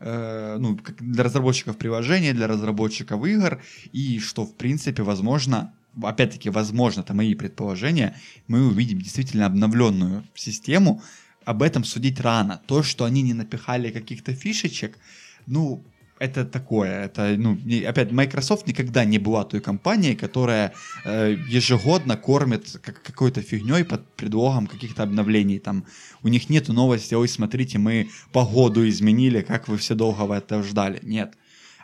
э, 0.00 0.56
ну, 0.58 0.78
для 1.00 1.24
разработчиков 1.24 1.76
приложений, 1.76 2.32
для 2.32 2.46
разработчиков 2.46 3.24
игр, 3.24 3.62
и 3.92 4.18
что, 4.18 4.44
в 4.44 4.54
принципе, 4.54 5.02
возможно, 5.02 5.74
опять-таки, 6.02 6.50
возможно, 6.50 7.00
это 7.00 7.14
мои 7.14 7.34
предположения, 7.34 8.16
мы 8.48 8.66
увидим 8.66 9.00
действительно 9.00 9.46
обновленную 9.46 10.24
систему. 10.34 11.02
Об 11.44 11.62
этом 11.62 11.84
судить 11.84 12.20
рано. 12.20 12.60
То, 12.66 12.82
что 12.82 13.04
они 13.04 13.22
не 13.22 13.34
напихали 13.34 13.90
каких-то 13.90 14.34
фишечек, 14.34 14.98
ну, 15.46 15.84
это 16.18 16.44
такое, 16.44 17.04
это, 17.04 17.34
ну, 17.36 17.58
опять, 17.86 18.10
Microsoft 18.10 18.66
никогда 18.66 19.04
не 19.04 19.18
была 19.18 19.44
той 19.44 19.60
компанией, 19.60 20.14
которая 20.14 20.72
э, 21.04 21.36
ежегодно 21.46 22.16
кормит 22.16 22.78
как, 22.82 23.02
какой-то 23.02 23.42
фигней 23.42 23.84
под 23.84 24.08
предлогом 24.14 24.66
каких-то 24.66 25.02
обновлений, 25.02 25.58
там, 25.58 25.84
у 26.22 26.28
них 26.28 26.48
нету 26.48 26.72
новости, 26.72 27.14
ой, 27.14 27.28
смотрите, 27.28 27.78
мы 27.78 28.08
погоду 28.32 28.88
изменили, 28.88 29.42
как 29.42 29.68
вы 29.68 29.76
все 29.76 29.94
долго 29.94 30.32
это 30.32 30.62
ждали, 30.62 31.00
нет, 31.02 31.34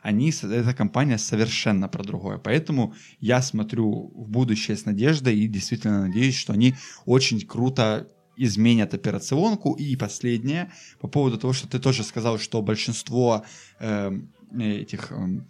они, 0.03 0.32
эта 0.42 0.74
компания 0.74 1.16
совершенно 1.16 1.88
про 1.88 2.03
другое, 2.03 2.38
поэтому 2.38 2.94
я 3.20 3.40
смотрю 3.40 4.12
в 4.14 4.28
будущее 4.28 4.76
с 4.76 4.84
надеждой 4.84 5.38
и 5.38 5.46
действительно 5.46 6.07
надеюсь, 6.07 6.36
что 6.36 6.53
они 6.53 6.74
очень 7.07 7.40
круто 7.40 8.09
изменят 8.36 8.94
операционку. 8.94 9.74
И 9.74 9.96
последнее, 9.96 10.72
по 11.00 11.09
поводу 11.09 11.38
того, 11.38 11.53
что 11.53 11.68
ты 11.68 11.78
тоже 11.78 12.03
сказал, 12.03 12.38
что 12.38 12.62
большинство 12.62 13.44
э, 13.78 14.11
этих 14.59 15.12
э, 15.12 15.40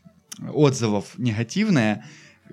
отзывов 0.53 1.19
негативное. 1.19 2.05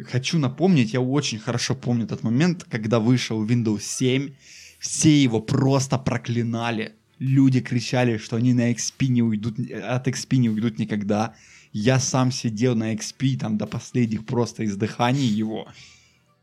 Хочу 0.05 0.37
напомнить, 0.37 0.93
я 0.93 1.01
очень 1.01 1.39
хорошо 1.39 1.75
помню 1.75 2.07
тот 2.07 2.23
момент, 2.23 2.65
когда 2.69 2.99
вышел 2.99 3.45
Windows 3.45 3.81
7, 3.81 4.33
все 4.79 5.21
его 5.23 5.41
просто 5.41 5.97
проклинали. 5.97 6.95
Люди 7.17 7.59
кричали, 7.59 8.17
что 8.17 8.37
они 8.37 8.53
на 8.53 8.71
XP 8.71 9.07
не 9.07 9.21
уйдут, 9.21 9.59
от 9.59 10.07
XP 10.07 10.37
не 10.37 10.49
уйдут 10.49 10.79
никогда. 10.79 11.35
Я 11.71 11.99
сам 11.99 12.31
сидел 12.31 12.75
на 12.75 12.93
XP 12.93 13.37
там 13.37 13.57
до 13.57 13.67
последних 13.67 14.25
просто 14.25 14.65
издыханий 14.65 15.25
его. 15.25 15.67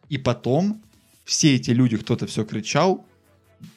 И 0.08 0.18
потом 0.18 0.82
все 1.24 1.56
эти 1.56 1.70
люди, 1.70 1.96
кто-то 1.96 2.26
все 2.26 2.44
кричал, 2.44 3.04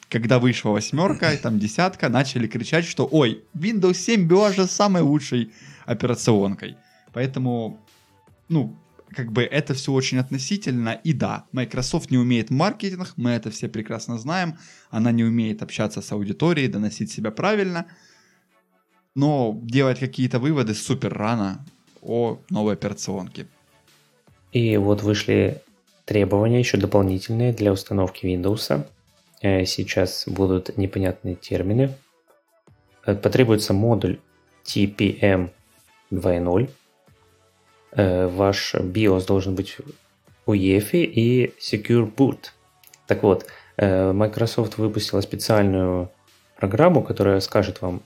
когда 0.08 0.38
вышла 0.38 0.70
восьмерка, 0.70 1.36
там 1.42 1.58
десятка, 1.58 2.08
начали 2.08 2.46
кричать, 2.46 2.84
что 2.84 3.08
ой, 3.10 3.42
Windows 3.54 3.94
7 3.94 4.26
была 4.28 4.52
же 4.52 4.66
самой 4.66 5.02
лучшей 5.02 5.52
операционкой. 5.86 6.76
Поэтому, 7.12 7.80
ну, 8.48 8.76
как 9.12 9.32
бы 9.32 9.42
это 9.42 9.74
все 9.74 9.92
очень 9.92 10.18
относительно. 10.18 10.90
И 10.90 11.12
да, 11.12 11.46
Microsoft 11.52 12.10
не 12.10 12.18
умеет 12.18 12.50
маркетинг, 12.50 13.14
мы 13.16 13.30
это 13.30 13.50
все 13.50 13.68
прекрасно 13.68 14.18
знаем. 14.18 14.56
Она 14.90 15.10
не 15.10 15.24
умеет 15.24 15.62
общаться 15.62 16.00
с 16.00 16.12
аудиторией, 16.12 16.68
доносить 16.68 17.10
себя 17.10 17.30
правильно. 17.30 17.86
Но 19.20 19.54
делать 19.60 19.98
какие-то 19.98 20.38
выводы 20.38 20.72
супер 20.72 21.12
рано 21.12 21.62
о 22.00 22.38
новой 22.48 22.72
операционке. 22.72 23.46
И 24.50 24.78
вот 24.78 25.02
вышли 25.02 25.60
требования 26.06 26.58
еще 26.58 26.78
дополнительные 26.78 27.52
для 27.52 27.70
установки 27.70 28.24
Windows. 28.24 28.86
Э, 29.42 29.66
сейчас 29.66 30.24
будут 30.26 30.78
непонятные 30.78 31.34
термины. 31.34 31.94
Э, 33.04 33.14
потребуется 33.14 33.74
модуль 33.74 34.20
TPM 34.64 35.50
2.0. 36.10 36.70
Э, 37.92 38.26
ваш 38.26 38.74
BIOS 38.74 39.26
должен 39.26 39.54
быть 39.54 39.76
UEFI 40.46 41.04
и 41.04 41.52
Secure 41.60 42.10
Boot. 42.10 42.52
Так 43.06 43.22
вот, 43.22 43.44
Microsoft 43.76 44.78
выпустила 44.78 45.20
специальную 45.20 46.10
программу, 46.56 47.02
которая 47.02 47.40
скажет 47.40 47.82
вам, 47.82 48.02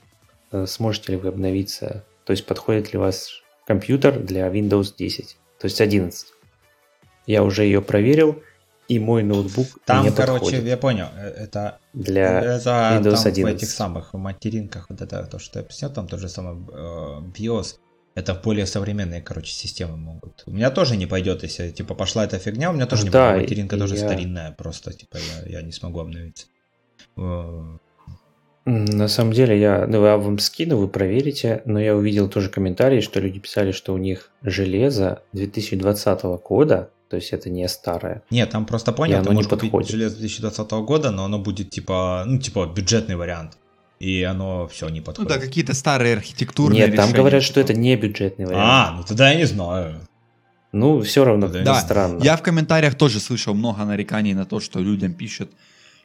сможете 0.67 1.11
ли 1.13 1.17
вы 1.17 1.29
обновиться, 1.29 2.03
то 2.25 2.31
есть 2.31 2.45
подходит 2.45 2.93
ли 2.93 2.99
ваш 2.99 3.43
компьютер 3.67 4.19
для 4.19 4.47
Windows 4.47 4.93
10, 4.97 5.37
то 5.59 5.65
есть 5.65 5.81
11. 5.81 6.27
Я 7.27 7.43
уже 7.43 7.63
ее 7.63 7.81
проверил, 7.81 8.41
и 8.87 8.99
мой 8.99 9.23
ноутбук 9.23 9.67
Там, 9.85 10.05
не 10.05 10.11
короче, 10.11 10.39
подходит. 10.39 10.63
я 10.65 10.77
понял, 10.77 11.07
э, 11.17 11.27
это, 11.45 11.79
для 11.93 12.39
это 12.39 12.69
Windows 12.99 13.11
там 13.15 13.27
11. 13.27 13.43
в 13.43 13.45
этих 13.47 13.69
самых 13.71 14.13
материнках, 14.13 14.89
вот 14.89 15.01
это 15.01 15.25
то, 15.25 15.39
что 15.39 15.59
я 15.59 15.65
объяснял, 15.65 15.91
там 15.91 16.07
тот 16.07 16.19
же 16.19 16.29
самый 16.29 16.63
э, 16.71 17.21
BIOS, 17.35 17.77
это 18.13 18.33
более 18.35 18.65
современные, 18.67 19.21
короче, 19.21 19.51
системы 19.51 19.97
могут. 19.97 20.43
У 20.45 20.51
меня 20.51 20.69
тоже 20.71 20.95
не 20.97 21.05
пойдет, 21.07 21.41
если, 21.43 21.71
типа, 21.71 21.95
пошла 21.95 22.23
эта 22.25 22.37
фигня, 22.39 22.69
у 22.69 22.73
меня 22.73 22.85
тоже 22.85 23.03
не 23.05 23.09
Да, 23.09 23.31
пойдет, 23.31 23.49
материнка 23.49 23.77
тоже 23.77 23.95
я- 23.95 24.05
старинная, 24.07 24.51
просто, 24.51 24.93
типа, 24.93 25.17
я, 25.47 25.57
я 25.57 25.61
не 25.63 25.71
смогу 25.71 25.99
обновиться. 25.99 26.45
На 28.65 29.07
самом 29.07 29.31
деле, 29.33 29.59
я, 29.59 29.85
ну, 29.87 30.03
я 30.03 30.17
вам 30.17 30.39
скину, 30.39 30.77
вы 30.77 30.87
проверите, 30.87 31.61
но 31.65 31.79
я 31.79 31.95
увидел 31.95 32.27
тоже 32.27 32.49
комментарии, 32.49 32.99
что 32.99 33.19
люди 33.19 33.39
писали, 33.39 33.71
что 33.71 33.93
у 33.93 33.97
них 33.97 34.31
железо 34.41 35.21
2020 35.33 36.23
года, 36.43 36.89
то 37.09 37.15
есть 37.15 37.31
это 37.31 37.51
не 37.51 37.67
старое. 37.69 38.23
Нет, 38.31 38.49
там 38.49 38.65
просто 38.65 38.91
понял, 38.91 39.21
ты 39.23 39.29
можешь 39.31 39.47
купить 39.49 39.69
подходит. 39.71 39.91
железо 39.91 40.15
2020 40.17 40.71
года, 40.71 41.11
но 41.11 41.25
оно 41.25 41.37
будет, 41.37 41.69
типа, 41.69 42.23
ну, 42.25 42.39
типа, 42.39 42.65
бюджетный 42.75 43.15
вариант. 43.15 43.57
И 43.99 44.23
оно 44.23 44.67
все 44.67 44.89
не 44.89 44.99
Ну 44.99 45.05
подходит. 45.05 45.31
да, 45.31 45.37
какие-то 45.39 45.73
старые 45.73 46.15
архитектурные 46.15 46.81
Нет, 46.87 46.95
там 46.95 47.05
решения, 47.05 47.17
говорят, 47.17 47.43
что 47.43 47.61
типа. 47.61 47.71
это 47.71 47.79
не 47.79 47.95
бюджетный 47.95 48.45
вариант. 48.45 48.63
А, 48.65 48.93
ну 48.97 49.03
тогда 49.03 49.29
я 49.31 49.35
не 49.37 49.45
знаю. 49.45 50.01
Ну, 50.73 50.99
все 51.01 51.23
равно 51.23 51.47
Да, 51.47 51.79
странно. 51.79 52.21
я 52.21 52.35
в 52.35 52.41
комментариях 52.41 52.95
тоже 52.95 53.19
слышал 53.21 53.53
много 53.53 53.85
нареканий 53.85 54.33
на 54.33 54.45
то, 54.45 54.59
что 54.59 54.79
людям 54.79 55.13
пишут, 55.13 55.51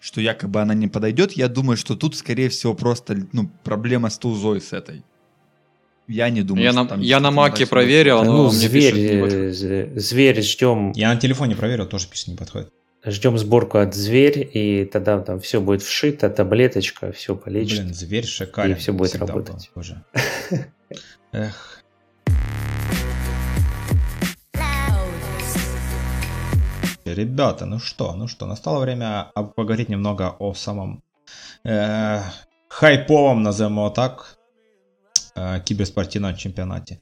что 0.00 0.20
якобы 0.20 0.60
она 0.60 0.74
не 0.74 0.88
подойдет. 0.88 1.32
Я 1.32 1.48
думаю, 1.48 1.76
что 1.76 1.94
тут, 1.94 2.16
скорее 2.16 2.48
всего, 2.48 2.74
просто 2.74 3.16
ну, 3.32 3.50
проблема 3.62 4.10
с 4.10 4.18
тулзой 4.18 4.60
с 4.60 4.72
этой. 4.72 5.04
Я 6.08 6.28
не 6.30 6.42
думаю, 6.42 6.64
Я 6.64 6.72
что 6.72 6.82
на, 6.82 6.88
там 6.88 7.00
я 7.00 7.20
на 7.20 7.30
маке 7.30 7.66
проверил, 7.66 8.24
но 8.24 8.32
ну, 8.32 8.42
мне 8.48 8.52
зверь, 8.52 9.52
з- 9.52 9.90
зверь, 9.94 10.42
ждем, 10.42 10.90
Я 10.92 11.14
на 11.14 11.20
телефоне 11.20 11.54
проверил, 11.54 11.86
тоже 11.86 12.08
пишет, 12.08 12.28
не 12.28 12.36
подходит. 12.36 12.72
ждем 13.04 13.38
сборку 13.38 13.78
от 13.78 13.94
зверь, 13.94 14.50
и 14.52 14.86
тогда 14.86 15.20
там 15.20 15.38
все 15.38 15.60
будет 15.60 15.82
вшито, 15.82 16.28
таблеточка, 16.28 17.12
все 17.12 17.36
полечит. 17.36 17.82
Блин, 17.82 17.94
зверь 17.94 18.26
шикарен. 18.26 18.72
И 18.72 18.74
всё 18.74 18.92
будет 18.92 19.14
работать. 19.14 19.70
был. 19.74 19.82
Эх. 21.32 21.79
Ребята, 27.14 27.66
ну 27.66 27.78
что, 27.78 28.14
ну 28.14 28.28
что, 28.28 28.46
настало 28.46 28.80
время 28.80 29.30
поговорить 29.56 29.88
немного 29.88 30.36
о 30.38 30.54
самом 30.54 31.02
э, 31.64 32.20
хайповом, 32.68 33.42
назовем 33.42 33.72
его 33.72 33.90
так, 33.90 34.38
э, 35.34 35.60
киберспортивном 35.60 36.36
чемпионате. 36.36 37.00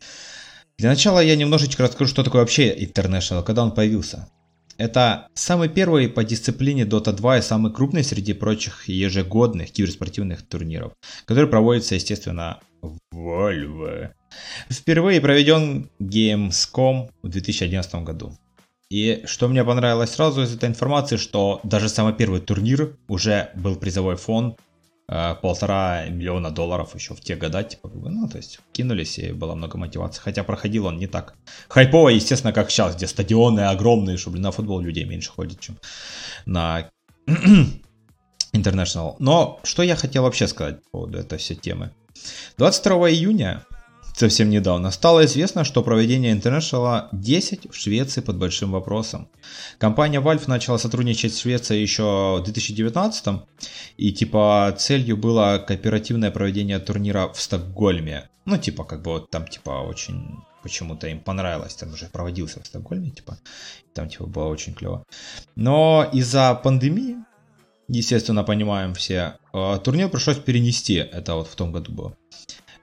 Для 0.79 0.91
начала 0.91 1.21
я 1.21 1.37
немножечко 1.37 1.83
расскажу, 1.83 2.11
что 2.11 2.23
такое 2.23 2.43
вообще 2.43 2.75
International, 2.75 3.43
когда 3.43 3.63
он 3.63 3.73
появился. 3.73 4.29
Это 4.77 5.27
самый 5.35 5.69
первый 5.69 6.09
по 6.09 6.23
дисциплине 6.23 6.85
Dota 6.85 7.13
2 7.13 7.39
и 7.39 7.43
самый 7.43 7.73
крупный 7.73 8.05
среди 8.05 8.33
прочих 8.33 8.89
ежегодных 8.89 9.73
киберспортивных 9.73 10.47
турниров, 10.47 10.93
который 11.25 11.51
проводится, 11.51 11.97
естественно, 11.97 12.61
в 12.81 12.97
Valve 13.13 14.13
впервые 14.71 15.21
проведен 15.21 15.91
Gamescom 16.01 17.11
в 17.23 17.29
2011 17.29 17.95
году. 18.05 18.39
И 18.91 19.23
что 19.27 19.49
мне 19.49 19.65
понравилось 19.65 20.13
сразу 20.13 20.43
из 20.43 20.55
этой 20.55 20.69
информации, 20.69 21.17
что 21.17 21.61
даже 21.63 21.89
самый 21.91 22.15
первый 22.15 22.41
турнир 22.41 22.97
уже 23.07 23.51
был 23.55 23.77
призовой 23.77 24.17
фонд 24.17 24.59
э, 25.09 25.35
полтора 25.43 26.07
миллиона 26.07 26.51
долларов 26.51 26.95
еще 26.95 27.15
в 27.15 27.21
те 27.21 27.37
года, 27.37 27.63
типа, 27.63 27.91
ну, 27.93 28.27
то 28.29 28.39
есть 28.39 28.61
кинулись 28.73 29.19
и 29.19 29.33
было 29.33 29.55
много 29.55 29.77
мотивации. 29.77 30.23
Хотя 30.23 30.43
проходил 30.43 30.87
он 30.87 30.97
не 30.97 31.07
так 31.07 31.35
хайпово, 31.69 32.09
естественно, 32.09 32.55
как 32.55 32.71
сейчас, 32.71 32.97
где 32.97 33.07
стадионы 33.07 33.61
огромные, 33.61 34.17
чтобы 34.17 34.39
на 34.39 34.53
футбол 34.53 34.81
людей 34.81 35.05
меньше 35.05 35.31
ходит, 35.31 35.61
чем 35.61 35.77
на 36.47 36.89
International. 38.55 39.17
Но 39.19 39.61
что 39.65 39.83
я 39.83 39.97
хотел 39.97 40.23
вообще 40.23 40.49
сказать 40.49 40.83
по 40.85 41.01
поводу 41.01 41.19
этой 41.19 41.37
всей 41.37 41.57
темы. 41.57 41.91
22 42.57 43.11
июня 43.11 43.67
совсем 44.19 44.51
недавно 44.51 44.91
стало 44.91 45.25
известно, 45.25 45.65
что 45.65 45.83
проведение 45.83 46.35
International 46.35 47.09
10 47.13 47.71
в 47.71 47.75
Швеции 47.75 48.21
под 48.21 48.37
большим 48.37 48.73
вопросом. 48.73 49.29
Компания 49.79 50.21
Valve 50.21 50.45
начала 50.47 50.79
сотрудничать 50.79 51.35
с 51.35 51.41
Швецией 51.41 51.83
еще 51.83 52.39
в 52.41 52.45
2019 52.45 53.43
и 53.97 54.13
типа 54.13 54.75
целью 54.77 55.17
было 55.17 55.65
кооперативное 55.67 56.31
проведение 56.31 56.79
турнира 56.79 57.29
в 57.29 57.41
Стокгольме. 57.41 58.29
Ну 58.45 58.59
типа 58.59 58.85
как 58.85 59.03
бы 59.03 59.13
вот 59.13 59.31
там 59.31 59.47
типа 59.47 59.71
очень 59.71 60.39
почему-то 60.63 61.07
им 61.07 61.21
понравилось, 61.21 61.75
там 61.75 61.93
уже 61.93 62.07
проводился 62.07 62.61
в 62.61 62.67
Стокгольме, 62.67 63.11
типа, 63.11 63.39
там 63.95 64.09
типа 64.09 64.27
было 64.27 64.49
очень 64.49 64.75
клево. 64.75 65.05
Но 65.57 66.09
из-за 66.13 66.55
пандемии, 66.55 67.17
естественно, 67.89 68.45
понимаем 68.45 68.95
все, 68.95 69.35
э, 69.55 69.79
турнир 69.85 70.09
пришлось 70.09 70.39
перенести, 70.39 70.95
это 70.95 71.35
вот 71.35 71.49
в 71.49 71.55
том 71.55 71.73
году 71.73 71.93
было. 71.93 72.17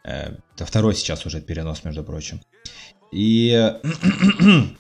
Э, 0.06 0.36
это 0.56 0.66
второй 0.66 0.96
сейчас 0.96 1.26
уже 1.26 1.42
перенос, 1.42 1.84
между 1.84 2.04
прочим. 2.04 2.42
И 3.12 3.74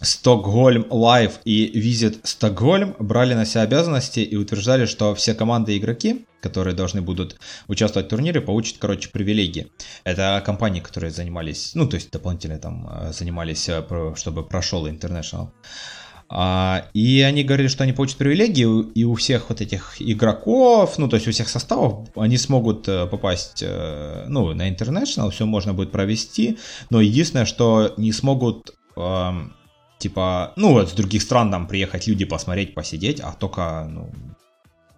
Стокгольм 0.00 0.86
Лайв 0.90 1.40
и 1.44 1.78
Визит 1.78 2.20
Стокгольм 2.24 2.94
брали 2.98 3.34
на 3.34 3.46
себя 3.46 3.62
обязанности 3.62 4.20
и 4.20 4.36
утверждали, 4.36 4.86
что 4.86 5.14
все 5.14 5.34
команды 5.34 5.74
и 5.74 5.78
игроки, 5.78 6.26
которые 6.42 6.74
должны 6.74 7.00
будут 7.00 7.40
участвовать 7.68 8.06
в 8.06 8.10
турнире, 8.10 8.40
получат, 8.40 8.76
короче, 8.78 9.08
привилегии. 9.08 9.68
Это 10.04 10.42
компании, 10.44 10.80
которые 10.80 11.10
занимались, 11.10 11.74
ну, 11.74 11.88
то 11.88 11.94
есть 11.94 12.10
дополнительно 12.10 12.58
там 12.58 12.88
э, 12.90 13.12
занимались, 13.12 13.68
э, 13.68 13.82
чтобы 14.16 14.44
прошел 14.44 14.86
International. 14.86 15.48
А, 16.36 16.86
и 16.94 17.20
они 17.20 17.44
говорили, 17.44 17.68
что 17.68 17.84
они 17.84 17.92
получат 17.92 18.18
привилегии, 18.18 18.66
и 18.94 19.04
у 19.04 19.14
всех 19.14 19.50
вот 19.50 19.60
этих 19.60 20.02
игроков, 20.02 20.98
ну, 20.98 21.08
то 21.08 21.14
есть 21.14 21.28
у 21.28 21.30
всех 21.30 21.48
составов, 21.48 22.08
они 22.16 22.38
смогут 22.38 22.88
э, 22.88 23.06
попасть, 23.06 23.62
э, 23.62 24.24
ну, 24.26 24.52
на 24.52 24.68
International, 24.68 25.30
все 25.30 25.46
можно 25.46 25.74
будет 25.74 25.92
провести, 25.92 26.58
но 26.90 27.00
единственное, 27.00 27.44
что 27.44 27.94
не 27.98 28.10
смогут, 28.10 28.74
эм, 28.96 29.54
типа, 29.98 30.52
ну, 30.56 30.72
вот 30.72 30.90
с 30.90 30.92
других 30.94 31.22
стран 31.22 31.52
там 31.52 31.68
приехать 31.68 32.08
люди 32.08 32.24
посмотреть, 32.24 32.74
посидеть, 32.74 33.20
а 33.20 33.32
только, 33.32 33.86
ну, 33.88 34.10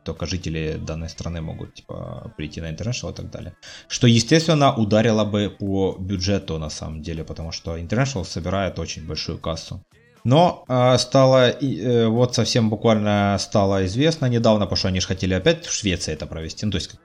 только 0.05 0.25
жители 0.25 0.81
данной 0.81 1.11
страны 1.11 1.43
могут 1.43 1.75
типа 1.75 2.33
прийти 2.39 2.63
на 2.63 2.71
International 2.73 3.13
и 3.13 3.15
так 3.15 3.31
далее. 3.31 3.53
Что, 3.89 4.07
естественно, 4.07 4.75
ударило 4.75 5.25
бы 5.27 5.51
по 5.51 5.97
бюджету 6.01 6.59
на 6.59 6.71
самом 6.71 7.03
деле, 7.03 7.25
потому 7.25 7.53
что 7.53 7.77
International 7.77 8.25
собирает 8.25 8.79
очень 8.79 9.07
большую 9.07 9.39
кассу. 9.39 9.85
Но 10.27 10.65
э, 10.67 10.99
стало, 10.99 11.51
э, 11.51 12.07
вот 12.09 12.35
совсем 12.35 12.69
буквально 12.69 13.37
стало 13.39 13.87
известно 13.87 14.27
недавно, 14.27 14.65
потому 14.65 14.77
что 14.77 14.89
они 14.89 14.99
же 14.99 15.07
хотели 15.07 15.35
опять 15.35 15.65
в 15.65 15.73
Швеции 15.73 16.13
это 16.13 16.27
провести, 16.27 16.67
ну 16.67 16.73
то 16.73 16.79
есть 16.79 16.89
как 16.89 17.01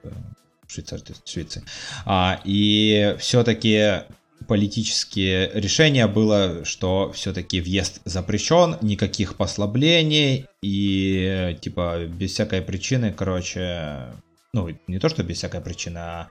есть 0.74 1.28
Швеции. 1.28 1.62
А, 2.04 2.40
и 2.42 3.14
все-таки 3.20 4.00
политические 4.48 5.52
решения 5.54 6.08
было, 6.08 6.64
что 6.64 7.12
все-таки 7.12 7.60
въезд 7.60 8.00
запрещен, 8.04 8.76
никаких 8.80 9.36
послаблений 9.36 10.46
и 10.60 11.56
типа 11.60 12.06
без 12.06 12.32
всякой 12.32 12.60
причины, 12.60 13.14
короче, 13.16 14.14
ну 14.52 14.68
не 14.88 14.98
то 14.98 15.08
что 15.08 15.22
без 15.22 15.36
всякой 15.36 15.60
причины, 15.60 15.98
а, 15.98 16.28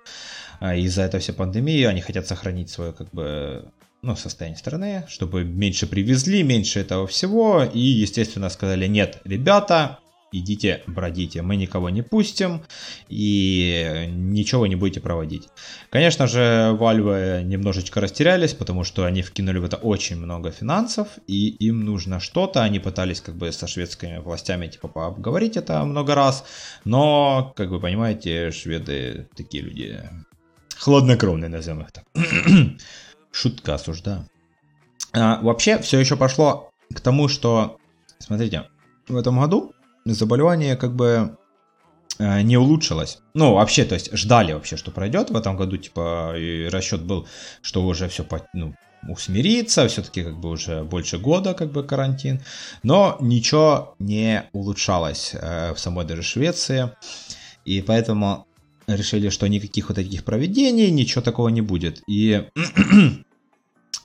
а 0.60 0.76
из-за 0.76 1.04
этой 1.04 1.22
всей 1.22 1.32
пандемии 1.32 1.84
они 1.84 2.02
хотят 2.02 2.28
сохранить 2.28 2.70
свою 2.70 2.92
как 2.92 3.10
бы 3.12 3.64
ну, 4.02 4.16
состояние 4.16 4.58
страны, 4.58 5.06
чтобы 5.08 5.44
меньше 5.44 5.88
привезли, 5.88 6.44
меньше 6.44 6.80
этого 6.80 7.06
всего. 7.08 7.64
И, 7.64 7.80
естественно, 7.80 8.50
сказали, 8.50 8.88
нет, 8.88 9.22
ребята, 9.26 10.00
идите, 10.32 10.82
бродите, 10.88 11.42
мы 11.42 11.56
никого 11.56 11.90
не 11.90 12.02
пустим 12.02 12.64
и 13.10 14.08
ничего 14.10 14.66
не 14.66 14.76
будете 14.76 15.02
проводить. 15.02 15.50
Конечно 15.90 16.26
же, 16.26 16.76
Valve 16.80 17.44
немножечко 17.44 18.02
растерялись, 18.02 18.54
потому 18.54 18.84
что 18.84 19.06
они 19.06 19.22
вкинули 19.22 19.60
в 19.60 19.66
это 19.66 19.78
очень 19.78 20.18
много 20.18 20.52
финансов, 20.52 21.08
и 21.28 21.50
им 21.50 21.86
нужно 21.86 22.20
что-то, 22.20 22.64
они 22.64 22.80
пытались 22.80 23.22
как 23.22 23.36
бы 23.36 23.52
со 23.52 23.68
шведскими 23.68 24.18
властями 24.18 24.68
типа 24.68 24.88
поговорить 24.88 25.58
это 25.58 25.84
много 25.84 26.16
раз, 26.16 26.46
но, 26.86 27.54
как 27.56 27.70
вы 27.70 27.80
понимаете, 27.80 28.52
шведы 28.52 29.28
такие 29.36 29.64
люди 29.64 30.00
хладнокровные, 30.78 31.50
назовем 31.50 31.82
их 31.82 31.92
так. 31.92 32.06
Шутка 33.32 33.76
осуждаю. 33.76 34.26
А, 35.14 35.40
вообще, 35.42 35.80
все 35.80 36.00
еще 36.00 36.16
пошло 36.16 36.70
к 36.94 37.00
тому, 37.00 37.28
что, 37.28 37.78
смотрите, 38.20 38.68
в 39.08 39.16
этом 39.16 39.40
году 39.40 39.74
заболевание 40.06 40.76
как 40.76 40.96
бы 40.96 41.38
э, 42.20 42.42
не 42.42 42.58
улучшилось. 42.58 43.20
Ну, 43.34 43.54
вообще, 43.54 43.86
то 43.86 43.96
есть 43.96 44.16
ждали 44.16 44.54
вообще, 44.54 44.78
что 44.78 44.92
пройдет 44.92 45.30
в 45.30 45.36
этом 45.36 45.58
году, 45.58 45.78
типа, 45.78 46.36
и 46.38 46.68
расчет 46.68 47.02
был, 47.02 47.28
что 47.62 47.84
уже 47.86 48.08
все, 48.08 48.26
ну, 48.54 48.76
усмирится, 49.08 49.88
все-таки 49.88 50.24
как 50.24 50.40
бы 50.40 50.50
уже 50.50 50.84
больше 50.84 51.18
года 51.18 51.54
как 51.54 51.72
бы 51.72 51.84
карантин, 51.84 52.42
но 52.84 53.18
ничего 53.20 53.96
не 54.00 54.44
улучшалось 54.54 55.32
э, 55.34 55.74
в 55.74 55.80
самой 55.80 56.06
даже 56.06 56.22
Швеции, 56.22 56.92
и 57.66 57.82
поэтому 57.82 58.46
решили, 58.88 59.30
что 59.30 59.48
никаких 59.48 59.90
вот 59.90 59.98
этих 59.98 60.24
проведений, 60.24 60.90
ничего 60.92 61.22
такого 61.22 61.50
не 61.50 61.62
будет. 61.62 62.02
И 62.08 62.48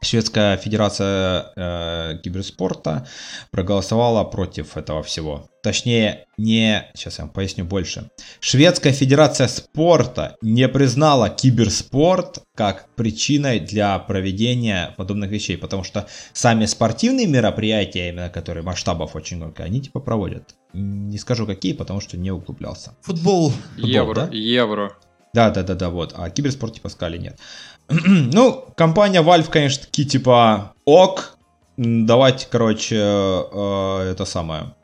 Шведская 0.03 0.57
федерация 0.57 1.53
э, 1.57 2.19
киберспорта 2.23 3.07
проголосовала 3.51 4.25
против 4.25 4.77
этого 4.77 5.03
всего. 5.03 5.49
Точнее, 5.63 6.27
не... 6.39 6.89
Сейчас 6.95 7.19
я 7.19 7.25
вам 7.25 7.33
поясню 7.33 7.65
больше. 7.65 8.11
Шведская 8.39 8.93
федерация 8.93 9.49
спорта 9.49 10.37
не 10.43 10.69
признала 10.69 11.29
киберспорт 11.29 12.45
как 12.55 12.89
причиной 12.95 13.59
для 13.59 13.99
проведения 13.99 14.95
подобных 14.97 15.31
вещей, 15.31 15.57
потому 15.57 15.83
что 15.83 16.07
сами 16.33 16.67
спортивные 16.67 17.27
мероприятия, 17.27 18.11
именно 18.11 18.29
которые 18.29 18.63
масштабов 18.63 19.17
очень 19.17 19.39
много, 19.39 19.65
они 19.65 19.81
типа 19.81 19.99
проводят. 20.01 20.55
Не 20.77 21.19
скажу 21.19 21.47
какие, 21.47 21.73
потому 21.73 22.01
что 22.01 22.17
не 22.17 22.31
углублялся. 22.31 22.95
Футбол. 23.01 23.51
Футбол 23.51 23.89
евро, 23.89 24.15
да? 24.15 24.29
евро. 24.31 24.93
Да, 25.33 25.51
да, 25.51 25.63
да, 25.63 25.75
да, 25.75 25.91
вот. 25.91 26.15
А 26.17 26.29
киберспорт 26.31 26.75
типа 26.75 26.89
сказали 26.91 27.19
нет. 27.19 27.39
ну, 27.89 28.67
компания 28.77 29.23
Valve, 29.23 29.51
конечно, 29.51 29.85
таки 29.85 30.05
типа 30.05 30.75
ок, 30.85 31.39
давайте, 31.77 32.47
короче, 32.51 32.97
э, 32.97 34.11
это 34.11 34.25
самое. 34.25 34.75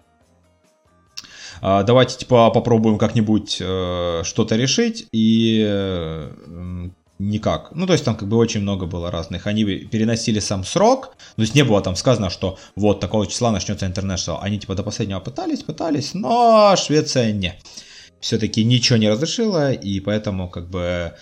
Э, 1.63 1.83
давайте, 1.87 2.19
типа, 2.19 2.51
попробуем 2.51 2.99
как-нибудь 2.99 3.59
э, 3.61 4.23
что-то 4.25 4.57
решить, 4.57 5.09
и 5.13 5.65
э, 5.67 6.89
никак. 7.31 7.71
Ну, 7.75 7.87
то 7.87 7.93
есть 7.93 8.05
там 8.05 8.17
как 8.17 8.29
бы 8.29 8.37
очень 8.37 8.61
много 8.61 8.87
было 8.87 9.11
разных. 9.11 9.47
Они 9.47 9.65
переносили 9.65 10.41
сам 10.41 10.65
срок, 10.65 11.17
то 11.37 11.43
есть 11.43 11.55
не 11.55 11.65
было 11.65 11.81
там 11.81 11.97
сказано, 11.97 12.31
что 12.31 12.59
вот 12.77 13.01
такого 13.01 13.27
числа 13.27 13.51
начнется 13.51 13.87
International. 13.87 14.39
Они 14.41 14.59
типа 14.59 14.75
до 14.75 14.83
последнего 14.83 15.21
пытались, 15.21 15.63
пытались, 15.63 16.15
но 16.15 16.75
Швеция 16.77 17.33
не. 17.33 17.55
Все-таки 18.21 18.65
ничего 18.65 18.99
не 18.99 19.11
разрешила, 19.11 19.73
и 19.73 20.01
поэтому 20.01 20.49
как 20.49 20.71
бы 20.71 21.15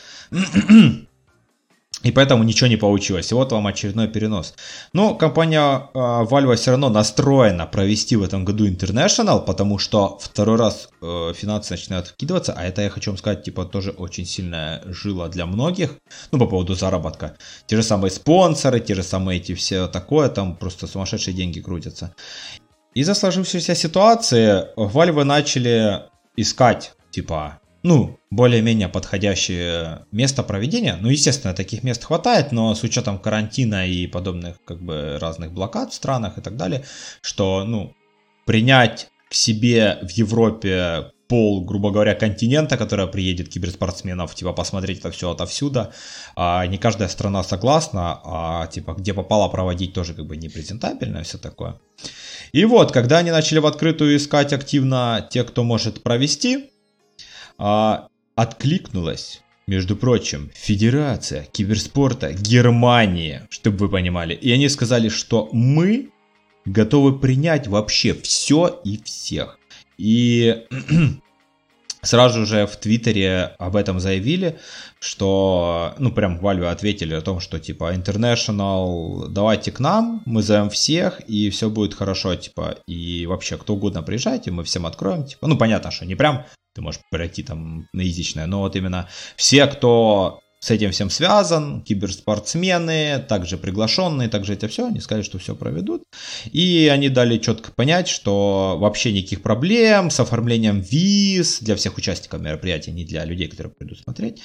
И 2.02 2.12
поэтому 2.12 2.44
ничего 2.44 2.68
не 2.68 2.76
получилось. 2.76 3.30
И 3.30 3.34
вот 3.34 3.52
вам 3.52 3.66
очередной 3.66 4.08
перенос. 4.08 4.54
Но 4.94 5.14
компания 5.14 5.60
э, 5.60 5.98
Valve 5.98 6.56
все 6.56 6.70
равно 6.70 6.88
настроена 6.88 7.66
провести 7.66 8.16
в 8.16 8.22
этом 8.22 8.44
году 8.46 8.66
International, 8.66 9.44
потому 9.44 9.78
что 9.78 10.18
второй 10.18 10.56
раз 10.56 10.88
э, 11.02 11.32
финансы 11.36 11.74
начинают 11.74 12.08
вкидываться, 12.08 12.54
а 12.56 12.64
это 12.64 12.80
я 12.82 12.88
хочу 12.88 13.10
вам 13.10 13.18
сказать, 13.18 13.42
типа, 13.42 13.66
тоже 13.66 13.90
очень 13.90 14.24
сильная 14.24 14.82
жила 14.86 15.28
для 15.28 15.44
многих, 15.44 15.90
ну, 16.32 16.38
по 16.38 16.46
поводу 16.46 16.74
заработка. 16.74 17.36
Те 17.66 17.76
же 17.76 17.82
самые 17.82 18.10
спонсоры, 18.10 18.80
те 18.80 18.94
же 18.94 19.02
самые 19.02 19.38
эти 19.38 19.54
все 19.54 19.86
такое, 19.86 20.30
там 20.30 20.56
просто 20.56 20.86
сумасшедшие 20.86 21.34
деньги 21.34 21.60
крутятся. 21.60 22.14
Из-за 22.94 23.14
сложившейся 23.14 23.74
ситуации 23.74 24.64
Valve 24.76 25.24
начали 25.24 26.00
искать, 26.36 26.94
типа, 27.10 27.60
ну, 27.82 28.18
более-менее 28.30 28.88
подходящее 28.88 30.06
место 30.12 30.42
проведения. 30.42 30.96
Ну, 31.00 31.08
естественно, 31.08 31.54
таких 31.54 31.82
мест 31.82 32.04
хватает, 32.04 32.52
но 32.52 32.74
с 32.74 32.82
учетом 32.82 33.18
карантина 33.18 33.86
и 33.86 34.06
подобных 34.06 34.56
как 34.64 34.82
бы 34.82 35.18
разных 35.20 35.52
блокад 35.52 35.92
в 35.92 35.94
странах 35.94 36.38
и 36.38 36.40
так 36.40 36.56
далее, 36.56 36.84
что, 37.22 37.64
ну, 37.64 37.94
принять 38.46 39.08
к 39.30 39.34
себе 39.34 39.98
в 40.02 40.10
Европе 40.10 41.12
пол, 41.30 41.64
грубо 41.64 41.92
говоря, 41.92 42.16
континента, 42.16 42.76
которая 42.76 43.06
приедет 43.06 43.48
киберспортсменов, 43.48 44.34
типа, 44.34 44.52
посмотреть 44.52 44.98
это 44.98 45.12
все 45.12 45.30
отовсюду. 45.30 45.92
А 46.34 46.66
не 46.66 46.76
каждая 46.76 47.08
страна 47.08 47.44
согласна, 47.44 48.20
а, 48.24 48.66
типа, 48.66 48.94
где 48.94 49.14
попало 49.14 49.48
проводить 49.48 49.94
тоже, 49.94 50.12
как 50.12 50.26
бы, 50.26 50.36
непрезентабельно, 50.36 51.22
все 51.22 51.38
такое. 51.38 51.78
И 52.52 52.64
вот, 52.64 52.90
когда 52.90 53.18
они 53.18 53.30
начали 53.30 53.60
в 53.60 53.66
открытую 53.66 54.16
искать 54.16 54.52
активно 54.52 55.24
те, 55.30 55.44
кто 55.44 55.62
может 55.62 56.02
провести, 56.02 56.69
а, 57.60 58.08
откликнулась 58.36 59.42
между 59.66 59.94
прочим, 59.94 60.50
Федерация 60.54 61.44
киберспорта 61.44 62.32
Германии, 62.32 63.42
чтобы 63.50 63.76
вы 63.76 63.88
понимали. 63.90 64.34
И 64.34 64.50
они 64.50 64.68
сказали, 64.68 65.08
что 65.08 65.48
мы 65.52 66.10
готовы 66.64 67.18
принять 67.18 67.68
вообще 67.68 68.14
все 68.14 68.80
и 68.82 69.00
всех. 69.04 69.58
И 69.98 70.66
сразу 72.02 72.46
же 72.46 72.66
в 72.66 72.76
Твиттере 72.76 73.54
об 73.58 73.76
этом 73.76 74.00
заявили, 74.00 74.58
что, 74.98 75.94
ну, 75.98 76.10
прям 76.10 76.38
Valve 76.40 76.70
ответили 76.70 77.14
о 77.14 77.20
том, 77.20 77.40
что, 77.40 77.60
типа, 77.60 77.94
International, 77.94 79.28
давайте 79.28 79.70
к 79.70 79.80
нам, 79.80 80.22
мы 80.24 80.42
зовем 80.42 80.70
всех, 80.70 81.20
и 81.28 81.50
все 81.50 81.68
будет 81.68 81.94
хорошо, 81.94 82.34
типа, 82.34 82.78
и 82.86 83.26
вообще, 83.26 83.58
кто 83.58 83.74
угодно 83.74 84.02
приезжайте, 84.02 84.50
мы 84.50 84.64
всем 84.64 84.86
откроем, 84.86 85.26
типа, 85.26 85.46
ну, 85.46 85.58
понятно, 85.58 85.90
что 85.90 86.06
не 86.06 86.14
прям 86.14 86.46
ты 86.74 86.82
можешь 86.82 87.00
пройти 87.10 87.42
там 87.42 87.88
на 87.92 88.02
язычное, 88.02 88.46
но 88.46 88.60
вот 88.60 88.76
именно 88.76 89.08
все, 89.36 89.66
кто 89.66 90.40
с 90.60 90.70
этим 90.70 90.90
всем 90.90 91.08
связан, 91.08 91.80
киберспортсмены, 91.80 93.24
также 93.26 93.56
приглашенные, 93.56 94.28
также 94.28 94.52
это 94.52 94.68
все, 94.68 94.86
они 94.86 95.00
сказали, 95.00 95.24
что 95.24 95.38
все 95.38 95.56
проведут. 95.56 96.02
И 96.52 96.90
они 96.92 97.08
дали 97.08 97.38
четко 97.38 97.72
понять, 97.72 98.08
что 98.08 98.76
вообще 98.78 99.10
никаких 99.12 99.40
проблем 99.40 100.10
с 100.10 100.20
оформлением 100.20 100.80
виз 100.80 101.60
для 101.60 101.76
всех 101.76 101.96
участников 101.96 102.42
мероприятия, 102.42 102.92
не 102.92 103.06
для 103.06 103.24
людей, 103.24 103.48
которые 103.48 103.72
придут 103.72 104.00
смотреть. 104.00 104.42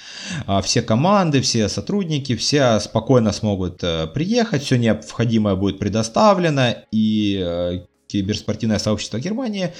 А 0.47 0.61
все 0.61 0.81
команды, 0.81 1.41
все 1.41 1.67
сотрудники, 1.67 2.37
все 2.37 2.79
спокойно 2.79 3.33
смогут 3.33 3.83
э, 3.83 4.07
приехать, 4.07 4.63
все 4.63 4.77
необходимое 4.77 5.55
будет 5.55 5.79
предоставлено, 5.79 6.75
и 6.93 7.43
э, 7.45 7.79
киберспортивное 8.07 8.79
сообщество 8.79 9.19
Германии 9.19 9.73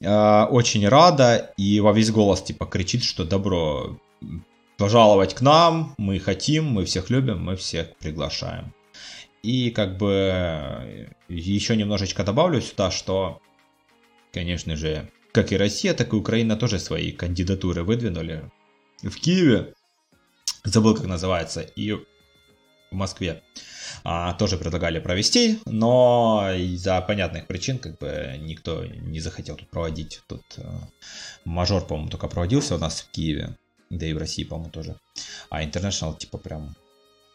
э, 0.00 0.44
очень 0.44 0.86
рада 0.88 1.52
и 1.56 1.80
во 1.80 1.92
весь 1.92 2.10
голос 2.10 2.42
типа 2.42 2.66
кричит, 2.66 3.04
что 3.04 3.24
добро 3.24 3.98
пожаловать 4.76 5.34
к 5.34 5.40
нам, 5.40 5.94
мы 5.98 6.18
хотим, 6.18 6.66
мы 6.66 6.84
всех 6.84 7.10
любим, 7.10 7.42
мы 7.42 7.56
всех 7.56 7.96
приглашаем. 7.96 8.74
И 9.42 9.70
как 9.70 9.96
бы 9.96 11.08
еще 11.28 11.76
немножечко 11.76 12.24
добавлю 12.24 12.60
сюда, 12.60 12.90
что, 12.90 13.40
конечно 14.32 14.76
же, 14.76 15.08
как 15.32 15.52
и 15.52 15.56
Россия, 15.56 15.94
так 15.94 16.12
и 16.12 16.16
Украина 16.16 16.56
тоже 16.56 16.78
свои 16.78 17.12
кандидатуры 17.12 17.84
выдвинули. 17.84 18.50
В 19.02 19.14
Киеве, 19.16 19.74
забыл 20.64 20.94
как 20.94 21.06
называется, 21.06 21.60
и 21.60 21.92
в 21.92 22.04
Москве 22.90 23.42
а, 23.42 23.75
тоже 24.38 24.56
предлагали 24.56 24.98
провести, 24.98 25.60
но 25.66 26.50
из-за 26.56 27.00
понятных 27.00 27.46
причин 27.46 27.78
как 27.78 27.98
бы 27.98 28.36
никто 28.38 28.84
не 28.84 29.20
захотел 29.20 29.56
тут 29.56 29.68
проводить. 29.68 30.20
Тут 30.28 30.42
а, 30.58 30.80
мажор, 31.44 31.84
по-моему, 31.86 32.10
только 32.10 32.28
проводился 32.28 32.76
у 32.76 32.78
нас 32.78 33.00
в 33.00 33.10
Киеве 33.10 33.56
да 33.90 34.06
и 34.06 34.12
в 34.12 34.18
России, 34.18 34.44
по-моему, 34.44 34.70
тоже. 34.70 34.96
А 35.50 35.62
International, 35.62 36.16
типа, 36.16 36.38
прям 36.38 36.74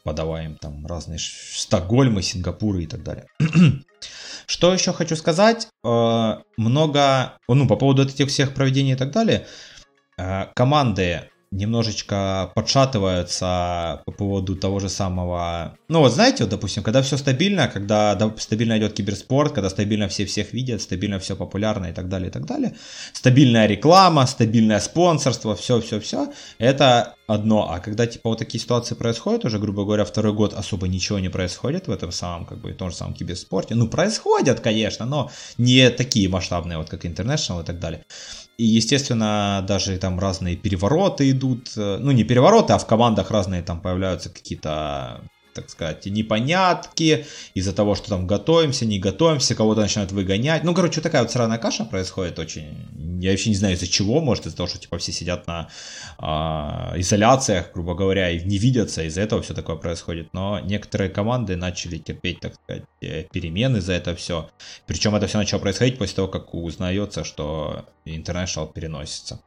подаваем 0.03 0.55
там 0.55 0.85
разные 0.85 1.19
Стокгольмы, 1.19 2.21
Сингапуры 2.21 2.83
и 2.83 2.87
так 2.87 3.03
далее. 3.03 3.27
Что 4.47 4.73
еще 4.73 4.93
хочу 4.93 5.15
сказать? 5.15 5.67
Э, 5.83 6.37
много, 6.57 7.37
ну, 7.47 7.67
по 7.67 7.75
поводу 7.75 8.03
этих 8.03 8.29
всех 8.29 8.53
проведений 8.53 8.93
и 8.93 8.97
так 8.97 9.11
далее, 9.11 9.47
э, 10.17 10.47
команды 10.55 11.29
немножечко 11.51 12.51
подшатываются 12.55 14.01
по 14.05 14.11
поводу 14.11 14.55
того 14.55 14.79
же 14.79 14.89
самого... 14.89 15.77
Ну 15.89 15.99
вот 15.99 16.13
знаете, 16.13 16.43
вот, 16.43 16.49
допустим, 16.49 16.81
когда 16.81 17.01
все 17.01 17.17
стабильно, 17.17 17.67
когда 17.67 18.17
стабильно 18.37 18.77
идет 18.77 18.93
киберспорт, 18.93 19.53
когда 19.53 19.69
стабильно 19.69 20.07
все 20.07 20.25
всех 20.25 20.53
видят, 20.53 20.81
стабильно 20.81 21.19
все 21.19 21.35
популярно 21.35 21.87
и 21.87 21.93
так 21.93 22.07
далее, 22.07 22.29
и 22.29 22.31
так 22.31 22.45
далее, 22.45 22.75
стабильная 23.13 23.67
реклама, 23.67 24.25
стабильное 24.25 24.79
спонсорство, 24.79 25.55
все-все-все, 25.55 26.31
это 26.57 27.15
одно. 27.27 27.69
А 27.71 27.79
когда 27.79 28.07
типа 28.07 28.29
вот 28.29 28.39
такие 28.39 28.61
ситуации 28.61 28.95
происходят, 28.95 29.45
уже, 29.45 29.59
грубо 29.59 29.83
говоря, 29.83 30.05
второй 30.05 30.33
год 30.33 30.53
особо 30.53 30.87
ничего 30.87 31.19
не 31.19 31.29
происходит 31.29 31.87
в 31.87 31.91
этом 31.91 32.11
самом, 32.11 32.45
как 32.45 32.59
бы, 32.59 32.71
том 32.73 32.89
же 32.89 32.95
самом 32.95 33.13
киберспорте. 33.13 33.75
Ну, 33.75 33.87
происходят, 33.87 34.59
конечно, 34.59 35.05
но 35.05 35.31
не 35.57 35.89
такие 35.89 36.29
масштабные, 36.29 36.77
вот 36.77 36.89
как 36.89 37.05
International 37.05 37.61
и 37.61 37.65
так 37.65 37.79
далее. 37.79 38.05
И, 38.61 38.63
естественно, 38.63 39.65
даже 39.67 39.97
там 39.97 40.19
разные 40.19 40.55
перевороты 40.55 41.31
идут. 41.31 41.71
Э, 41.75 41.97
ну, 41.99 42.11
не 42.11 42.23
перевороты, 42.23 42.73
а 42.73 42.77
в 42.77 42.85
командах 42.85 43.31
разные 43.31 43.63
там 43.63 43.81
появляются 43.81 44.29
какие-то 44.29 45.21
так 45.53 45.69
сказать, 45.69 46.05
непонятки 46.05 47.25
из-за 47.53 47.73
того, 47.73 47.95
что 47.95 48.09
там 48.09 48.27
готовимся, 48.27 48.85
не 48.85 48.99
готовимся, 48.99 49.55
кого-то 49.55 49.81
начинают 49.81 50.11
выгонять. 50.11 50.63
Ну, 50.63 50.73
короче, 50.73 51.01
такая 51.01 51.21
вот 51.21 51.31
сраная 51.31 51.57
каша 51.57 51.85
происходит 51.85 52.39
очень. 52.39 52.87
Я 53.19 53.31
вообще 53.31 53.49
не 53.49 53.55
знаю 53.55 53.75
из-за 53.75 53.87
чего, 53.87 54.21
может 54.21 54.45
из-за 54.45 54.57
того, 54.57 54.67
что 54.67 54.79
типа 54.79 54.97
все 54.97 55.11
сидят 55.11 55.47
на 55.47 55.69
э, 56.19 56.99
изоляциях, 56.99 57.71
грубо 57.73 57.93
говоря, 57.93 58.29
и 58.29 58.43
не 58.43 58.57
видятся, 58.57 59.03
из-за 59.03 59.21
этого 59.21 59.41
все 59.41 59.53
такое 59.53 59.75
происходит. 59.75 60.29
Но 60.33 60.59
некоторые 60.59 61.09
команды 61.09 61.55
начали 61.55 61.97
терпеть, 61.97 62.39
так 62.39 62.55
сказать, 62.55 62.83
э, 63.01 63.23
перемены 63.31 63.81
за 63.81 63.93
это 63.93 64.15
все. 64.15 64.49
Причем 64.87 65.15
это 65.15 65.27
все 65.27 65.37
начало 65.37 65.59
происходить 65.59 65.97
после 65.97 66.15
того, 66.15 66.27
как 66.27 66.53
узнается, 66.53 67.23
что 67.23 67.85
International 68.05 68.71
переносится. 68.71 69.41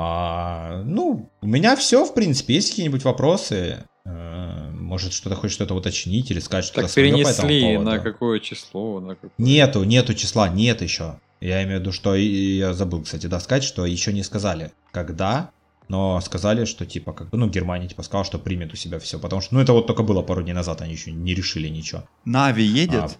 А, 0.00 0.82
ну, 0.84 1.28
у 1.40 1.46
меня 1.46 1.74
все, 1.74 2.04
в 2.04 2.14
принципе. 2.14 2.54
Есть 2.54 2.70
какие-нибудь 2.70 3.04
вопросы? 3.04 3.84
Э, 4.08 4.70
может, 4.70 5.12
что-то 5.12 5.36
хочет 5.36 5.54
что-то 5.54 5.74
уточнить 5.74 6.30
или 6.30 6.40
сказать 6.40 6.64
что-то 6.64 6.86
Так 6.86 6.94
перенесли 6.94 7.76
на 7.76 7.98
какое 7.98 8.40
число? 8.40 9.00
На 9.00 9.14
какое... 9.14 9.30
Нету, 9.36 9.84
нету 9.84 10.14
числа, 10.14 10.48
нет 10.48 10.80
еще. 10.80 11.18
Я 11.40 11.62
имею 11.64 11.78
в 11.78 11.80
виду, 11.82 11.92
что 11.92 12.14
я 12.14 12.72
забыл, 12.72 13.02
кстати, 13.02 13.26
да, 13.26 13.38
сказать, 13.38 13.64
что 13.64 13.84
еще 13.84 14.12
не 14.12 14.22
сказали, 14.22 14.72
когда, 14.90 15.50
но 15.88 16.20
сказали, 16.20 16.64
что 16.64 16.86
типа, 16.86 17.12
как 17.12 17.28
бы, 17.28 17.36
ну, 17.36 17.48
Германия 17.48 17.86
типа 17.86 18.02
сказала, 18.02 18.24
что 18.24 18.38
примет 18.38 18.72
у 18.72 18.76
себя 18.76 18.98
все, 18.98 19.18
потому 19.18 19.42
что, 19.42 19.54
ну, 19.54 19.60
это 19.60 19.72
вот 19.72 19.86
только 19.86 20.02
было 20.02 20.22
пару 20.22 20.42
дней 20.42 20.54
назад, 20.54 20.80
они 20.80 20.92
еще 20.92 21.12
не 21.12 21.34
решили 21.34 21.68
ничего. 21.68 22.04
Нави 22.24 22.64
едет? 22.64 23.18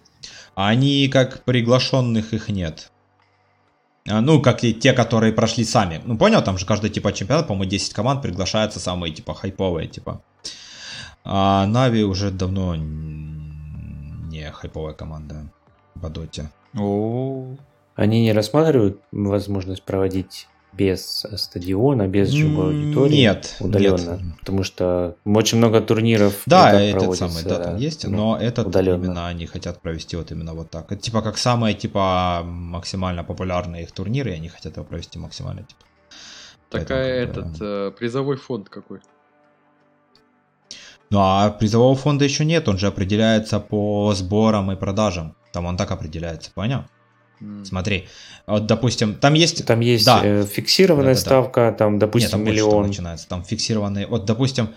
А, 0.55 0.69
они 0.69 1.07
как 1.07 1.43
приглашенных 1.43 2.33
их 2.33 2.49
нет. 2.49 2.91
А, 4.07 4.21
ну, 4.21 4.41
как 4.41 4.63
и 4.63 4.73
те, 4.73 4.93
которые 4.93 5.33
прошли 5.33 5.63
сами. 5.63 6.01
Ну, 6.03 6.17
понял, 6.17 6.43
там 6.43 6.57
же 6.57 6.65
каждый 6.65 6.89
типа 6.89 7.13
чемпионат, 7.13 7.47
по-моему, 7.47 7.69
10 7.69 7.93
команд 7.93 8.21
приглашаются 8.21 8.79
самые, 8.79 9.13
типа, 9.13 9.33
хайповые, 9.33 9.87
типа. 9.87 10.23
А 11.23 11.65
Нави 11.67 12.03
уже 12.03 12.31
давно 12.31 12.75
не 12.75 14.51
хайповая 14.51 14.93
команда 14.93 15.51
в 15.95 16.09
Доте. 16.09 16.49
Они 17.95 18.23
не 18.23 18.31
рассматривают 18.33 19.01
возможность 19.11 19.83
проводить 19.83 20.47
без 20.71 21.25
стадиона, 21.35 22.07
без 22.07 22.29
живой 22.29 22.67
аудитории? 22.67 23.15
Нет. 23.15 23.57
Удаленно. 23.59 24.19
Нет. 24.21 24.39
Потому 24.39 24.63
что 24.63 25.15
очень 25.25 25.57
много 25.57 25.81
турниров. 25.81 26.41
Да, 26.45 26.79
этот 26.79 27.15
самый, 27.17 27.43
да, 27.43 27.59
там 27.59 27.77
есть, 27.77 28.05
ну, 28.05 28.15
но 28.15 28.37
этот 28.37 28.67
удаленно. 28.67 29.03
именно 29.03 29.27
они 29.27 29.45
хотят 29.47 29.81
провести 29.81 30.15
вот 30.15 30.31
именно 30.31 30.53
вот 30.53 30.69
так. 30.69 30.91
Это 30.91 31.01
типа 31.01 31.21
как 31.21 31.37
самые 31.37 31.73
типа 31.73 32.41
максимально 32.45 33.23
популярные 33.23 33.83
их 33.83 33.91
турниры, 33.91 34.31
и 34.31 34.35
они 34.35 34.47
хотят 34.47 34.77
его 34.77 34.85
провести 34.85 35.19
максимально 35.19 35.63
типа. 35.63 35.81
Такая 36.69 37.25
Поэтому, 37.25 37.47
этот 37.49 37.61
э, 37.61 37.91
призовой 37.97 38.37
фонд 38.37 38.69
какой? 38.69 38.99
Ну 41.09 41.19
а 41.19 41.49
призового 41.49 41.95
фонда 41.95 42.25
еще 42.25 42.45
нет, 42.45 42.67
он 42.67 42.77
же 42.77 42.87
определяется 42.87 43.59
по 43.59 44.13
сборам 44.15 44.71
и 44.71 44.75
продажам. 44.75 45.35
Там 45.51 45.65
он 45.65 45.77
так 45.77 45.91
определяется, 45.91 46.51
понял? 46.53 46.83
Mm. 47.41 47.65
Смотри, 47.65 48.07
вот, 48.45 48.65
допустим, 48.65 49.15
там 49.15 49.33
есть... 49.33 49.65
Там 49.65 49.79
есть 49.79 50.05
да. 50.05 50.21
э, 50.23 50.45
фиксированная 50.45 51.13
да, 51.13 51.19
да, 51.19 51.25
ставка, 51.25 51.71
да. 51.71 51.77
там, 51.77 51.97
допустим, 51.99 52.25
Нет, 52.25 52.31
там 52.31 52.43
миллион. 52.43 52.87
начинается, 52.87 53.27
там 53.27 53.43
фиксированные... 53.43 54.07
Вот, 54.07 54.25
допустим, 54.25 54.69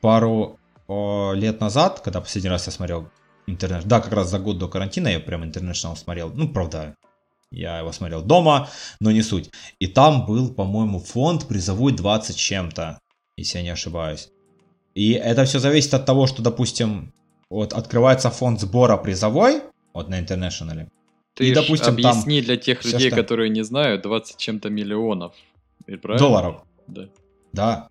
пару 0.00 0.58
о, 0.88 1.32
лет 1.34 1.60
назад, 1.60 2.00
когда 2.00 2.20
последний 2.20 2.50
раз 2.50 2.66
я 2.66 2.72
смотрел 2.72 3.08
интернет, 3.46 3.84
да, 3.84 4.00
как 4.00 4.12
раз 4.12 4.30
за 4.30 4.38
год 4.38 4.58
до 4.58 4.68
карантина 4.68 5.08
я 5.08 5.20
прям 5.20 5.44
интернешнл 5.44 5.94
смотрел, 5.94 6.30
ну, 6.34 6.48
правда, 6.48 6.96
я 7.50 7.78
его 7.78 7.92
смотрел 7.92 8.22
дома, 8.22 8.68
но 8.98 9.10
не 9.10 9.22
суть. 9.22 9.50
И 9.78 9.86
там 9.86 10.26
был, 10.26 10.52
по-моему, 10.52 10.98
фонд 10.98 11.46
призовой 11.46 11.92
20 11.92 12.36
чем-то, 12.36 12.98
если 13.36 13.58
я 13.58 13.64
не 13.64 13.70
ошибаюсь. 13.70 14.30
И 14.96 15.12
это 15.12 15.44
все 15.44 15.58
зависит 15.58 15.92
от 15.92 16.06
того, 16.06 16.26
что, 16.26 16.40
допустим, 16.40 17.12
вот 17.50 17.74
открывается 17.74 18.30
фонд 18.30 18.60
сбора 18.60 18.96
призовой, 18.96 19.60
вот 19.92 20.08
на 20.08 20.18
International. 20.18 20.88
Ты 21.34 21.48
и, 21.48 21.54
допустим, 21.54 21.92
объясни 21.92 22.38
там 22.40 22.46
для 22.46 22.56
тех 22.56 22.82
людей, 22.82 23.10
что... 23.10 23.16
которые 23.16 23.50
не 23.50 23.62
знают, 23.62 24.02
20 24.02 24.38
чем-то 24.38 24.70
миллионов. 24.70 25.34
Правильно? 25.84 26.18
Долларов. 26.18 26.62
Да. 26.86 27.08
Да. 27.52 27.88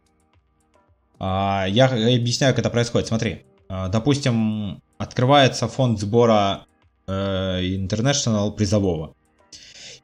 А, 1.19 1.67
я 1.69 1.85
объясняю, 1.85 2.55
как 2.55 2.65
это 2.65 2.71
происходит. 2.71 3.07
Смотри, 3.07 3.45
а, 3.69 3.87
допустим, 3.87 4.81
открывается 4.97 5.67
фонд 5.67 5.99
сбора 5.99 6.65
э, 7.05 7.61
International 7.61 8.51
призового. 8.51 9.13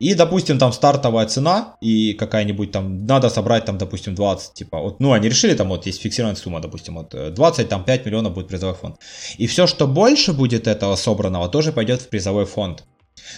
И, 0.01 0.15
допустим, 0.15 0.57
там 0.57 0.73
стартовая 0.73 1.27
цена 1.27 1.75
и 1.79 2.13
какая-нибудь 2.13 2.71
там, 2.71 3.05
надо 3.05 3.29
собрать 3.29 3.65
там, 3.65 3.77
допустим, 3.77 4.15
20, 4.15 4.53
типа, 4.53 4.79
вот, 4.79 4.99
ну, 4.99 5.11
они 5.13 5.29
решили 5.29 5.53
там, 5.53 5.69
вот, 5.69 5.85
есть 5.85 6.01
фиксированная 6.01 6.35
сумма, 6.35 6.59
допустим, 6.59 6.95
вот, 6.95 7.33
20, 7.33 7.69
там, 7.69 7.83
5 7.83 8.05
миллионов 8.05 8.33
будет 8.33 8.47
призовой 8.47 8.73
фонд. 8.73 8.95
И 9.37 9.45
все, 9.45 9.67
что 9.67 9.85
больше 9.85 10.33
будет 10.33 10.67
этого 10.67 10.95
собранного, 10.95 11.49
тоже 11.49 11.71
пойдет 11.71 12.01
в 12.01 12.09
призовой 12.09 12.45
фонд. 12.45 12.83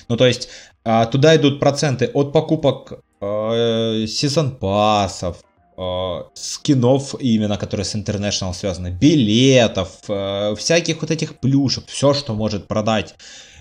Ну, 0.07 0.15
то 0.15 0.25
есть, 0.25 0.47
а, 0.85 1.05
туда 1.05 1.35
идут 1.35 1.59
проценты 1.59 2.09
от 2.13 2.31
покупок 2.31 2.93
э, 3.19 4.05
сезон 4.07 4.51
пассов, 4.55 5.43
э, 5.77 6.23
скинов 6.33 7.15
именно, 7.19 7.57
которые 7.57 7.83
с 7.83 7.93
International 7.93 8.53
связаны, 8.53 8.89
билетов, 8.89 9.89
э, 10.07 10.55
всяких 10.55 11.01
вот 11.01 11.11
этих 11.11 11.39
плюшек, 11.41 11.83
все, 11.87 12.13
что 12.13 12.33
может 12.33 12.67
продать 12.67 13.15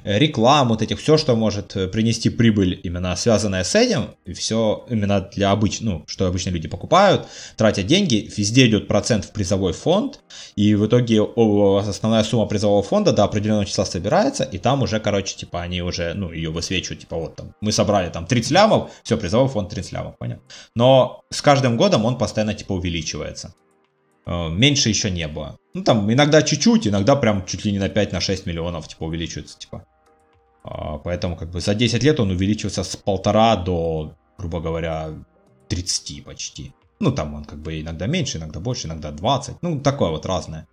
рекламу, 0.05 0.70
вот 0.70 0.82
этих, 0.82 0.98
все, 1.00 1.16
что 1.16 1.36
может 1.36 1.76
э, 1.76 1.88
принести 1.88 2.30
прибыль 2.30 2.80
именно 2.82 3.14
связанное 3.16 3.64
с 3.64 3.74
этим, 3.74 4.11
и 4.24 4.32
все 4.32 4.84
именно 4.88 5.20
для 5.20 5.50
обычных, 5.50 5.82
ну, 5.82 6.05
что 6.07 6.26
обычные 6.26 6.53
люди 6.53 6.68
покупают, 6.68 7.26
тратят 7.57 7.86
деньги, 7.86 8.30
везде 8.36 8.66
идет 8.66 8.88
процент 8.88 9.24
в 9.24 9.32
призовой 9.32 9.72
фонд, 9.72 10.20
и 10.57 10.74
в 10.74 10.86
итоге 10.86 11.22
основная 11.22 12.24
сумма 12.24 12.46
призового 12.46 12.82
фонда 12.82 13.12
до 13.12 13.24
определенного 13.24 13.66
числа 13.66 13.84
собирается, 13.84 14.44
и 14.44 14.59
там 14.59 14.82
уже, 14.82 15.00
короче, 15.00 15.36
типа, 15.36 15.62
они 15.62 15.82
уже, 15.82 16.14
ну, 16.14 16.32
ее 16.32 16.50
высвечивают, 16.50 17.00
типа, 17.00 17.16
вот 17.16 17.36
там, 17.36 17.55
мы 17.61 17.72
собрали 17.72 18.11
там 18.11 18.26
30 18.26 18.50
лямов, 18.50 18.90
все, 19.03 19.16
призовой 19.16 19.48
фонд 19.48 19.70
30 19.70 19.92
лямов, 19.92 20.18
понял? 20.18 20.38
Но 20.74 21.22
с 21.30 21.42
каждым 21.42 21.76
годом 21.76 22.05
он 22.05 22.18
постоянно, 22.18 22.55
типа, 22.55 22.72
увеличивается. 22.72 23.55
Э, 24.26 24.48
меньше 24.48 24.88
еще 24.88 25.11
не 25.11 25.26
было. 25.28 25.59
Ну, 25.74 25.82
там, 25.82 26.12
иногда 26.12 26.42
чуть-чуть, 26.42 26.86
иногда 26.86 27.16
прям 27.16 27.44
чуть 27.46 27.64
ли 27.64 27.72
не 27.72 27.78
на 27.78 27.88
5-6 27.88 28.42
на 28.44 28.50
миллионов, 28.50 28.88
типа, 28.88 29.05
увеличивается, 29.05 29.59
типа. 29.59 29.84
А, 30.65 30.99
поэтому 30.99 31.37
как 31.37 31.51
бы 31.51 31.61
за 31.61 31.75
10 31.75 32.03
лет 32.03 32.21
он 32.21 32.31
увеличился 32.31 32.85
с 32.85 32.97
полтора 32.97 33.57
до, 33.57 34.15
грубо 34.39 34.61
говоря, 34.61 35.11
30 35.69 36.25
почти. 36.25 36.73
Ну, 37.01 37.13
там 37.13 37.35
он 37.35 37.45
как 37.45 37.59
бы 37.59 37.81
иногда 37.81 38.07
меньше, 38.07 38.39
иногда 38.39 38.61
больше, 38.61 38.87
иногда 38.87 39.11
20. 39.11 39.57
Ну, 39.63 39.81
такое 39.81 40.11
вот 40.11 40.27
разное. 40.27 40.69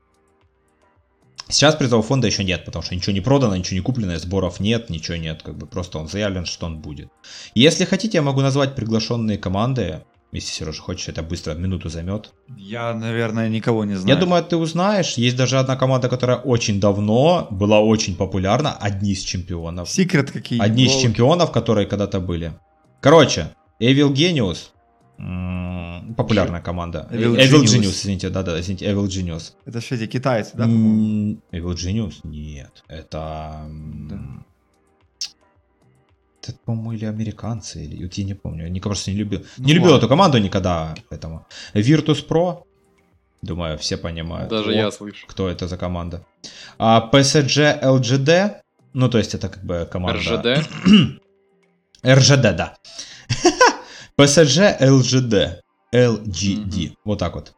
Сейчас 1.48 1.76
призового 1.76 2.06
фонда 2.06 2.28
еще 2.28 2.44
нет, 2.44 2.64
потому 2.64 2.84
что 2.84 2.94
ничего 2.94 3.14
не 3.14 3.22
продано, 3.22 3.56
ничего 3.56 3.78
не 3.78 3.84
куплено, 3.84 4.20
сборов 4.20 4.60
нет, 4.60 4.92
ничего 4.92 5.18
нет, 5.18 5.42
как 5.42 5.58
бы 5.58 5.66
просто 5.66 5.98
он 5.98 6.08
заявлен, 6.08 6.46
что 6.46 6.68
он 6.68 6.80
будет. 6.80 7.10
Если 7.56 7.86
хотите, 7.86 8.20
я 8.20 8.22
могу 8.22 8.42
назвать 8.42 8.76
приглашенные 8.76 9.40
команды. 9.40 10.04
Если 10.32 10.52
Сережа 10.52 10.82
хочешь, 10.82 11.08
это 11.08 11.24
быстро 11.24 11.56
минуту 11.56 11.90
займет. 11.90 12.34
Я, 12.56 12.94
наверное, 12.94 13.50
никого 13.50 13.84
не 13.86 13.96
знаю. 13.96 14.16
Я 14.16 14.16
думаю, 14.16 14.44
ты 14.44 14.58
узнаешь. 14.58 15.18
Есть 15.18 15.36
даже 15.36 15.58
одна 15.58 15.76
команда, 15.76 16.08
которая 16.08 16.38
очень 16.38 16.80
давно 16.80 17.48
была 17.50 17.80
очень 17.80 18.16
популярна. 18.16 18.74
Одни 18.74 19.12
из 19.12 19.22
чемпионов. 19.22 19.90
Секрет 19.90 20.32
какие 20.32 20.62
Одни 20.62 20.86
из 20.86 20.92
чемпионов, 21.02 21.52
которые 21.52 21.88
когда-то 21.88 22.20
были. 22.20 22.54
Короче, 23.02 23.56
Evil 23.82 24.14
Genius. 24.14 24.70
Популярная 26.16 26.62
команда. 26.62 27.08
Evil, 27.12 27.36
Evil 27.36 27.64
Genius. 27.64 27.80
Genius, 27.80 27.92
извините, 27.92 28.30
да-да, 28.30 28.60
извините, 28.60 28.86
Evil 28.86 29.08
Genius. 29.08 29.54
Это 29.66 29.82
что, 29.82 29.96
эти 29.96 30.08
китайцы, 30.08 30.52
да? 30.56 30.66
М, 30.66 31.42
Evil 31.52 31.74
Genius? 31.74 32.16
Нет, 32.24 32.84
это... 32.88 33.68
Да. 34.10 34.20
Это, 36.42 36.58
по-моему, 36.66 36.94
или 36.94 37.06
американцы, 37.06 37.84
или... 37.84 38.04
Вот 38.04 38.14
я 38.14 38.24
не 38.24 38.34
помню, 38.34 38.74
я 38.74 38.82
просто 38.82 39.12
не 39.12 39.18
любил. 39.18 39.46
Ну 39.58 39.66
не 39.66 39.74
любил 39.74 39.92
ладно. 39.92 40.00
эту 40.00 40.08
команду 40.08 40.38
никогда, 40.38 40.96
поэтому. 41.10 41.46
Virtus 41.74 42.26
Pro, 42.28 42.64
думаю, 43.42 43.78
все 43.78 43.98
понимают. 43.98 44.50
Даже 44.50 44.70
О, 44.70 44.74
я 44.74 44.92
слышу. 44.92 45.28
Кто 45.28 45.50
это 45.50 45.68
за 45.68 45.78
команда. 45.78 46.26
А 46.78 47.10
PSG 47.12 47.84
LGD, 47.84 48.56
ну, 48.94 49.10
то 49.10 49.18
есть 49.18 49.36
это 49.36 49.50
как 49.50 49.64
бы 49.64 49.88
команда... 49.92 50.20
РЖД. 50.20 50.70
РЖД, 52.06 52.42
да. 52.56 52.78
PSG 54.18 54.80
LGD. 54.80 55.60
LGD. 55.94 56.88
Мгм. 56.88 56.98
Вот 57.04 57.20
так 57.20 57.36
вот. 57.36 57.54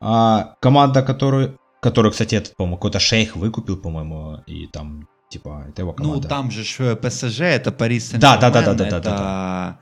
А, 0.00 0.56
команда, 0.60 1.02
которую, 1.02 1.58
которую, 1.80 2.12
кстати, 2.12 2.34
этот, 2.34 2.56
по-моему, 2.56 2.76
какой-то 2.76 2.98
шейх 2.98 3.36
выкупил, 3.36 3.76
по-моему, 3.76 4.42
и 4.46 4.66
там, 4.66 5.08
типа, 5.28 5.66
это 5.68 5.82
его 5.82 5.94
Ну, 5.98 6.04
команда. 6.04 6.28
там 6.28 6.50
же 6.50 6.64
ж 6.64 6.80
э, 6.80 6.96
ПСЖ, 6.96 7.40
это 7.40 7.72
Парис 7.72 8.10
сен 8.10 8.20
Да, 8.20 8.36
да, 8.36 8.50
да, 8.50 8.62
да, 8.62 8.74
да, 8.74 8.84
да, 8.84 8.98
это, 8.98 9.00
да, 9.10 9.78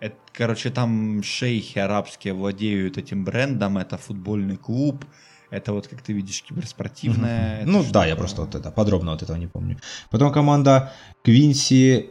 это, 0.00 0.16
короче, 0.32 0.70
там 0.70 1.22
шейхи 1.22 1.78
арабские 1.78 2.34
владеют 2.34 2.98
этим 2.98 3.24
брендом, 3.24 3.78
это 3.78 3.96
футбольный 3.98 4.56
клуб, 4.56 5.04
это 5.50 5.72
вот, 5.72 5.88
как 5.88 6.02
ты 6.02 6.12
видишь, 6.12 6.42
киберспортивное. 6.42 7.60
это 7.60 7.68
Ну 7.70 7.84
да, 7.90 8.06
я 8.06 8.16
просто 8.16 8.42
вот 8.42 8.54
это 8.54 8.70
подробно 8.70 9.12
вот 9.12 9.22
этого 9.22 9.36
не 9.36 9.46
помню. 9.48 9.78
Потом 10.10 10.32
команда 10.32 10.92
Квинси 11.24 12.10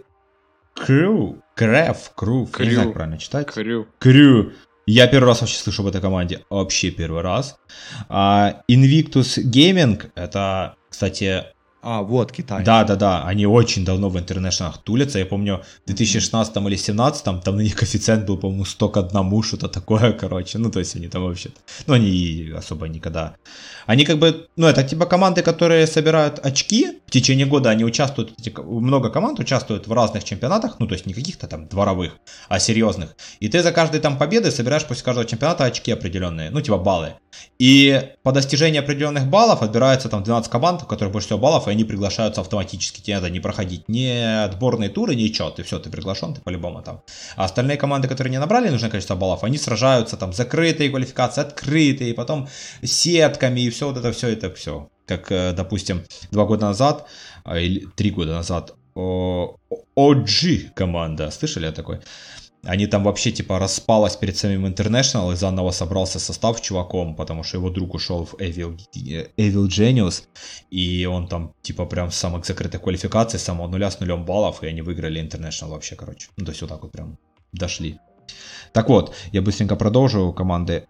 Крю, 0.75 1.41
Креф, 1.55 2.11
Кру, 2.15 2.49
я 2.59 2.65
не 2.65 2.71
знаю, 2.71 2.75
Крю. 2.75 2.83
как 2.85 2.93
правильно 2.93 3.17
читать. 3.17 3.47
Крю. 3.47 3.87
Крю. 3.99 4.53
Я 4.85 5.07
первый 5.07 5.27
раз 5.27 5.41
вообще 5.41 5.57
слышу 5.57 5.81
об 5.83 5.87
этой 5.89 6.01
команде. 6.01 6.43
Вообще 6.49 6.91
первый 6.91 7.21
раз. 7.21 7.57
А, 8.09 8.61
Invictus 8.69 9.37
Gaming, 9.43 10.11
это, 10.15 10.75
кстати, 10.89 11.45
А, 11.83 12.03
вот, 12.03 12.31
Китай. 12.31 12.63
да, 12.63 12.83
да, 12.83 12.95
да, 12.95 13.23
они 13.25 13.47
очень 13.47 13.83
давно 13.83 14.09
в 14.09 14.17
интернешнлах 14.17 14.77
тулятся. 14.83 15.19
Я 15.19 15.25
помню, 15.25 15.61
в 15.83 15.87
2016 15.87 16.55
или 16.55 16.63
2017 16.63 17.23
там 17.23 17.41
на 17.45 17.61
них 17.61 17.75
коэффициент 17.75 18.25
был, 18.27 18.37
по-моему, 18.37 18.65
100 18.65 18.89
к 18.89 18.97
одному, 18.97 19.41
что-то 19.41 19.67
такое, 19.67 20.11
короче. 20.19 20.59
Ну, 20.59 20.69
то 20.69 20.79
есть 20.79 20.95
они 20.95 21.07
там 21.07 21.23
вообще... 21.23 21.49
Ну, 21.87 21.93
они 21.95 22.51
особо 22.55 22.87
никогда... 22.87 23.35
Они 23.87 24.05
как 24.05 24.19
бы... 24.19 24.47
Ну, 24.57 24.67
это 24.67 24.83
типа 24.83 25.05
команды, 25.05 25.41
которые 25.41 25.87
собирают 25.87 26.39
очки. 26.45 26.99
В 27.07 27.11
течение 27.11 27.47
года 27.47 27.71
они 27.71 27.83
участвуют... 27.83 28.33
Много 28.63 29.09
команд 29.09 29.39
участвуют 29.39 29.87
в 29.87 29.93
разных 29.93 30.23
чемпионатах. 30.23 30.79
Ну, 30.79 30.87
то 30.87 30.93
есть 30.93 31.07
не 31.07 31.13
каких-то 31.13 31.47
там 31.47 31.67
дворовых, 31.67 32.11
а 32.47 32.59
серьезных. 32.59 33.15
И 33.39 33.49
ты 33.49 33.63
за 33.63 33.71
каждой 33.71 33.99
там 33.99 34.17
победы 34.19 34.51
собираешь 34.51 34.85
после 34.85 35.03
каждого 35.03 35.25
чемпионата 35.25 35.65
очки 35.65 35.91
определенные. 35.91 36.51
Ну, 36.51 36.61
типа 36.61 36.77
баллы. 36.77 37.15
И 37.59 38.11
по 38.23 38.31
достижении 38.31 38.79
определенных 38.79 39.27
баллов 39.27 39.61
отбирается 39.61 40.09
там 40.09 40.23
12 40.23 40.51
команд, 40.51 40.83
у 40.83 40.85
которых 40.85 41.13
больше 41.13 41.27
всего 41.27 41.39
баллов, 41.39 41.67
и 41.67 41.71
они 41.71 41.83
приглашаются 41.83 42.41
автоматически. 42.41 43.01
Тебе 43.01 43.15
надо 43.15 43.29
не 43.29 43.39
проходить 43.39 43.87
ни 43.87 44.07
отборные 44.43 44.89
туры, 44.89 45.15
ничего. 45.15 45.49
Ты 45.51 45.63
все, 45.63 45.79
ты 45.79 45.89
приглашен, 45.89 46.33
ты 46.33 46.41
по-любому 46.41 46.81
там. 46.81 47.01
А 47.35 47.45
остальные 47.45 47.77
команды, 47.77 48.07
которые 48.07 48.31
не 48.31 48.39
набрали 48.39 48.69
нужное 48.69 48.89
количество 48.89 49.15
баллов, 49.15 49.43
они 49.43 49.57
сражаются 49.57 50.17
там 50.17 50.33
закрытые 50.33 50.89
квалификации, 50.89 51.41
открытые, 51.41 52.13
потом 52.13 52.47
сетками 52.83 53.61
и 53.61 53.69
все 53.69 53.87
вот 53.87 53.97
это 53.97 54.11
все, 54.11 54.29
это 54.29 54.53
все. 54.53 54.89
Как, 55.05 55.31
э, 55.31 55.53
допустим, 55.53 56.03
два 56.31 56.45
года 56.45 56.67
назад, 56.67 57.07
а, 57.43 57.59
или 57.59 57.85
три 57.95 58.11
года 58.11 58.33
назад, 58.33 58.73
OG 58.95 60.71
команда, 60.75 61.31
слышали 61.31 61.67
о 61.67 61.71
такой? 61.71 61.99
Они 62.63 62.85
там 62.85 63.03
вообще 63.03 63.31
типа 63.31 63.57
распалась 63.57 64.15
перед 64.15 64.37
самим 64.37 64.67
International 64.67 65.33
и 65.33 65.35
заново 65.35 65.71
собрался 65.71 66.19
состав 66.19 66.61
чуваком, 66.61 67.15
потому 67.15 67.43
что 67.43 67.57
его 67.57 67.71
друг 67.71 67.95
ушел 67.95 68.25
в 68.25 68.35
Evil, 68.35 68.77
Evil 68.93 69.67
Genius, 69.67 70.23
и 70.69 71.05
он 71.05 71.27
там 71.27 71.53
типа 71.63 71.85
прям 71.85 72.11
с 72.11 72.15
самых 72.15 72.45
закрытых 72.45 72.81
квалификаций, 72.81 73.39
с 73.39 73.43
самого 73.43 73.67
нуля 73.67 73.89
с 73.89 73.99
нулем 73.99 74.25
баллов, 74.25 74.61
и 74.63 74.67
они 74.67 74.81
выиграли 74.83 75.21
International 75.21 75.69
вообще, 75.69 75.95
короче. 75.95 76.29
Ну, 76.37 76.45
то 76.45 76.51
есть 76.51 76.61
вот 76.61 76.69
так 76.69 76.83
вот 76.83 76.91
прям 76.91 77.17
дошли. 77.51 77.99
Так 78.73 78.89
вот, 78.89 79.15
я 79.31 79.41
быстренько 79.41 79.75
продолжу 79.75 80.31
команды 80.31 80.87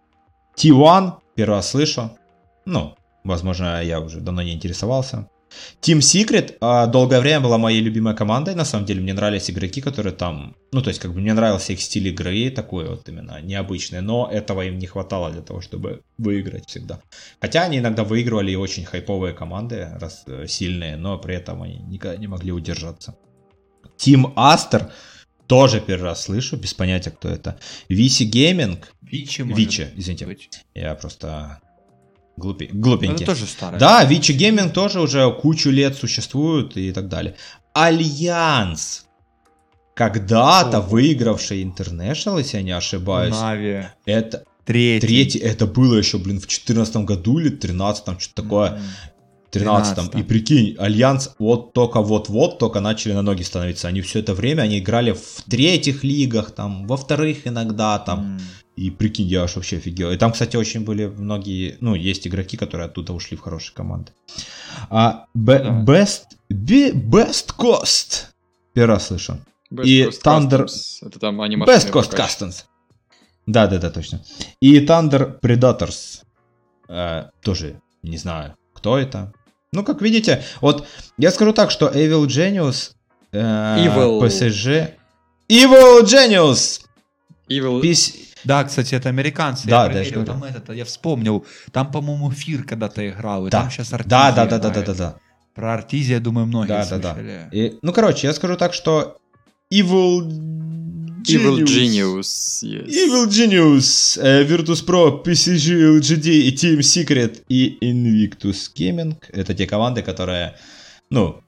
T1, 0.56 1.12
первый 1.34 1.54
раз 1.54 1.70
слышу. 1.70 2.10
Ну, 2.66 2.94
возможно, 3.24 3.82
я 3.82 4.00
уже 4.00 4.20
давно 4.20 4.42
не 4.42 4.52
интересовался. 4.52 5.28
Team 5.80 5.98
Secret 5.98 6.56
а, 6.60 6.86
долгое 6.86 7.20
время 7.20 7.40
была 7.40 7.58
моей 7.58 7.80
любимой 7.80 8.14
командой, 8.14 8.54
на 8.54 8.64
самом 8.64 8.86
деле 8.86 9.00
мне 9.00 9.14
нравились 9.14 9.50
игроки, 9.50 9.80
которые 9.80 10.12
там, 10.12 10.54
ну 10.72 10.82
то 10.82 10.88
есть 10.88 11.00
как 11.00 11.12
бы 11.12 11.20
мне 11.20 11.34
нравился 11.34 11.72
их 11.72 11.80
стиль 11.80 12.08
игры, 12.08 12.50
такой 12.50 12.88
вот 12.88 13.08
именно 13.08 13.40
необычный, 13.42 14.00
но 14.00 14.28
этого 14.32 14.62
им 14.62 14.78
не 14.78 14.86
хватало 14.86 15.30
для 15.30 15.42
того, 15.42 15.60
чтобы 15.60 16.02
выиграть 16.18 16.68
всегда. 16.68 17.00
Хотя 17.40 17.62
они 17.64 17.78
иногда 17.78 18.04
выигрывали 18.04 18.52
и 18.52 18.56
очень 18.56 18.84
хайповые 18.84 19.34
команды, 19.34 19.88
раз, 20.00 20.24
э, 20.26 20.46
сильные, 20.46 20.96
но 20.96 21.18
при 21.18 21.34
этом 21.34 21.62
они 21.62 21.78
никогда 21.78 22.16
не 22.16 22.28
могли 22.28 22.52
удержаться. 22.52 23.14
Team 23.98 24.34
Aster 24.34 24.90
тоже 25.46 25.80
первый 25.80 26.04
раз 26.04 26.24
слышу, 26.24 26.56
без 26.56 26.74
понятия, 26.74 27.10
кто 27.10 27.28
это. 27.28 27.58
Vici, 29.02 29.42
может 29.42 29.58
Vici, 29.58 29.88
извините, 29.96 30.26
быть. 30.26 30.64
я 30.74 30.94
просто 30.94 31.60
глупе- 32.36 32.68
Ну, 32.72 32.80
глупенький. 32.80 33.24
Это 33.24 33.34
тоже 33.34 33.46
старое. 33.46 33.78
Да, 33.80 34.04
Vici 34.04 34.32
Gaming 34.32 34.72
тоже 34.72 35.00
уже 35.00 35.30
кучу 35.32 35.70
лет 35.70 35.96
существует 35.96 36.76
и 36.76 36.92
так 36.92 37.08
далее. 37.08 37.34
Альянс. 37.72 39.06
Когда-то 39.94 40.80
выигравший 40.80 41.62
International, 41.62 42.38
если 42.38 42.56
я 42.58 42.62
не 42.62 42.70
ошибаюсь, 42.72 43.34
Na'Vi. 43.38 43.84
это 44.06 44.44
Третий. 44.64 45.06
третий, 45.06 45.38
это 45.38 45.66
было 45.66 45.96
еще, 45.96 46.16
блин, 46.18 46.38
в 46.38 46.46
2014 46.46 47.04
году 47.04 47.38
или 47.38 47.50
13 47.50 48.18
что-то 48.20 48.42
такое, 48.42 48.70
М. 48.70 48.80
13 49.50 49.98
И 49.98 50.00
13-м. 50.00 50.24
прикинь, 50.24 50.76
Альянс 50.78 51.34
вот 51.38 51.74
только 51.74 52.00
вот-вот 52.00 52.58
только 52.58 52.80
начали 52.80 53.12
на 53.12 53.20
ноги 53.20 53.42
становиться. 53.42 53.86
Они 53.86 54.00
все 54.00 54.20
это 54.20 54.32
время, 54.32 54.62
они 54.62 54.78
играли 54.78 55.12
в 55.12 55.42
третьих 55.50 56.04
лигах, 56.04 56.52
там, 56.52 56.86
во 56.86 56.96
вторых 56.96 57.46
иногда, 57.46 57.98
там, 57.98 58.20
М. 58.20 58.40
и 58.76 58.90
прикинь, 58.90 59.26
я 59.26 59.42
аж 59.44 59.56
вообще 59.56 59.76
офигел. 59.76 60.10
И 60.12 60.16
там, 60.16 60.32
кстати, 60.32 60.56
очень 60.56 60.84
были 60.84 61.06
многие, 61.06 61.76
ну, 61.80 61.94
есть 61.94 62.26
игроки, 62.26 62.56
которые 62.56 62.86
оттуда 62.86 63.12
ушли 63.12 63.36
в 63.36 63.40
хорошие 63.40 63.74
команды. 63.74 64.12
А, 64.90 65.26
Б- 65.34 65.58
Да. 65.62 65.84
Best, 65.84 66.22
Би- 66.48 66.92
Best 66.92 67.54
Cost. 67.58 68.26
Первый 68.74 68.94
раз 68.94 69.06
слышу. 69.08 69.38
Best 69.72 69.84
И 69.84 70.02
Coast 70.04 70.22
Thunder- 70.22 70.64
Customs. 70.66 71.06
Это 71.06 71.18
там 71.18 71.40
они 71.40 71.56
машины 71.56 71.76
Best 71.78 71.90
прокачивают. 71.92 72.30
Customs. 72.30 72.64
Да, 73.46 73.66
да, 73.66 73.78
да, 73.78 73.90
точно. 73.90 74.22
И 74.60 74.84
Thunder 74.86 75.38
Predators. 75.40 76.22
Э, 76.88 77.30
тоже 77.42 77.80
не 78.02 78.16
знаю, 78.18 78.54
кто 78.74 78.98
это. 78.98 79.32
Ну, 79.72 79.84
как 79.84 80.00
видите, 80.02 80.42
вот 80.60 80.86
я 81.18 81.30
скажу 81.30 81.52
так, 81.52 81.70
что 81.70 81.88
Evil 81.88 82.26
Genius, 82.26 82.92
э, 83.32 83.38
Evil. 83.86 84.20
PSG... 84.20 84.94
Evil 85.48 86.02
Genius! 86.04 86.80
Evil... 87.48 87.80
Пись- 87.80 88.31
Да, 88.44 88.64
кстати, 88.64 88.94
это 88.94 89.08
американцы. 89.08 89.68
Да, 89.68 89.82
я 89.84 89.88
да, 89.88 90.00
я 90.00 90.04
проверил, 90.04 90.22
говорю. 90.24 90.40
там 90.40 90.44
этот, 90.44 90.76
я 90.76 90.84
вспомнил. 90.84 91.46
Там, 91.72 91.90
по-моему, 91.90 92.30
Фир 92.30 92.64
когда-то 92.64 93.08
играл. 93.08 93.46
И 93.46 93.50
Да. 93.50 93.62
там 93.62 93.70
сейчас 93.70 93.90
Да, 93.90 93.96
Артизия 93.96 94.10
да, 94.18 94.32
да, 94.32 94.44
да, 94.46 94.58
да, 94.58 94.68
играет. 94.70 94.86
да, 94.86 94.94
да. 94.94 95.16
Про 95.54 95.74
Артизия, 95.74 96.18
думаю, 96.20 96.46
многие 96.46 96.68
Да, 96.68 96.86
да, 96.88 96.98
да. 96.98 97.12
слышали. 97.14 97.48
И, 97.52 97.78
ну, 97.82 97.92
короче, 97.92 98.26
я 98.26 98.32
скажу 98.32 98.56
так, 98.56 98.72
что 98.74 99.18
Evil 99.72 100.20
Evil 101.24 101.62
Genius. 101.64 102.62
yes. 102.64 102.88
Evil 102.88 103.28
Genius, 103.28 104.18
э, 104.20 104.44
Virtus 104.44 104.84
Pro, 104.84 105.22
PSG, 105.22 105.98
LGD 106.00 106.26
и 106.26 106.54
Team 106.54 106.78
Secret 106.80 107.42
и 107.48 107.78
Invictus 107.80 108.70
Gaming. 108.76 109.14
Это 109.32 109.54
те 109.54 109.66
команды, 109.66 110.02
которые, 110.02 110.56
ну, 111.10 111.41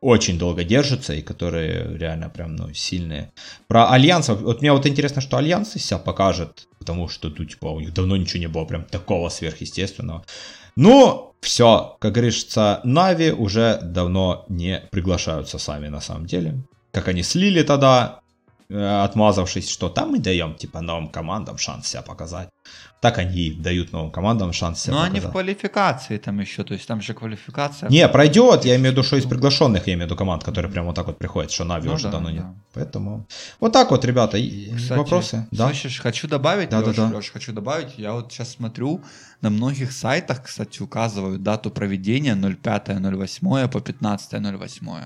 очень 0.00 0.38
долго 0.38 0.64
держатся 0.64 1.14
и 1.14 1.22
которые 1.22 1.96
реально 1.98 2.30
прям, 2.30 2.56
ну, 2.56 2.72
сильные. 2.72 3.32
Про 3.68 3.90
Альянс, 3.90 4.28
вот 4.28 4.62
мне 4.62 4.72
вот 4.72 4.86
интересно, 4.86 5.20
что 5.20 5.36
Альянс 5.36 5.76
из 5.76 5.84
себя 5.84 5.98
покажет, 5.98 6.68
потому 6.78 7.08
что, 7.08 7.28
ну, 7.28 7.44
типа, 7.44 7.66
у 7.66 7.80
них 7.80 7.92
давно 7.92 8.16
ничего 8.16 8.40
не 8.40 8.48
было 8.48 8.64
прям 8.64 8.84
такого 8.84 9.28
сверхъестественного. 9.28 10.24
Ну, 10.76 11.34
все, 11.40 11.96
как 12.00 12.12
говорится, 12.12 12.80
Na'Vi 12.84 13.30
уже 13.30 13.78
давно 13.82 14.46
не 14.48 14.82
приглашаются 14.90 15.58
сами 15.58 15.88
на 15.88 16.00
самом 16.00 16.26
деле. 16.26 16.62
Как 16.92 17.08
они 17.08 17.22
слили 17.22 17.62
тогда, 17.62 18.20
отмазавшись, 18.70 19.68
что 19.68 19.88
там 19.88 20.10
мы 20.12 20.18
даем, 20.18 20.54
типа, 20.54 20.80
новым 20.80 21.08
командам 21.08 21.58
шанс 21.58 21.88
себя 21.88 22.02
показать. 22.02 22.48
Так 23.00 23.18
они 23.18 23.50
дают 23.50 23.92
новым 23.92 24.10
командам 24.10 24.52
шанс 24.52 24.80
себя 24.82 24.92
Но 24.94 25.02
они 25.02 25.20
в 25.20 25.22
показать. 25.22 25.32
квалификации 25.32 26.18
там 26.18 26.38
еще, 26.38 26.62
то 26.64 26.74
есть 26.74 26.86
там 26.86 27.00
же 27.00 27.14
квалификация. 27.14 27.88
Не, 27.88 28.06
пройдет, 28.08 28.64
я 28.66 28.76
имею 28.76 28.90
в 28.90 28.92
виду, 28.92 29.02
что 29.02 29.16
из 29.16 29.24
приглашенных, 29.24 29.86
я 29.86 29.94
имею 29.94 30.06
в 30.06 30.10
виду 30.10 30.16
команд, 30.16 30.44
которые 30.44 30.70
прям 30.70 30.84
вот 30.86 30.94
так 30.96 31.06
вот 31.06 31.18
приходят, 31.18 31.50
что 31.50 31.64
Нави 31.64 31.88
Ну 31.88 31.94
уже 31.94 32.04
да, 32.04 32.10
давно 32.12 32.30
нет. 32.30 32.42
да. 32.42 32.54
Поэтому 32.74 33.26
вот 33.58 33.72
так 33.72 33.90
вот, 33.90 34.04
ребята, 34.04 34.36
Кстати, 34.76 34.98
вопросы? 34.98 35.46
Да. 35.50 35.66
Слышишь, 35.68 35.98
хочу 35.98 36.28
добавить, 36.28 36.68
Да, 36.68 36.80
да, 36.82 36.86
Лёш, 36.88 36.96
да. 36.96 37.10
Лёш, 37.10 37.30
хочу 37.32 37.52
добавить, 37.52 37.94
я 37.96 38.12
вот 38.12 38.30
сейчас 38.30 38.50
смотрю, 38.50 39.00
на 39.40 39.48
многих 39.50 39.92
сайтах, 39.92 40.42
кстати, 40.44 40.82
указывают 40.82 41.42
дату 41.42 41.70
проведения 41.70 42.34
05.08 42.34 43.68
по 43.68 43.78
15.08. 43.78 45.04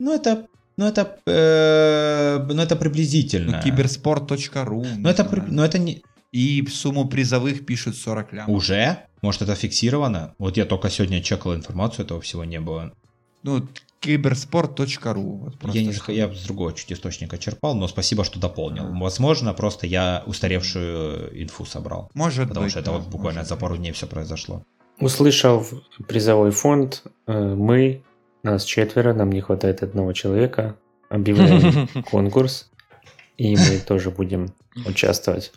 Ну 0.00 0.12
это, 0.12 0.46
ну 0.76 0.86
это, 0.86 1.18
э, 1.26 2.38
ну 2.52 2.62
это 2.62 2.74
Ну, 2.74 2.80
приблизительно. 2.80 3.60
киберспорт.ру. 3.62 4.84
Ну 4.98 5.08
это, 5.08 5.24
при- 5.24 5.40
ну 5.40 5.62
это 5.62 5.78
не... 5.78 6.02
И 6.32 6.66
сумму 6.66 7.06
призовых 7.08 7.66
пишут 7.66 7.96
40 7.96 8.32
лям. 8.32 8.50
Уже? 8.50 8.98
Может 9.20 9.42
это 9.42 9.54
фиксировано? 9.54 10.34
Вот 10.38 10.56
я 10.56 10.64
только 10.64 10.88
сегодня 10.90 11.22
чекал 11.22 11.54
информацию, 11.54 12.06
этого 12.06 12.20
всего 12.20 12.44
не 12.44 12.58
было. 12.60 12.92
Ну, 13.42 13.68
киберспорт.ру. 14.00 15.50
Вот 15.60 15.74
Я, 15.74 15.82
не, 15.84 15.92
что- 15.92 16.12
я 16.12 16.32
с 16.32 16.44
другого 16.44 16.72
чуть 16.72 16.92
источника 16.92 17.38
черпал, 17.38 17.74
но 17.74 17.86
спасибо, 17.88 18.24
что 18.24 18.40
дополнил. 18.40 18.84
А. 18.86 18.98
Возможно, 18.98 19.52
просто 19.54 19.86
я 19.86 20.22
устаревшую 20.26 21.42
инфу 21.42 21.64
собрал. 21.64 22.10
Может 22.14 22.48
Потому 22.48 22.64
быть, 22.64 22.70
что 22.70 22.80
это 22.80 22.90
да, 22.92 22.98
вот 22.98 23.08
буквально 23.08 23.44
за 23.44 23.56
пару 23.56 23.76
дней 23.76 23.92
все 23.92 24.06
произошло. 24.06 24.64
Услышав 25.00 25.72
призовой 26.08 26.50
фонд, 26.50 27.02
э, 27.26 27.54
мы, 27.54 28.02
нас 28.42 28.64
четверо, 28.64 29.14
нам 29.14 29.30
не 29.30 29.40
хватает 29.40 29.82
одного 29.82 30.12
человека, 30.12 30.76
объявляем 31.08 31.88
конкурс, 32.10 32.70
и 33.36 33.56
мы 33.56 33.78
тоже 33.86 34.10
будем 34.10 34.52
участвовать. 34.86 35.52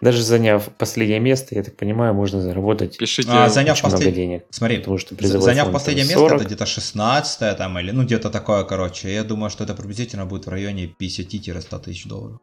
Даже 0.00 0.22
заняв 0.22 0.68
последнее 0.78 1.18
место, 1.18 1.56
я 1.56 1.64
так 1.64 1.76
понимаю, 1.76 2.14
можно 2.14 2.40
заработать 2.40 2.96
Пишите... 2.98 3.28
А, 3.32 3.48
заняв 3.48 3.76
очень 3.76 3.88
много 3.88 4.04
послед- 4.04 4.12
денег. 4.14 4.44
Смотри, 4.50 4.76
Потому 4.78 4.98
что 4.98 5.16
заняв 5.40 5.72
последнее 5.72 6.04
там 6.06 6.10
место, 6.10 6.20
40. 6.20 6.36
это 6.36 6.44
где-то 6.46 6.66
16 6.66 7.56
там, 7.58 7.78
или 7.80 7.90
ну 7.90 8.04
где-то 8.04 8.30
такое, 8.30 8.62
короче. 8.62 9.12
Я 9.12 9.24
думаю, 9.24 9.50
что 9.50 9.64
это 9.64 9.74
приблизительно 9.74 10.24
будет 10.24 10.46
в 10.46 10.50
районе 10.50 10.86
50-100 11.00 11.80
тысяч 11.82 12.06
долларов. 12.06 12.38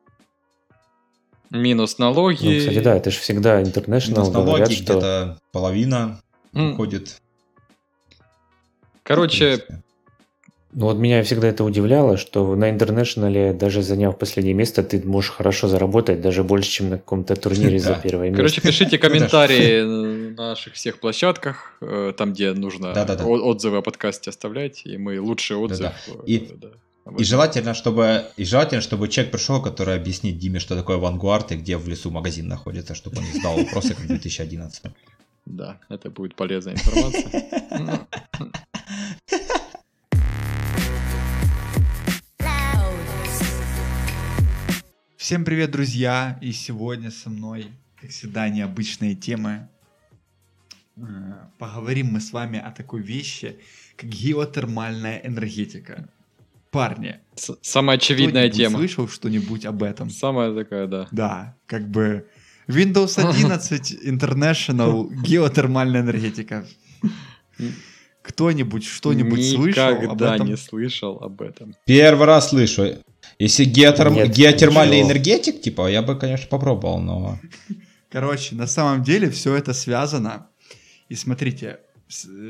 Минус 1.50 1.98
налоги. 1.98 2.46
Ну, 2.46 2.60
кстати, 2.60 2.80
да, 2.80 2.96
это 2.98 3.10
же 3.12 3.20
всегда 3.20 3.60
Минус 3.60 3.74
International 3.74 4.32
налоги, 4.34 4.46
говорят, 4.50 4.72
что 4.74 4.84
где-то 4.84 5.38
половина 5.54 6.20
М, 6.54 6.74
уходит. 6.74 7.22
Короче. 9.04 9.64
Ну 10.78 10.88
вот 10.88 10.98
меня 10.98 11.24
всегда 11.24 11.48
это 11.48 11.64
удивляло, 11.64 12.18
что 12.18 12.54
на 12.58 12.70
интернешнале, 12.70 13.54
даже 13.54 13.82
заняв 13.82 14.18
последнее 14.18 14.54
место, 14.54 14.84
ты 14.84 15.02
можешь 15.08 15.32
хорошо 15.32 15.70
заработать, 15.70 16.20
даже 16.20 16.44
больше, 16.44 16.70
чем 16.70 16.90
на 16.90 16.98
каком-то 16.98 17.38
турнире 17.38 17.80
за 17.80 17.96
первое 17.96 18.26
место. 18.28 18.38
короче, 18.38 18.60
пишите 18.62 18.98
комментарии 19.08 19.84
на 20.34 20.50
наших 20.50 20.74
всех 20.74 21.00
площадках, 21.00 21.78
э, 21.80 22.12
там, 22.18 22.34
где 22.34 22.52
нужно 22.52 22.92
отзывы 22.92 23.78
о 23.78 23.82
подкасте 23.82 24.30
оставлять, 24.30 24.82
и 24.84 24.98
мы 24.98 25.22
лучший 25.22 25.56
отзыв. 25.56 25.80
Да-да. 25.80 26.14
э, 26.14 26.26
И- 26.26 26.38
этом. 26.38 26.74
желательно, 27.20 27.74
чтобы, 27.74 28.24
и 28.36 28.44
желательно, 28.44 28.82
чтобы 28.82 29.08
человек 29.08 29.32
пришел, 29.32 29.62
который 29.62 29.96
объяснит 29.96 30.38
Диме, 30.40 30.60
что 30.60 30.76
такое 30.76 30.98
Вангуард 30.98 31.54
и 31.54 31.56
где 31.56 31.78
в 31.78 31.88
лесу 31.88 32.12
магазин 32.12 32.50
находится, 32.50 32.96
чтобы 32.96 33.20
он 33.20 33.24
не 33.24 33.32
задал 33.32 33.56
вопросы, 33.56 33.94
как 33.94 34.00
в 34.04 34.08
2011. 34.08 34.84
Да, 35.46 35.80
это 35.88 36.10
будет 36.10 36.36
полезная 36.36 36.74
информация. 36.74 37.46
Всем 45.26 45.44
привет, 45.44 45.72
друзья! 45.72 46.38
И 46.40 46.52
сегодня 46.52 47.10
со 47.10 47.32
мной, 47.32 47.66
как 48.00 48.12
всегда, 48.12 48.48
необычные 48.48 49.16
темы. 49.16 49.68
Э, 50.98 51.02
Поговорим 51.58 52.10
мы 52.14 52.20
с 52.22 52.32
вами 52.32 52.60
о 52.60 52.70
такой 52.70 53.02
вещи, 53.02 53.58
как 53.98 54.08
геотермальная 54.08 55.22
энергетика. 55.24 56.08
Парни, 56.70 57.22
С- 57.34 57.58
Самая 57.64 57.98
очевидная 57.98 58.52
тема. 58.52 58.78
слышал 58.78 59.08
что-нибудь 59.08 59.66
об 59.66 59.82
этом? 59.82 60.12
Самая 60.12 60.54
такая, 60.54 60.86
да. 60.86 61.08
Да, 61.12 61.58
как 61.66 61.90
бы 61.90 62.28
Windows 62.68 63.18
11 63.18 64.06
International 64.06 65.12
геотермальная 65.24 66.02
энергетика. 66.02 66.68
Кто-нибудь 68.22 68.86
что-нибудь 68.86 69.44
слышал 69.44 69.88
об 69.88 70.04
Никогда 70.04 70.36
этом? 70.36 70.48
не 70.48 70.58
слышал 70.58 71.18
об 71.18 71.42
этом. 71.42 71.74
Первый 71.86 72.28
раз 72.28 72.50
слышу. 72.50 73.04
Если 73.40 73.66
геотерм- 73.66 74.14
Нет, 74.14 74.32
геотермальный 74.32 74.98
ничего. 74.98 75.12
энергетик, 75.12 75.62
типа, 75.62 75.90
я 75.90 76.02
бы, 76.02 76.18
конечно, 76.18 76.48
попробовал, 76.48 77.00
но... 77.00 77.40
Короче, 78.10 78.56
на 78.56 78.68
самом 78.68 79.04
деле 79.04 79.30
все 79.30 79.56
это 79.56 79.74
связано. 79.74 80.48
И 81.10 81.16
смотрите, 81.16 81.80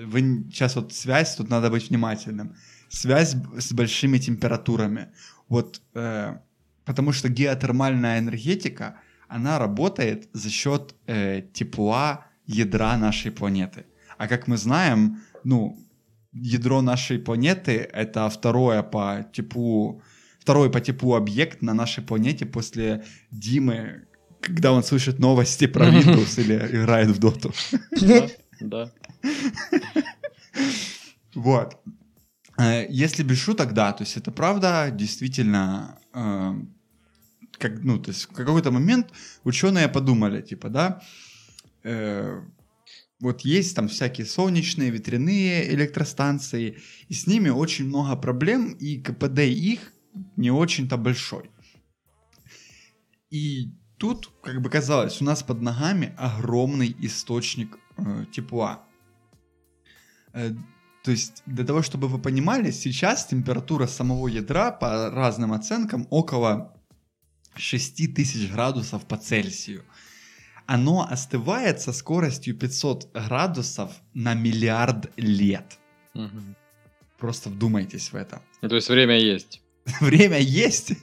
вы 0.06 0.46
сейчас 0.52 0.76
вот 0.76 0.94
связь, 0.94 1.36
тут 1.36 1.50
надо 1.50 1.70
быть 1.70 1.90
внимательным. 1.90 2.56
Связь 2.90 3.36
с 3.58 3.74
большими 3.74 4.20
температурами. 4.20 5.08
Вот 5.50 5.82
э, 5.96 6.38
потому 6.86 7.12
что 7.14 7.30
геотермальная 7.30 8.20
энергетика, 8.20 9.00
она 9.28 9.58
работает 9.60 10.30
за 10.34 10.50
счет 10.50 10.96
э, 11.08 11.42
тепла 11.54 12.28
ядра 12.46 12.96
нашей 12.98 13.32
планеты. 13.32 13.86
А 14.18 14.28
как 14.28 14.48
мы 14.48 14.58
знаем, 14.58 15.22
ну, 15.44 15.78
ядро 16.32 16.82
нашей 16.82 17.18
планеты 17.18 17.90
это 17.92 18.30
второе 18.30 18.84
по 18.84 19.26
теплу, 19.34 20.02
второй 20.46 20.70
по 20.70 20.80
теплу 20.80 21.16
объект 21.16 21.64
на 21.64 21.74
нашей 21.74 22.04
планете 22.04 22.46
после 22.46 23.04
Димы, 23.32 24.04
когда 24.41 24.74
он 24.74 24.84
слышит 24.84 25.18
новости 25.18 25.66
про 25.66 25.89
Windows 25.89 26.39
или 26.39 26.56
играет 26.82 27.10
в 27.10 27.18
доту. 27.20 27.52
Да. 28.62 28.91
Вот. 31.34 31.82
Э, 32.60 32.86
Если 32.89 33.24
без 33.24 33.39
шуток, 33.39 33.74
да, 33.74 33.91
то 33.91 34.04
есть 34.04 34.18
это 34.18 34.32
правда, 34.32 34.89
действительно, 34.91 35.98
э, 36.14 36.54
как, 37.58 37.84
ну, 37.84 37.98
то 37.98 38.12
есть 38.12 38.26
в 38.26 38.34
какой-то 38.34 38.72
момент 38.72 39.08
ученые 39.43 39.88
подумали, 39.89 40.41
типа, 40.41 40.70
да, 40.70 41.02
э, 41.84 42.39
вот 43.20 43.41
есть 43.41 43.76
там 43.76 43.88
всякие 43.88 44.26
солнечные, 44.26 44.91
ветряные 44.91 45.74
электростанции, 45.74 46.78
и 47.10 47.14
с 47.14 47.28
ними 47.28 47.50
очень 47.50 47.88
много 47.88 48.16
проблем, 48.16 48.74
и 48.80 49.02
КПД 49.02 49.39
их 49.39 49.91
не 50.38 50.51
очень-то 50.51 50.97
большой. 50.97 51.49
И 53.30 53.72
тут, 53.97 54.32
как 54.41 54.61
бы 54.61 54.70
казалось, 54.70 55.22
у 55.22 55.26
нас 55.26 55.43
под 55.43 55.61
ногами 55.61 56.13
огромный 56.18 56.95
источник 57.01 57.78
э, 57.97 58.26
тепла. 58.32 58.84
Э, 60.34 60.51
то 61.03 61.11
есть, 61.11 61.43
для 61.45 61.63
того, 61.66 61.82
чтобы 61.82 62.07
вы 62.07 62.18
понимали, 62.18 62.72
сейчас 62.72 63.26
температура 63.26 63.88
самого 63.88 64.28
ядра 64.28 64.72
по 64.72 65.09
разным 65.11 65.53
оценкам 65.53 66.07
около 66.09 66.74
6000 67.55 68.51
градусов 68.51 69.05
по 69.05 69.18
Цельсию. 69.18 69.84
Оно 70.66 71.07
остывает 71.07 71.80
со 71.80 71.93
скоростью 71.93 72.55
500 72.55 73.11
градусов 73.13 73.91
на 74.13 74.34
миллиард 74.34 75.11
лет. 75.18 75.78
Мгм. 76.13 76.55
Просто 77.20 77.49
вдумайтесь 77.49 78.11
в 78.11 78.16
это. 78.16 78.41
Ну, 78.61 78.70
То 78.70 78.76
есть 78.76 78.89
время 78.89 79.20
есть. 79.20 79.61
время 80.02 80.40
есть. 80.40 80.94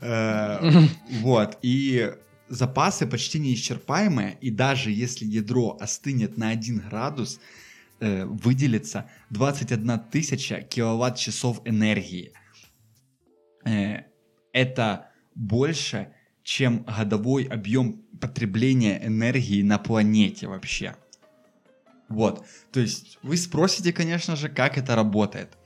Э, 0.00 0.86
вот. 1.20 1.58
И 1.62 2.12
запасы 2.48 3.06
почти 3.06 3.38
неисчерпаемые. 3.38 4.36
И 4.40 4.50
даже 4.50 4.90
если 4.90 5.24
ядро 5.24 5.76
остынет 5.80 6.36
на 6.36 6.50
1 6.50 6.88
градус, 6.88 7.40
э, 8.00 8.24
выделится 8.24 9.10
21 9.30 9.98
тысяча 10.10 10.60
киловатт-часов 10.60 11.62
энергии. 11.64 12.32
Э, 13.64 14.04
это 14.52 15.10
больше, 15.34 16.12
чем 16.42 16.84
годовой 16.84 17.44
объем 17.44 18.02
потребления 18.20 19.04
энергии 19.04 19.62
на 19.62 19.78
планете 19.78 20.48
вообще. 20.48 20.96
Вот. 22.08 22.44
То 22.72 22.80
есть 22.80 23.18
вы 23.22 23.36
спросите, 23.36 23.92
конечно 23.92 24.36
же, 24.36 24.48
как 24.48 24.76
это 24.76 24.94
работает. 24.94 25.56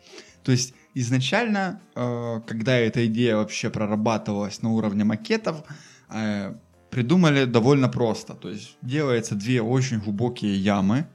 То 0.44 0.52
есть 0.52 0.74
изначально, 0.96 1.78
э, 1.94 2.40
когда 2.46 2.72
эта 2.72 3.06
идея 3.06 3.36
вообще 3.36 3.68
прорабатывалась 3.68 4.62
на 4.62 4.72
уровне 4.72 5.04
макетов, 5.04 5.62
э, 6.08 6.54
придумали 6.90 7.44
довольно 7.44 7.88
просто. 7.88 8.34
То 8.34 8.48
есть 8.48 8.78
делается 8.82 9.34
две 9.34 9.60
очень 9.60 10.00
глубокие 10.00 10.56
ямы. 10.56 11.06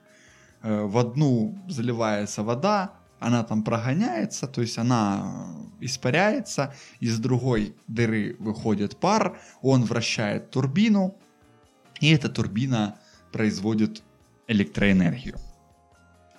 Э, 0.61 0.84
в 0.84 0.97
одну 0.97 1.57
заливается 1.67 2.43
вода, 2.43 2.91
она 3.19 3.43
там 3.43 3.63
прогоняется, 3.63 4.47
то 4.47 4.61
есть 4.61 4.77
она 4.77 5.47
испаряется, 5.79 6.73
из 7.01 7.19
другой 7.19 7.73
дыры 7.88 8.36
выходит 8.39 8.97
пар, 8.97 9.39
он 9.61 9.84
вращает 9.84 10.51
турбину, 10.51 11.15
и 12.01 12.13
эта 12.13 12.29
турбина 12.29 12.95
производит 13.32 14.03
электроэнергию. 14.47 15.38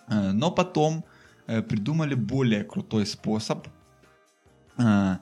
Но 0.08 0.50
потом 0.50 1.04
придумали 1.46 2.14
более 2.14 2.64
крутой 2.64 3.06
способ. 3.06 3.66
Э, 4.78 5.16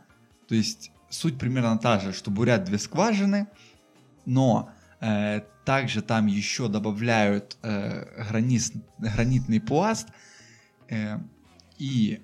то 0.49 0.55
есть 0.55 0.93
суть 1.09 1.39
примерно 1.39 1.79
та 1.79 1.99
же, 1.99 2.13
что 2.13 2.31
бурят 2.31 2.65
две 2.65 2.79
скважины, 2.79 3.49
но 4.27 4.71
также 5.65 6.03
там 6.03 6.27
еще 6.27 6.69
добавляют 6.69 7.57
гранит, 7.63 8.73
гранитный 8.99 9.61
пласт 9.61 10.09
и 11.79 12.21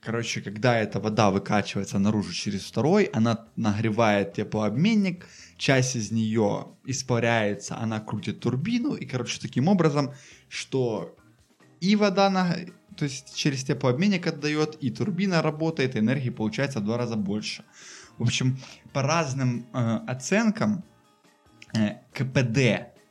Короче, 0.00 0.40
когда 0.40 0.78
эта 0.78 1.00
вода 1.00 1.30
выкачивается 1.30 1.98
наружу 1.98 2.32
через 2.32 2.64
второй, 2.64 3.04
она 3.04 3.46
нагревает 3.56 4.32
теплообменник, 4.32 5.26
часть 5.56 5.96
из 5.96 6.12
нее 6.12 6.68
испаряется, 6.86 7.76
она 7.76 7.98
крутит 7.98 8.40
турбину, 8.40 8.94
и, 8.94 9.04
короче, 9.04 9.40
таким 9.40 9.66
образом, 9.66 10.14
что 10.48 11.16
и 11.80 11.96
вода 11.96 12.30
на, 12.30 12.56
то 12.98 13.04
есть 13.04 13.36
через 13.36 13.62
теплообменник 13.62 14.26
отдает, 14.26 14.76
и 14.80 14.90
турбина 14.90 15.40
работает, 15.40 15.94
и 15.94 16.00
энергии 16.00 16.30
получается 16.30 16.80
в 16.80 16.84
два 16.84 16.98
раза 16.98 17.14
больше. 17.14 17.64
В 18.18 18.24
общем, 18.24 18.58
по 18.92 19.02
разным 19.02 19.68
э, 19.72 20.00
оценкам 20.08 20.82
э, 21.74 22.00
КПД 22.12 22.58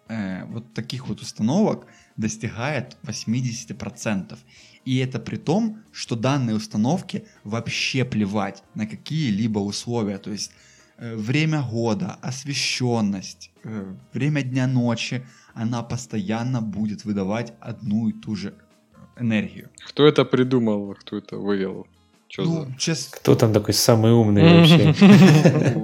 э, 0.09 0.43
вот 0.47 0.73
таких 0.73 1.07
вот 1.07 1.21
установок 1.21 1.87
достигает 2.17 2.97
80%. 3.03 4.37
И 4.83 4.97
это 4.97 5.19
при 5.19 5.37
том, 5.37 5.83
что 5.93 6.17
данной 6.17 6.57
установке 6.57 7.25
вообще 7.45 8.03
плевать 8.03 8.63
на 8.75 8.87
какие-либо 8.87 9.59
условия. 9.59 10.17
То 10.17 10.31
есть 10.31 10.51
э, 10.97 11.15
время 11.15 11.61
года, 11.61 12.17
освещенность, 12.21 13.51
э, 13.63 13.95
время 14.11 14.41
дня 14.41 14.67
ночи, 14.67 15.25
она 15.53 15.81
постоянно 15.81 16.61
будет 16.61 17.05
выдавать 17.05 17.53
одну 17.61 18.09
и 18.09 18.11
ту 18.11 18.35
же 18.35 18.53
энергию. 19.19 19.69
Кто 19.87 20.07
это 20.07 20.25
придумал, 20.25 20.95
кто 20.99 21.17
это 21.17 21.37
вывел? 21.37 21.87
Чё 22.27 22.43
ну, 22.43 22.65
за... 22.65 22.77
чест... 22.77 23.15
Кто 23.15 23.35
там 23.35 23.53
такой 23.53 23.73
самый 23.73 24.11
умный 24.11 24.43
вообще? 24.43 24.93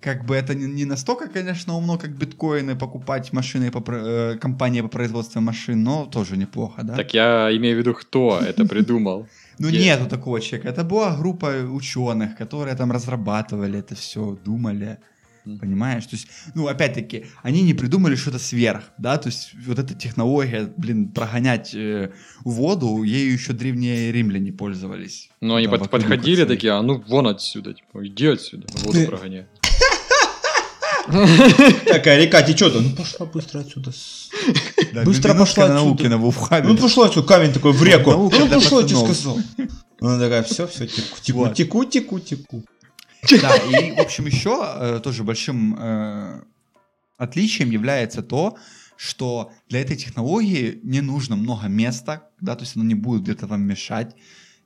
Как 0.00 0.24
бы 0.24 0.36
это 0.36 0.54
не, 0.54 0.66
не 0.66 0.84
настолько, 0.84 1.28
конечно, 1.28 1.74
умно, 1.74 1.98
как 1.98 2.10
биткоины 2.10 2.76
покупать 2.76 3.32
машины 3.32 3.70
по 3.70 3.82
э, 3.92 4.38
компании 4.40 4.80
по 4.80 4.88
производству 4.88 5.40
машин, 5.40 5.82
но 5.82 6.06
тоже 6.06 6.36
неплохо, 6.36 6.82
да? 6.84 6.94
Так 6.94 7.14
я 7.14 7.50
имею 7.56 7.76
в 7.76 7.78
виду, 7.80 7.94
кто 7.94 8.38
это 8.38 8.64
придумал. 8.64 9.26
Ну 9.60 9.70
нету 9.70 10.06
такого 10.06 10.40
человека. 10.40 10.68
Это 10.68 10.84
была 10.84 11.16
группа 11.16 11.46
ученых, 11.46 12.36
которые 12.36 12.76
там 12.76 12.92
разрабатывали 12.92 13.80
это 13.80 13.96
все, 13.96 14.38
думали. 14.44 14.98
Понимаешь? 15.44 16.04
То 16.04 16.16
есть, 16.16 16.28
ну, 16.54 16.66
опять-таки, 16.68 17.26
они 17.42 17.62
не 17.62 17.74
придумали 17.74 18.16
что-то 18.16 18.38
сверх, 18.38 18.84
да, 18.98 19.16
то 19.18 19.28
есть 19.28 19.52
вот 19.66 19.78
эта 19.78 19.94
технология, 19.94 20.72
блин, 20.76 21.08
прогонять 21.08 21.74
э, 21.74 22.12
воду, 22.44 23.02
ею 23.02 23.32
еще 23.32 23.52
древние 23.52 24.12
римляне 24.12 24.52
пользовались. 24.52 25.30
Ну, 25.40 25.54
они 25.54 25.68
под, 25.68 25.90
подходили 25.90 26.44
такие, 26.44 26.72
а 26.72 26.82
ну 26.82 27.02
вон 27.08 27.26
отсюда, 27.28 27.74
типа, 27.74 28.06
иди 28.06 28.26
отсюда, 28.26 28.66
воду 28.84 29.06
прогоняй. 29.06 29.46
Такая 31.86 32.22
река 32.22 32.42
течет, 32.42 32.74
ну 32.74 32.90
пошла 32.90 33.24
быстро 33.26 33.60
отсюда. 33.60 33.92
Быстро 35.04 35.34
пошла 35.34 35.64
отсюда. 35.64 35.74
науки 35.74 36.06
на 36.06 36.18
Вулфхабе. 36.18 36.68
Ну 36.68 36.76
пошла 36.76 37.06
отсюда, 37.06 37.26
камень 37.26 37.52
такой 37.52 37.72
в 37.72 37.82
реку. 37.82 38.10
Ну 38.10 38.48
пошла, 38.48 38.82
я 38.82 38.86
тебе 38.86 38.98
сказал. 38.98 39.38
Она 40.00 40.18
такая, 40.18 40.42
все, 40.42 40.66
все, 40.66 40.86
теку, 40.86 41.48
теку, 41.54 41.84
теку, 41.84 42.20
теку. 42.20 42.64
Да, 43.40 43.56
и, 43.56 43.92
в 43.92 43.98
общем, 43.98 44.26
еще 44.26 44.62
э, 44.62 45.00
тоже 45.02 45.24
большим 45.24 45.76
э, 45.78 46.42
отличием 47.16 47.70
является 47.70 48.22
то, 48.22 48.56
что 48.96 49.52
для 49.68 49.80
этой 49.80 49.96
технологии 49.96 50.80
не 50.82 51.00
нужно 51.00 51.36
много 51.36 51.68
места, 51.68 52.30
да, 52.40 52.56
то 52.56 52.64
есть 52.64 52.76
оно 52.76 52.84
не 52.84 52.94
будет 52.94 53.22
где-то 53.22 53.46
вам 53.46 53.62
мешать, 53.62 54.16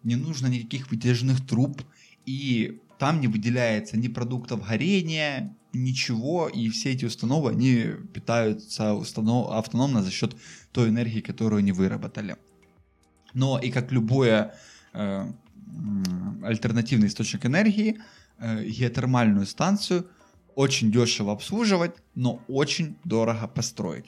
не 0.03 0.17
нужно 0.17 0.47
никаких 0.47 0.91
вытяжных 0.91 1.47
труб, 1.47 1.83
и 2.25 2.81
там 2.99 3.21
не 3.21 3.29
выделяется 3.29 3.97
ни 3.97 4.09
продуктов 4.09 4.67
горения, 4.67 5.57
ничего, 5.73 6.49
и 6.49 6.69
все 6.69 6.93
эти 6.93 7.05
установы, 7.05 7.51
они 7.51 7.87
питаются 8.13 8.95
установ... 8.95 9.51
автономно 9.51 10.03
за 10.03 10.11
счет 10.11 10.37
той 10.73 10.89
энергии, 10.89 11.21
которую 11.21 11.59
они 11.59 11.73
выработали. 11.73 12.37
Но 13.35 13.59
и 13.59 13.71
как 13.71 13.93
любое 13.93 14.55
э, 14.93 15.33
альтернативный 16.43 17.09
источник 17.09 17.47
энергии, 17.47 18.01
геотермальную 18.43 19.47
станцию 19.47 20.07
очень 20.55 20.91
дешево 20.91 21.33
обслуживать, 21.33 21.95
но 22.15 22.43
очень 22.49 22.97
дорого 23.05 23.49
построить. 23.49 24.07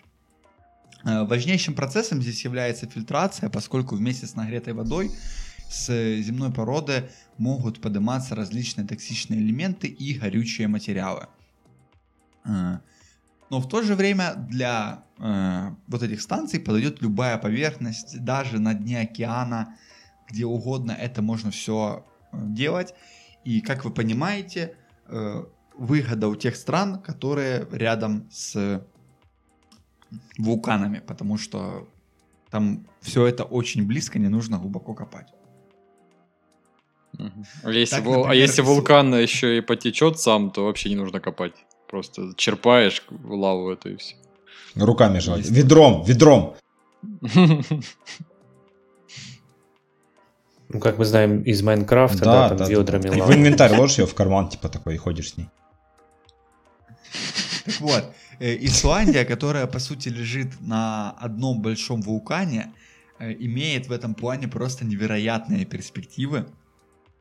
Э, 1.04 1.24
важнейшим 1.24 1.74
процессом 1.74 2.22
здесь 2.22 2.44
является 2.44 2.86
фильтрация, 2.86 3.48
поскольку 3.50 3.96
вместе 3.96 4.26
с 4.26 4.34
нагретой 4.34 4.72
водой 4.72 5.10
с 5.68 5.86
земной 6.22 6.52
породы 6.52 7.10
могут 7.38 7.80
подниматься 7.80 8.34
различные 8.34 8.86
токсичные 8.86 9.40
элементы 9.40 9.88
и 9.88 10.14
горючие 10.14 10.68
материалы. 10.68 11.26
Э, 12.44 12.78
но 13.50 13.60
в 13.60 13.68
то 13.68 13.82
же 13.82 13.94
время 13.94 14.34
для 14.34 15.04
э, 15.18 15.70
вот 15.86 16.02
этих 16.02 16.22
станций 16.22 16.60
подойдет 16.60 17.02
любая 17.02 17.38
поверхность, 17.38 18.18
даже 18.24 18.58
на 18.58 18.74
дне 18.74 19.00
океана, 19.00 19.76
где 20.28 20.46
угодно 20.46 20.92
это 20.92 21.22
можно 21.22 21.50
все 21.50 22.04
э, 22.32 22.38
делать. 22.46 22.94
И 23.44 23.60
как 23.60 23.84
вы 23.84 23.90
понимаете, 23.90 24.76
э, 25.06 25.44
выгода 25.76 26.28
у 26.28 26.36
тех 26.36 26.56
стран, 26.56 27.00
которые 27.00 27.66
рядом 27.72 28.28
с 28.30 28.82
вулканами, 30.38 31.00
потому 31.06 31.38
что 31.38 31.88
там 32.50 32.86
все 33.00 33.26
это 33.26 33.44
очень 33.44 33.86
близко, 33.86 34.18
не 34.18 34.28
нужно 34.28 34.58
глубоко 34.58 34.94
копать. 34.94 35.28
А 37.62 37.70
если, 37.70 37.96
так, 37.96 38.04
например, 38.04 38.30
а 38.30 38.34
если 38.34 38.62
вулкан 38.62 39.14
еще 39.14 39.58
и 39.58 39.60
потечет 39.60 40.18
сам, 40.18 40.50
то 40.50 40.64
вообще 40.64 40.88
не 40.90 40.96
нужно 40.96 41.20
копать. 41.20 41.54
Просто 41.88 42.32
черпаешь 42.36 43.04
лаву 43.24 43.70
эту 43.70 43.90
и 43.90 43.96
все. 43.96 44.16
Руками 44.74 45.20
желать. 45.20 45.48
Ведром, 45.48 46.04
ведром. 46.04 46.56
Ну, 50.74 50.80
как 50.80 50.98
мы 50.98 51.04
знаем 51.04 51.42
из 51.42 51.62
Майнкрафта, 51.62 52.24
да, 52.24 52.32
да 52.32 52.48
там 52.48 52.58
да, 52.58 52.64
ведрами 52.66 53.16
да. 53.16 53.24
В 53.24 53.32
инвентарь 53.32 53.76
ложишь 53.78 53.98
ее 53.98 54.06
в 54.06 54.14
карман, 54.14 54.48
типа 54.48 54.68
такой, 54.68 54.94
и 54.94 54.96
ходишь 54.96 55.30
с 55.30 55.36
ней. 55.36 55.48
Так 57.64 57.80
вот, 57.80 58.12
э, 58.40 58.56
Исландия, 58.66 59.24
которая, 59.24 59.68
по 59.68 59.78
сути, 59.78 60.08
лежит 60.08 60.60
на 60.60 61.12
одном 61.12 61.62
большом 61.62 62.02
вулкане, 62.02 62.72
э, 63.20 63.32
имеет 63.34 63.86
в 63.86 63.92
этом 63.92 64.14
плане 64.14 64.48
просто 64.48 64.84
невероятные 64.84 65.64
перспективы. 65.64 66.48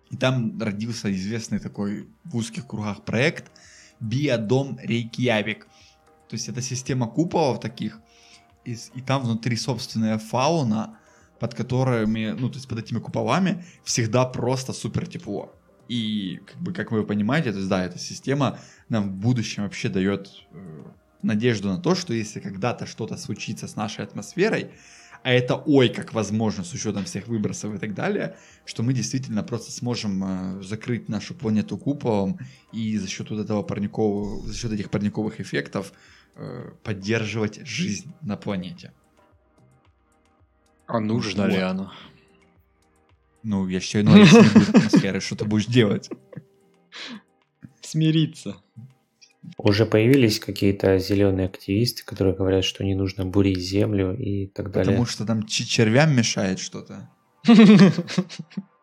И 0.10 0.18
там 0.18 0.60
родился 0.60 1.14
известный 1.14 1.60
такой 1.60 2.08
в 2.24 2.36
узких 2.36 2.66
кругах 2.66 3.06
проект 3.06 3.52
Биодом 4.00 4.80
Рейкьявик. 4.82 5.68
То 6.28 6.34
есть 6.34 6.50
это 6.50 6.64
система 6.64 7.06
куполов 7.06 7.60
таких, 7.60 8.00
и, 8.66 8.76
и 8.96 9.02
там 9.02 9.22
внутри 9.22 9.58
собственная 9.58 10.18
фауна, 10.18 10.98
под 11.44 11.56
которыми, 11.56 12.34
ну, 12.40 12.48
то 12.48 12.56
есть 12.56 12.70
под 12.70 12.80
этими 12.80 13.00
куполами 13.00 13.66
всегда 13.84 14.24
просто 14.24 14.72
супер 14.72 15.06
тепло. 15.08 15.54
И, 15.90 16.40
как 16.48 16.58
бы, 16.62 16.72
как 16.72 16.92
вы 16.94 17.06
понимаете, 17.06 17.52
то 17.52 17.58
есть, 17.58 17.68
да, 17.68 17.84
эта 17.84 18.00
система 18.00 18.60
нам 18.88 19.10
в 19.10 19.12
будущем 19.12 19.64
вообще 19.64 19.90
дает 19.90 20.30
э, 20.54 20.84
надежду 21.22 21.68
на 21.68 21.80
то, 21.80 21.96
что 21.96 22.14
если 22.14 22.40
когда-то 22.40 22.86
что-то 22.86 23.18
случится 23.18 23.68
с 23.68 23.76
нашей 23.76 24.06
атмосферой, 24.06 24.72
а 25.22 25.34
это 25.34 25.56
ой 25.56 25.90
как 25.90 26.14
возможно 26.14 26.64
с 26.64 26.74
учетом 26.74 27.04
всех 27.04 27.28
выбросов 27.28 27.76
и 27.76 27.78
так 27.78 27.94
далее, 27.94 28.38
что 28.64 28.82
мы 28.82 28.94
действительно 28.94 29.44
просто 29.44 29.74
сможем 29.74 30.24
э, 30.24 30.64
закрыть 30.64 31.10
нашу 31.10 31.34
планету 31.34 31.78
куполом 31.78 32.40
и 32.72 32.98
за 32.98 33.10
счет 33.10 33.30
вот 33.32 33.40
этого 33.42 33.64
парникового, 33.64 34.48
за 34.48 34.56
счет 34.56 34.72
этих 34.72 34.90
парниковых 34.90 35.42
эффектов 35.42 35.92
э, 36.38 36.72
поддерживать 36.84 37.68
жизнь 37.68 38.14
на 38.22 38.38
планете. 38.38 38.94
А 40.88 41.00
нужно 41.00 41.46
ли 41.46 41.56
Вот. 41.56 41.64
оно? 41.64 41.92
Ну, 43.44 43.68
я 43.68 43.80
считаю, 43.80 44.06
ну, 44.06 44.16
если 44.18 44.38
не 44.38 44.50
будет 44.50 44.70
атмосферы, 44.70 45.20
что 45.20 45.36
ты 45.36 45.46
будешь 45.46 45.66
делать? 45.66 46.10
Смириться. 47.82 48.56
Уже 49.58 49.86
появились 49.86 50.40
какие-то 50.40 50.98
зеленые 51.00 51.48
активисты, 51.48 52.04
которые 52.06 52.36
говорят, 52.36 52.64
что 52.64 52.84
не 52.86 52.96
нужно 52.96 53.26
бурить 53.26 53.60
землю 53.60 54.16
и 54.18 54.48
так 54.48 54.72
далее. 54.72 54.92
Потому 54.92 55.06
что 55.06 55.26
там 55.26 55.46
червям 55.46 56.16
мешает 56.16 56.60
что-то. 56.60 57.10
Для 57.46 57.92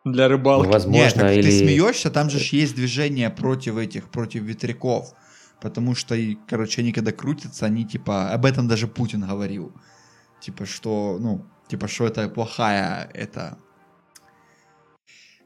Ну, 0.05 0.27
рыбалки. 0.29 0.67
возможно, 0.67 1.03
Нет, 1.03 1.13
так 1.15 1.31
или... 1.31 1.41
ты 1.43 1.51
смеешься, 1.51 2.11
там 2.11 2.29
же 2.29 2.39
есть 2.55 2.75
движение 2.75 3.29
против 3.29 3.77
этих, 3.77 4.09
против 4.09 4.43
ветряков. 4.43 5.13
Потому 5.59 5.93
что, 5.95 6.15
короче, 6.47 6.81
они 6.81 6.91
когда 6.91 7.11
крутятся, 7.11 7.65
они 7.67 7.85
типа, 7.85 8.31
об 8.31 8.45
этом 8.45 8.67
даже 8.67 8.87
Путин 8.87 9.21
говорил. 9.27 9.71
Типа, 10.39 10.65
что, 10.65 11.17
ну, 11.19 11.45
типа, 11.71 11.87
что 11.87 12.05
это 12.05 12.27
плохая, 12.29 13.09
это... 13.13 13.57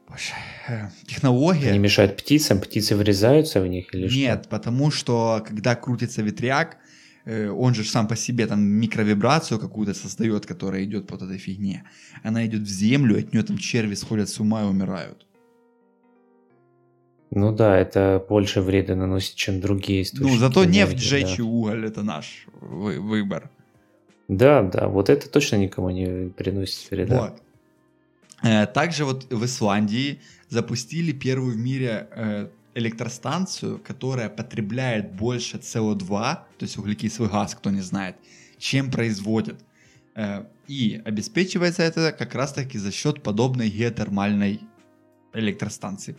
Боже, 0.08 0.32
э, 0.68 0.88
технология. 1.06 1.70
Они 1.70 1.78
мешают 1.78 2.16
птицам, 2.16 2.60
птицы 2.60 2.96
врезаются 2.96 3.60
в 3.60 3.66
них 3.66 3.94
или 3.94 4.08
что? 4.08 4.18
Нет, 4.18 4.48
потому 4.48 4.90
что 4.90 5.42
когда 5.46 5.74
крутится 5.76 6.22
ветряк, 6.22 6.78
э, 7.26 7.48
он 7.48 7.74
же 7.74 7.84
сам 7.84 8.06
по 8.08 8.16
себе 8.16 8.46
там 8.46 8.60
микровибрацию 8.60 9.60
какую-то 9.60 9.94
создает, 9.94 10.46
которая 10.46 10.84
идет 10.84 11.06
по 11.06 11.14
вот 11.16 11.22
этой 11.22 11.38
фигне. 11.38 11.84
Она 12.24 12.44
идет 12.46 12.62
в 12.62 12.68
землю, 12.68 13.18
от 13.18 13.32
нее 13.32 13.42
там 13.44 13.58
черви 13.58 13.94
сходят 13.94 14.28
с 14.28 14.40
ума 14.40 14.62
и 14.62 14.66
умирают. 14.66 15.26
Ну 17.30 17.52
да, 17.52 17.76
это 17.76 18.24
больше 18.28 18.60
вреда 18.62 18.94
наносит, 18.94 19.34
чем 19.34 19.60
другие 19.60 20.02
источники 20.02 20.32
Ну, 20.32 20.38
зато 20.38 20.64
нефть 20.64 20.98
сжечь 20.98 21.34
и 21.34 21.42
да. 21.42 21.44
уголь 21.44 21.84
это 21.86 22.02
наш 22.02 22.46
вы- 22.60 23.00
выбор. 23.00 23.50
Да, 24.28 24.62
да, 24.62 24.88
вот 24.88 25.08
это 25.08 25.28
точно 25.28 25.56
никому 25.56 25.90
не 25.90 26.30
приносит 26.30 26.90
вреда. 26.90 27.20
Вот. 27.20 27.42
Э, 28.42 28.66
Также 28.66 29.04
вот 29.04 29.32
в 29.32 29.44
Исландии 29.44 30.20
запустили 30.48 31.12
первую 31.12 31.54
в 31.54 31.56
мире 31.56 32.08
э, 32.10 32.48
электростанцию, 32.74 33.78
которая 33.78 34.28
потребляет 34.28 35.12
больше 35.12 35.58
СО2, 35.58 36.08
то 36.08 36.62
есть 36.62 36.76
углекислый 36.76 37.28
газ, 37.28 37.54
кто 37.54 37.70
не 37.70 37.80
знает, 37.82 38.16
чем 38.58 38.90
производит. 38.90 39.60
Э, 40.14 40.44
И 40.66 41.00
обеспечивается 41.04 41.82
это 41.82 42.12
как 42.12 42.34
раз-таки 42.34 42.78
за 42.78 42.90
счет 42.90 43.22
подобной 43.22 43.70
геотермальной 43.70 44.60
электростанции. 45.32 46.16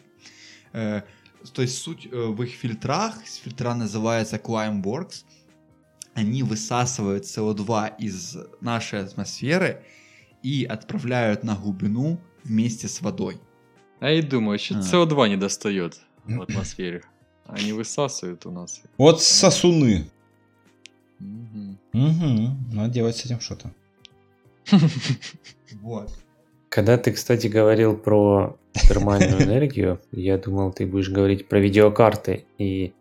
То 0.72 1.62
есть 1.62 1.78
суть 1.78 2.08
в 2.12 2.44
их 2.44 2.52
фильтрах, 2.52 3.16
фильтра 3.24 3.74
называется 3.74 4.38
Climeworks, 4.38 5.24
они 6.18 6.42
высасывают 6.42 7.26
СО2 7.26 7.94
из 8.00 8.38
нашей 8.60 9.02
атмосферы 9.02 9.84
и 10.42 10.66
отправляют 10.66 11.44
на 11.44 11.56
глубину 11.56 12.20
вместе 12.44 12.88
с 12.88 13.02
водой. 13.02 13.38
А 14.00 14.10
я 14.10 14.18
и 14.18 14.22
думаю, 14.24 14.58
что 14.58 14.80
А. 14.80 14.80
СО2 14.80 15.30
не 15.30 15.38
достает 15.38 16.00
в 16.26 16.42
атмосфере. 16.42 17.04
Они 17.46 17.72
высасывают 17.72 18.48
у 18.48 18.52
нас. 18.52 18.82
Вот 18.98 19.22
сосуны. 19.22 20.10
Мгм. 21.20 21.78
Угу. 21.94 22.76
Надо 22.76 22.90
делать 22.92 23.16
с 23.18 23.26
этим 23.26 23.40
что-то. 23.40 23.72
Вот. 25.82 26.10
Когда 26.70 26.98
ты, 26.98 27.12
кстати, 27.12 27.48
говорил 27.48 27.96
про 27.96 28.58
термальную 28.74 29.44
энергию, 29.44 30.02
я 30.12 30.38
думал, 30.38 30.72
ты 30.72 30.88
будешь 30.88 31.10
говорить 31.10 31.48
про 31.48 31.60
видеокарты. 31.60 32.46
И 32.58 32.94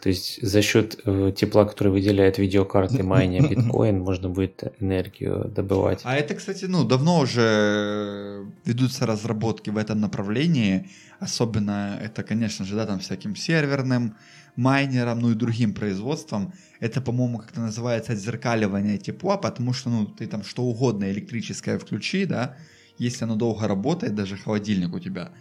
то 0.00 0.08
есть 0.08 0.42
за 0.42 0.62
счет 0.62 0.98
э, 1.04 1.32
тепла, 1.36 1.66
который 1.66 1.92
выделяет 1.92 2.38
видеокарты 2.38 3.02
майня 3.12 3.46
биткоин, 3.46 4.00
можно 4.00 4.28
будет 4.28 4.64
энергию 4.80 5.44
добывать. 5.54 6.00
А 6.04 6.16
это, 6.16 6.34
кстати, 6.34 6.64
ну, 6.64 6.84
давно 6.84 7.20
уже 7.20 8.46
ведутся 8.64 9.06
разработки 9.06 9.70
в 9.70 9.76
этом 9.76 10.00
направлении. 10.00 10.88
Особенно 11.18 11.98
это, 12.02 12.22
конечно 12.22 12.64
же, 12.64 12.76
да, 12.76 12.86
там 12.86 12.98
всяким 12.98 13.36
серверным 13.36 14.16
майнерам, 14.56 15.20
ну 15.20 15.30
и 15.30 15.34
другим 15.34 15.74
производствам. 15.74 16.52
Это, 16.80 17.00
по-моему, 17.00 17.38
как-то 17.38 17.60
называется 17.60 18.12
отзеркаливание 18.12 18.98
тепла, 18.98 19.36
потому 19.36 19.72
что, 19.72 19.90
ну, 19.90 20.06
ты 20.06 20.26
там 20.26 20.42
что 20.44 20.62
угодно 20.62 21.10
электрическое 21.10 21.78
включи, 21.78 22.24
да, 22.24 22.56
если 22.98 23.24
оно 23.24 23.36
долго 23.36 23.68
работает, 23.68 24.14
даже 24.14 24.36
холодильник 24.36 24.94
у 24.94 24.98
тебя, 24.98 25.32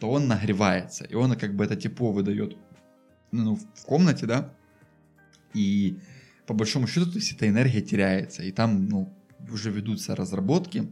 то 0.00 0.10
он 0.10 0.28
нагревается, 0.28 1.04
и 1.04 1.14
он 1.14 1.34
как 1.34 1.54
бы 1.54 1.64
это 1.64 1.76
тепло 1.76 2.12
выдает 2.12 2.56
ну, 3.32 3.56
в 3.56 3.84
комнате, 3.84 4.26
да, 4.26 4.52
и 5.54 5.98
по 6.46 6.54
большому 6.54 6.86
счету, 6.86 7.10
то 7.10 7.18
есть 7.18 7.32
эта 7.32 7.48
энергия 7.48 7.80
теряется, 7.80 8.42
и 8.42 8.52
там, 8.52 8.86
ну, 8.86 9.12
уже 9.50 9.70
ведутся 9.70 10.16
разработки, 10.16 10.90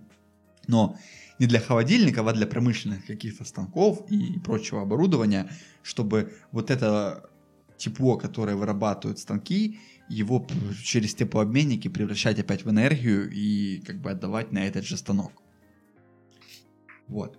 но 0.66 0.96
не 1.38 1.46
для 1.46 1.60
холодильников, 1.60 2.26
а 2.26 2.32
для 2.32 2.46
промышленных 2.46 3.06
каких-то 3.06 3.44
станков 3.44 4.10
и 4.10 4.38
прочего 4.38 4.82
оборудования, 4.82 5.50
чтобы 5.82 6.34
вот 6.52 6.70
это 6.70 7.30
тепло, 7.76 8.16
которое 8.16 8.56
вырабатывают 8.56 9.18
станки, 9.18 9.78
его 10.08 10.46
через 10.82 11.14
теплообменники 11.14 11.88
превращать 11.88 12.38
опять 12.38 12.64
в 12.64 12.70
энергию 12.70 13.30
и 13.30 13.80
как 13.80 14.00
бы 14.00 14.10
отдавать 14.10 14.52
на 14.52 14.66
этот 14.66 14.84
же 14.84 14.96
станок. 14.96 15.32
Вот. 17.08 17.38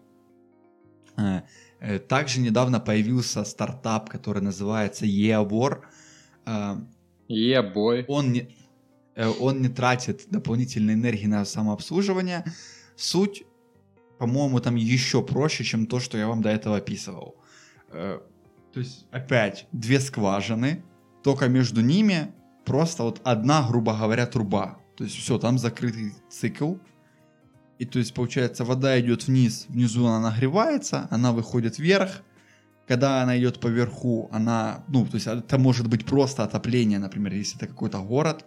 Э, 1.80 2.00
Также 2.00 2.40
недавно 2.40 2.80
появился 2.80 3.44
стартап, 3.44 4.10
который 4.10 4.42
называется 4.42 5.06
EAWAR. 5.06 5.82
Э, 6.46 6.76
Yeah, 7.30 7.74
boy. 7.74 8.06
он 8.08 8.32
не, 8.32 8.56
э, 9.16 9.28
он 9.28 9.62
не 9.62 9.68
тратит 9.68 10.28
дополнительной 10.30 10.94
энергии 10.94 11.28
на 11.28 11.44
самообслуживание. 11.46 12.46
Суть, 12.96 13.44
по-моему, 14.18 14.60
там 14.60 14.76
еще 14.76 15.22
проще, 15.22 15.64
чем 15.64 15.86
то, 15.88 16.00
что 16.00 16.18
я 16.18 16.28
вам 16.28 16.42
до 16.42 16.50
этого 16.50 16.78
описывал. 16.78 17.36
То 17.92 18.22
есть, 18.80 19.08
опять, 19.12 19.68
две 19.72 20.00
скважины, 20.00 20.84
только 21.24 21.48
между 21.48 21.82
ними 21.82 22.34
просто 22.66 23.04
вот 23.04 23.22
одна, 23.24 23.68
грубо 23.68 23.94
говоря, 23.94 24.26
труба. 24.26 24.80
То 24.96 25.04
есть, 25.04 25.16
все, 25.16 25.38
там 25.38 25.58
закрытый 25.58 26.14
цикл. 26.30 26.76
И 27.80 27.86
то 27.86 28.00
есть, 28.00 28.14
получается, 28.14 28.64
вода 28.66 29.00
идет 29.00 29.28
вниз, 29.28 29.66
внизу 29.70 30.06
она 30.08 30.32
нагревается, 30.32 31.08
она 31.12 31.32
выходит 31.32 31.78
вверх, 31.78 32.24
когда 32.88 33.22
она 33.22 33.38
идет 33.38 33.60
по 33.60 33.68
верху, 33.68 34.30
она, 34.32 34.84
ну, 34.88 35.06
то 35.06 35.16
есть 35.16 35.28
это 35.28 35.58
может 35.58 35.88
быть 35.88 36.06
просто 36.06 36.44
отопление, 36.44 37.00
например, 37.00 37.34
если 37.34 37.58
это 37.58 37.68
какой-то 37.68 38.00
город, 38.00 38.46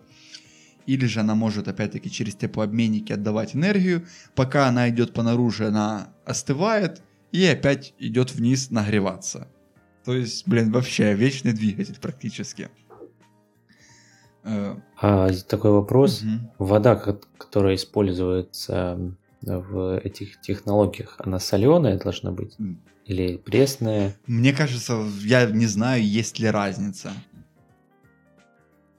или 0.86 1.06
же 1.06 1.20
она 1.20 1.34
может, 1.34 1.68
опять-таки, 1.68 2.10
через 2.10 2.34
теплообменники 2.34 3.12
отдавать 3.12 3.54
энергию, 3.54 4.06
пока 4.34 4.66
она 4.66 4.88
идет 4.88 5.12
по 5.12 5.22
наружу, 5.22 5.66
она 5.66 6.08
остывает, 6.24 7.02
и 7.32 7.44
опять 7.44 7.94
идет 7.98 8.34
вниз 8.34 8.70
нагреваться. 8.70 9.46
То 10.04 10.14
есть, 10.14 10.48
блин, 10.48 10.72
вообще 10.72 11.14
вечный 11.14 11.52
двигатель 11.52 11.98
практически. 12.00 12.70
Э, 14.42 14.76
А 15.00 15.28
такой 15.48 15.70
вопрос. 15.70 16.22
мгм. 16.22 16.50
Вода, 16.58 16.96
ко- 16.96 17.20
которая 17.36 17.74
используется 17.76 19.14
в 19.42 19.98
этих 19.98 20.40
технологиях, 20.40 21.16
она 21.18 21.38
соленая 21.38 21.98
должна 21.98 22.30
быть? 22.32 22.56
Или 23.06 23.36
пресная? 23.36 24.14
Мне 24.26 24.52
кажется, 24.52 25.02
я 25.24 25.46
не 25.46 25.66
знаю, 25.66 26.04
есть 26.06 26.38
ли 26.38 26.48
разница. 26.48 27.12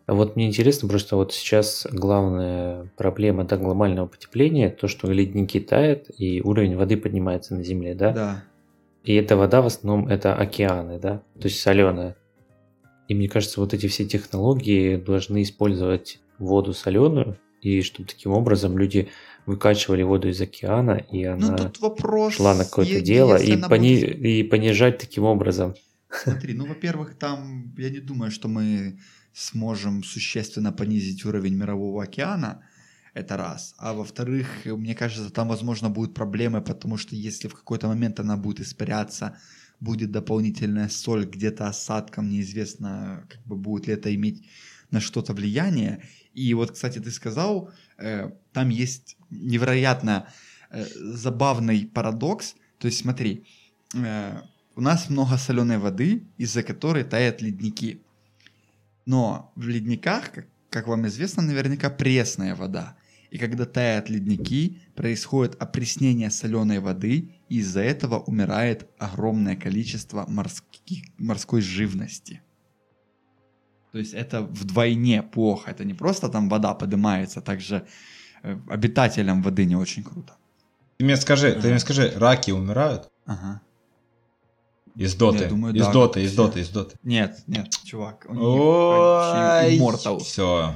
А 0.08 0.14
вот 0.14 0.36
мне 0.36 0.48
интересно, 0.48 0.90
просто 0.90 1.16
вот 1.16 1.32
сейчас 1.32 1.88
главная 1.90 2.92
проблема 2.98 3.46
да, 3.46 3.56
глобального 3.56 4.08
потепления, 4.08 4.70
то, 4.70 4.88
что 4.90 5.10
ледники 5.10 5.60
тают 5.60 6.08
и 6.18 6.42
уровень 6.42 6.76
воды 6.76 6.98
поднимается 6.98 7.56
на 7.56 7.64
Земле, 7.64 7.96
да? 7.96 8.12
Да. 8.12 8.44
И 9.04 9.14
эта 9.14 9.38
вода 9.38 9.62
в 9.62 9.68
основном 9.68 10.08
это 10.10 10.36
океаны, 10.36 11.00
да? 11.00 11.24
То 11.40 11.48
есть 11.48 11.62
соленая. 11.62 12.18
И 13.08 13.16
мне 13.16 13.30
кажется, 13.30 13.62
вот 13.62 13.74
эти 13.74 13.88
все 13.88 14.06
технологии 14.06 14.98
должны 14.98 15.44
использовать 15.44 16.20
воду 16.40 16.74
соленую, 16.74 17.38
и 17.62 17.82
чтобы 17.82 18.10
таким 18.10 18.32
образом 18.34 18.78
люди 18.78 19.10
выкачивали 19.52 20.04
воду 20.04 20.30
из 20.30 20.42
океана, 20.42 20.98
и 21.14 21.26
Ну, 21.28 21.48
она 21.48 21.58
тут 21.58 21.80
вопрос... 21.80 22.34
шла 22.36 22.54
на 22.56 22.64
какое-то 22.66 22.94
е- 22.94 23.02
дело, 23.02 23.36
и, 23.36 23.56
пони- 23.58 24.00
будет- 24.00 24.20
и 24.26 24.44
понижать 24.44 24.98
таким 24.98 25.24
образом. 25.24 25.74
Смотри, 26.24 26.54
ну, 26.54 26.66
во-первых, 26.66 27.16
там, 27.18 27.74
я 27.78 27.90
не 27.90 28.00
думаю, 28.00 28.32
что 28.32 28.48
мы 28.48 29.00
сможем 29.34 30.04
существенно 30.04 30.72
понизить 30.72 31.26
уровень 31.26 31.56
мирового 31.56 32.04
океана, 32.04 32.64
это 33.14 33.38
раз. 33.38 33.76
А 33.78 33.94
во-вторых, 33.94 34.48
мне 34.66 34.96
кажется, 34.96 35.30
там, 35.32 35.48
возможно, 35.50 35.90
будут 35.90 36.14
проблемы, 36.14 36.62
потому 36.62 36.98
что 36.98 37.16
если 37.16 37.48
в 37.50 37.54
какой-то 37.56 37.88
момент 37.88 38.20
она 38.20 38.38
будет 38.38 38.60
испаряться, 38.62 39.38
будет 39.80 40.12
дополнительная 40.12 40.90
соль 40.90 41.26
где-то 41.26 41.68
осадком, 41.68 42.30
неизвестно, 42.30 43.26
как 43.30 43.42
бы 43.46 43.56
будет 43.56 43.88
ли 43.88 43.94
это 43.94 44.14
иметь 44.16 44.44
на 44.92 45.00
что-то 45.00 45.34
влияние. 45.34 46.00
И 46.34 46.54
вот, 46.54 46.72
кстати, 46.72 47.00
ты 47.00 47.12
сказал, 47.12 47.70
там 48.54 48.70
есть 48.70 49.18
невероятно 49.30 50.28
э, 50.70 50.86
забавный 50.96 51.86
парадокс. 51.86 52.56
То 52.80 52.88
есть 52.88 53.00
смотри, 53.00 53.46
э, 53.94 54.42
у 54.76 54.82
нас 54.82 55.10
много 55.10 55.38
соленой 55.38 55.78
воды, 55.78 56.24
из-за 56.38 56.64
которой 56.64 57.04
тают 57.04 57.42
ледники. 57.42 58.02
Но 59.06 59.52
в 59.56 59.68
ледниках, 59.68 60.32
как 60.70 60.88
вам 60.88 61.08
известно, 61.08 61.44
наверняка 61.44 61.90
пресная 61.90 62.56
вода. 62.56 62.96
И 63.30 63.38
когда 63.38 63.66
тают 63.66 64.10
ледники, 64.10 64.82
происходит 64.96 65.56
опреснение 65.62 66.30
соленой 66.30 66.80
воды, 66.80 67.32
и 67.48 67.60
из-за 67.60 67.82
этого 67.82 68.20
умирает 68.20 68.90
огромное 68.98 69.56
количество 69.56 70.26
морских, 70.28 71.06
морской 71.18 71.62
живности. 71.62 72.42
То 73.92 74.00
есть 74.00 74.14
это 74.14 74.42
вдвойне 74.42 75.22
плохо. 75.22 75.72
Это 75.72 75.84
не 75.84 75.94
просто 75.94 76.30
там 76.30 76.50
вода 76.50 76.74
поднимается, 76.74 77.42
также 77.42 77.86
э, 78.44 78.58
обитателям 78.70 79.42
воды 79.42 79.66
не 79.66 79.76
очень 79.76 80.04
круто. 80.04 80.34
Ты 80.98 81.06
мне 81.06 81.18
скажи, 81.18 81.54
ты 81.54 81.70
мне 81.70 81.80
скажи, 81.80 82.14
раки 82.16 82.52
умирают? 82.52 83.10
Ага. 83.26 83.62
Из 84.96 85.16
доты. 85.16 85.44
Я 85.44 85.50
думаю, 85.50 85.74
из 85.74 85.86
да, 85.86 85.92
доты, 85.92 86.22
из 86.24 86.36
доты, 86.36 86.60
из 86.60 86.70
доты. 86.70 86.96
Нет, 87.04 87.44
нет, 87.48 87.70
чувак. 87.86 88.26
Ой, 88.30 89.80
все. 90.24 90.76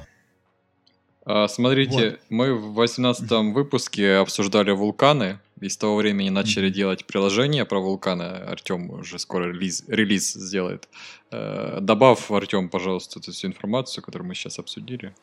А, 1.25 1.47
смотрите, 1.47 2.19
мы 2.29 2.53
в 2.53 2.73
18 2.73 3.29
выпуске 3.53 4.15
обсуждали 4.15 4.71
вулканы, 4.71 5.39
и 5.65 5.69
с 5.69 5.77
того 5.77 5.95
времени 5.95 6.29
начали 6.29 6.69
делать 6.69 7.05
приложение 7.05 7.65
про 7.65 7.79
вулканы. 7.79 8.23
Артем 8.23 8.91
уже 8.91 9.17
скоро 9.17 9.45
релиз, 9.51 9.83
релиз 9.87 10.33
сделает. 10.33 10.87
Э, 11.31 11.79
добавь, 11.81 12.29
Артем, 12.29 12.69
пожалуйста, 12.69 13.19
эту 13.19 13.31
всю 13.31 13.47
информацию, 13.47 14.03
которую 14.03 14.27
мы 14.27 14.35
сейчас 14.35 14.59
обсудили. 14.59 15.15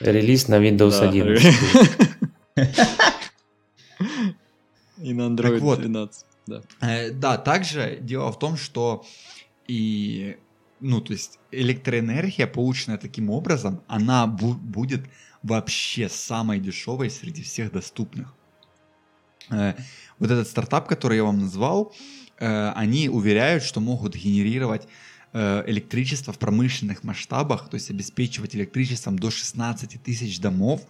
Релиз 0.00 0.48
на 0.48 0.54
Windows 0.58 0.98
Да. 1.00 1.08
11. 1.10 1.54
И 5.02 5.12
на 5.14 5.22
Android 5.28 5.52
Так 5.52 5.60
вот. 5.60 5.78
12. 5.80 6.26
Да. 6.46 6.62
Э, 6.80 7.10
Да, 7.10 7.36
также 7.36 7.98
дело 8.00 8.32
в 8.32 8.38
том, 8.38 8.56
что 8.56 9.04
и, 9.68 10.36
ну, 10.80 11.00
то 11.00 11.12
есть 11.12 11.38
электроэнергия, 11.52 12.46
полученная 12.46 12.98
таким 12.98 13.30
образом, 13.30 13.82
она 13.86 14.26
бу- 14.26 14.54
будет 14.54 15.02
вообще 15.42 16.08
самой 16.08 16.58
дешевой 16.60 17.10
среди 17.10 17.42
всех 17.42 17.72
доступных. 17.72 18.34
Э, 19.50 19.74
Вот 20.18 20.30
этот 20.30 20.46
стартап, 20.48 20.86
который 20.88 21.16
я 21.16 21.24
вам 21.24 21.38
назвал, 21.40 21.92
э, 22.38 22.72
они 22.76 23.08
уверяют, 23.08 23.62
что 23.62 23.80
могут 23.80 24.14
генерировать 24.16 24.86
э, 25.32 25.64
электричество 25.66 26.32
в 26.32 26.38
промышленных 26.38 27.04
масштабах, 27.04 27.68
то 27.70 27.76
есть 27.76 27.90
обеспечивать 27.90 28.54
электричеством 28.56 29.18
до 29.18 29.30
16 29.30 30.02
тысяч 30.02 30.40
домов, 30.40 30.82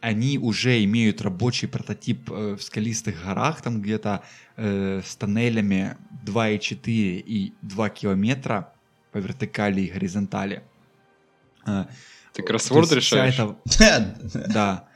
они 0.00 0.38
уже 0.38 0.84
имеют 0.84 1.20
рабочий 1.22 1.66
прототип 1.66 2.28
в 2.30 2.58
скалистых 2.60 3.24
горах, 3.24 3.60
там 3.62 3.80
где-то 3.82 4.22
э, 4.56 5.02
с 5.04 5.16
тоннелями 5.16 5.96
2,4 6.24 6.78
и 6.86 7.52
2 7.62 7.88
километра 7.90 8.72
по 9.12 9.18
вертикали 9.18 9.80
и 9.82 9.90
горизонтали. 9.90 10.62
Ты 12.32 12.42
кроссворд 12.42 12.92
решаешь? 12.92 13.34
эта- 13.34 13.56
да, 14.52 14.88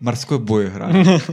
морской 0.00 0.38
бой 0.38 0.66
играю. 0.68 1.20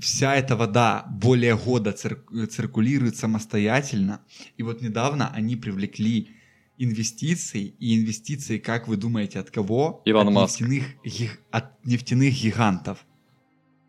Вся 0.00 0.34
эта 0.34 0.56
вода 0.56 1.06
более 1.10 1.56
года 1.56 1.92
цир- 1.92 2.24
циркулирует 2.48 3.16
самостоятельно. 3.16 4.20
И 4.56 4.62
вот 4.62 4.82
недавно 4.82 5.30
они 5.32 5.56
привлекли 5.56 6.30
инвестиции. 6.78 7.74
И 7.78 8.00
инвестиции, 8.00 8.58
как 8.58 8.88
вы 8.88 8.96
думаете, 8.96 9.38
от 9.40 9.50
кого? 9.50 10.02
Илон 10.06 10.28
от 10.28 10.34
Маск. 10.34 10.60
Нефтяных, 10.60 11.38
от 11.50 11.84
нефтяных 11.84 12.32
гигантов. 12.42 13.04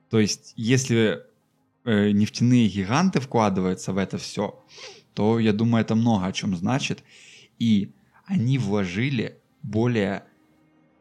То 0.09 0.19
есть, 0.19 0.53
если 0.57 1.23
э, 1.85 2.11
нефтяные 2.11 2.67
гиганты 2.67 3.21
вкладываются 3.21 3.93
в 3.93 3.97
это 3.97 4.17
все, 4.17 4.61
то, 5.13 5.39
я 5.39 5.53
думаю, 5.53 5.85
это 5.85 5.95
много 5.95 6.25
о 6.25 6.31
чем 6.33 6.55
значит. 6.55 7.03
И 7.59 7.93
они 8.25 8.57
вложили 8.57 9.39
более 9.63 10.25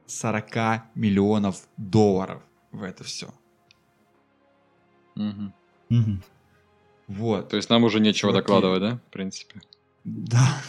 40 0.06 0.94
миллионов 0.94 1.68
долларов 1.76 2.42
в 2.70 2.82
это 2.84 3.02
все. 3.02 3.34
Мгм. 5.14 5.52
Мгм. 5.88 6.22
Вот. 7.08 7.48
То 7.48 7.56
есть 7.56 7.70
нам 7.70 7.84
уже 7.84 8.00
нечего 8.00 8.30
Чуваки. 8.30 8.42
докладывать, 8.46 8.80
да, 8.80 9.00
в 9.08 9.12
принципе? 9.12 9.60
Да. 10.04 10.62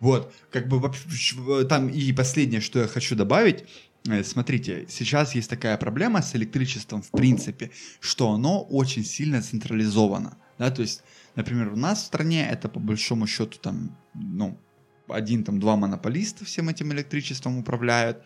Вот, 0.00 0.34
как 0.50 0.66
бы 0.66 0.80
вообще, 0.80 1.64
там 1.68 1.88
и 1.88 2.12
последнее, 2.12 2.60
что 2.60 2.80
я 2.80 2.88
хочу 2.88 3.14
добавить. 3.14 3.64
Э, 4.08 4.24
Смотрите, 4.24 4.86
сейчас 4.88 5.34
есть 5.36 5.48
такая 5.48 5.76
проблема 5.76 6.22
с 6.22 6.34
электричеством 6.34 7.02
в 7.02 7.10
принципе, 7.12 7.70
что 8.00 8.32
оно 8.32 8.62
очень 8.62 9.04
сильно 9.04 9.40
централизовано. 9.42 10.36
Да, 10.58 10.70
то 10.72 10.82
есть, 10.82 11.04
например, 11.36 11.72
у 11.72 11.76
нас 11.76 12.02
в 12.02 12.06
стране 12.06 12.48
это 12.48 12.68
по 12.68 12.80
большому 12.80 13.28
счету 13.28 13.58
там, 13.60 13.96
ну, 14.14 14.58
один, 15.08 15.44
там, 15.44 15.60
два 15.60 15.76
монополиста 15.76 16.44
всем 16.44 16.68
этим 16.68 16.92
электричеством 16.92 17.58
управляют. 17.58 18.24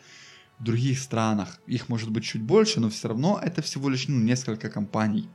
В 0.59 0.65
других 0.65 0.99
странах 0.99 1.61
их 1.67 1.89
может 1.89 2.11
быть 2.11 2.25
чуть 2.25 2.43
больше, 2.43 2.81
но 2.81 2.89
все 2.89 3.09
равно 3.09 3.39
это 3.43 3.61
всего 3.63 3.89
лишь 3.89 4.09
ну, 4.09 4.19
несколько 4.19 4.71
компаний. 4.71 5.29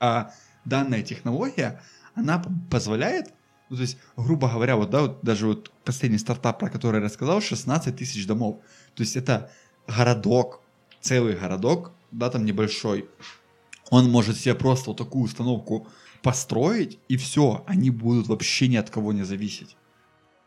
А 0.00 0.32
данная 0.64 1.02
технология, 1.02 1.80
она 2.14 2.42
позволяет, 2.70 3.32
ну, 3.68 3.76
то 3.76 3.82
есть, 3.82 3.98
грубо 4.16 4.48
говоря, 4.48 4.76
вот, 4.76 4.90
да, 4.90 5.02
вот 5.02 5.20
даже 5.22 5.46
вот 5.46 5.70
последний 5.84 6.18
стартап, 6.18 6.58
про 6.58 6.70
который 6.70 6.96
я 6.96 7.04
рассказал, 7.04 7.40
16 7.40 7.96
тысяч 7.96 8.26
домов. 8.26 8.60
То 8.94 9.02
есть 9.02 9.16
это 9.16 9.50
городок, 9.86 10.60
целый 11.00 11.36
городок, 11.36 11.92
да, 12.10 12.30
там 12.30 12.44
небольшой. 12.44 13.08
Он 13.90 14.10
может 14.10 14.36
себе 14.36 14.54
просто 14.54 14.90
вот 14.90 14.98
такую 14.98 15.24
установку 15.24 15.86
построить, 16.22 16.98
и 17.08 17.16
все, 17.16 17.64
они 17.68 17.90
будут 17.90 18.26
вообще 18.26 18.66
ни 18.66 18.76
от 18.76 18.90
кого 18.90 19.12
не 19.12 19.22
зависеть. 19.22 19.76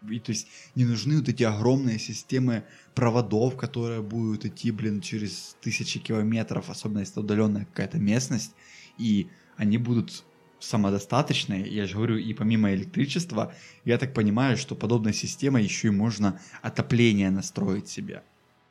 И 0.08 0.20
то 0.20 0.32
есть 0.32 0.48
не 0.76 0.86
нужны 0.86 1.18
вот 1.18 1.28
эти 1.28 1.44
огромные 1.44 2.00
системы 2.00 2.64
проводов, 2.96 3.58
которые 3.58 4.02
будут 4.02 4.46
идти, 4.46 4.72
блин, 4.72 5.02
через 5.02 5.58
тысячи 5.62 6.00
километров, 6.00 6.70
особенно 6.70 7.00
если 7.00 7.20
удаленная 7.20 7.66
какая-то 7.66 7.98
местность, 7.98 8.54
и 8.98 9.28
они 9.58 9.78
будут 9.78 10.24
самодостаточные, 10.60 11.68
я 11.68 11.86
же 11.86 11.96
говорю, 11.96 12.18
и 12.18 12.34
помимо 12.34 12.74
электричества, 12.74 13.54
я 13.86 13.98
так 13.98 14.14
понимаю, 14.14 14.58
что 14.58 14.76
подобной 14.76 15.14
системой 15.14 15.64
еще 15.64 15.88
и 15.90 15.92
можно 15.92 16.40
отопление 16.62 17.30
настроить 17.30 17.88
себе. 17.88 18.24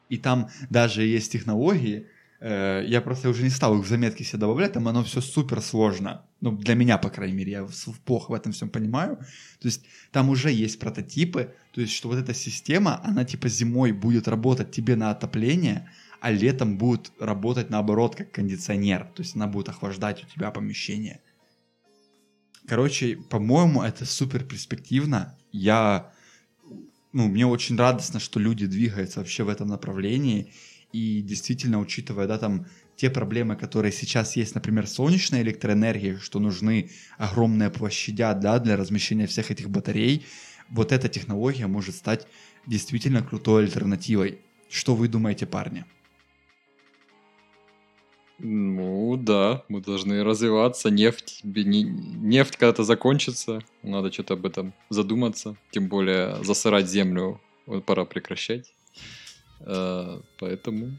И 0.08 0.16
там 0.16 0.48
даже 0.70 1.02
есть 1.02 1.32
технологии, 1.32 2.06
я 2.40 3.00
просто 3.02 3.28
уже 3.28 3.42
не 3.42 3.50
стал 3.50 3.78
их 3.78 3.84
в 3.84 3.88
заметки 3.88 4.22
себе 4.22 4.40
добавлять, 4.40 4.72
там 4.72 4.86
оно 4.86 5.02
все 5.02 5.20
супер 5.20 5.60
сложно. 5.60 6.24
Ну, 6.40 6.52
для 6.52 6.74
меня, 6.74 6.96
по 6.98 7.10
крайней 7.10 7.36
мере, 7.36 7.52
я 7.52 7.66
плохо 8.04 8.30
в 8.30 8.34
этом 8.34 8.52
всем 8.52 8.68
понимаю. 8.68 9.16
То 9.60 9.66
есть 9.66 9.84
там 10.12 10.28
уже 10.28 10.52
есть 10.52 10.78
прототипы, 10.78 11.54
то 11.72 11.80
есть 11.80 11.92
что 11.92 12.08
вот 12.08 12.18
эта 12.18 12.34
система, 12.34 13.04
она 13.04 13.24
типа 13.24 13.48
зимой 13.48 13.92
будет 13.92 14.28
работать 14.28 14.70
тебе 14.70 14.94
на 14.94 15.10
отопление, 15.10 15.90
а 16.20 16.30
летом 16.30 16.78
будет 16.78 17.12
работать 17.18 17.70
наоборот 17.70 18.16
как 18.16 18.32
кондиционер, 18.32 19.04
то 19.14 19.22
есть 19.22 19.36
она 19.36 19.46
будет 19.46 19.68
охлаждать 19.68 20.24
у 20.24 20.26
тебя 20.26 20.50
помещение. 20.50 21.20
Короче, 22.66 23.16
по-моему, 23.16 23.82
это 23.82 24.04
супер 24.04 24.44
перспективно. 24.44 25.36
Я, 25.52 26.12
ну, 27.12 27.26
мне 27.28 27.46
очень 27.46 27.76
радостно, 27.76 28.20
что 28.20 28.38
люди 28.38 28.66
двигаются 28.66 29.20
вообще 29.20 29.42
в 29.42 29.48
этом 29.48 29.68
направлении. 29.68 30.52
И 30.92 31.20
действительно, 31.20 31.80
учитывая, 31.80 32.26
да, 32.26 32.38
там 32.38 32.66
те 32.96 33.10
проблемы, 33.10 33.56
которые 33.56 33.92
сейчас 33.92 34.36
есть, 34.36 34.54
например, 34.54 34.86
солнечной 34.86 35.42
электроэнергией, 35.42 36.16
что 36.16 36.40
нужны 36.40 36.90
огромные 37.18 37.70
площадя, 37.70 38.34
да, 38.34 38.58
для 38.58 38.76
размещения 38.76 39.26
всех 39.26 39.50
этих 39.50 39.70
батарей, 39.70 40.24
вот 40.70 40.92
эта 40.92 41.08
технология 41.08 41.66
может 41.66 41.94
стать 41.94 42.26
действительно 42.66 43.22
крутой 43.22 43.64
альтернативой. 43.64 44.40
Что 44.68 44.94
вы 44.94 45.08
думаете, 45.08 45.46
парни? 45.46 45.84
Ну 48.38 49.16
да, 49.16 49.64
мы 49.68 49.80
должны 49.80 50.22
развиваться. 50.22 50.90
Нефть, 50.90 51.40
не- 51.42 51.82
нефть 51.82 52.56
когда-то 52.56 52.84
закончится. 52.84 53.60
Надо 53.82 54.12
что-то 54.12 54.34
об 54.34 54.46
этом 54.46 54.74
задуматься. 54.90 55.56
Тем 55.70 55.88
более 55.88 56.42
засырать 56.44 56.88
землю 56.88 57.40
пора 57.86 58.04
прекращать. 58.04 58.74
Э, 59.60 60.20
Поэтому 60.38 60.98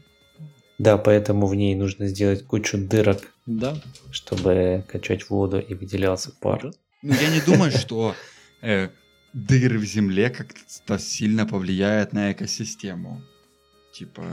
Да, 0.78 0.98
поэтому 0.98 1.46
в 1.46 1.54
ней 1.54 1.74
нужно 1.74 2.06
сделать 2.08 2.46
кучу 2.46 2.78
дырок, 2.78 3.20
да. 3.46 3.76
чтобы 4.10 4.84
качать 4.88 5.28
воду 5.30 5.58
и 5.58 5.74
выделялся 5.74 6.32
пар. 6.40 6.72
Ну, 7.02 7.14
я 7.14 7.30
не 7.30 7.40
думаю, 7.40 7.70
что 7.72 8.14
э, 8.62 8.88
дыры 9.32 9.78
в 9.78 9.84
земле 9.84 10.30
как-то 10.30 10.98
сильно 10.98 11.46
повлияют 11.46 12.12
на 12.12 12.32
экосистему. 12.32 13.22
Типа, 13.92 14.24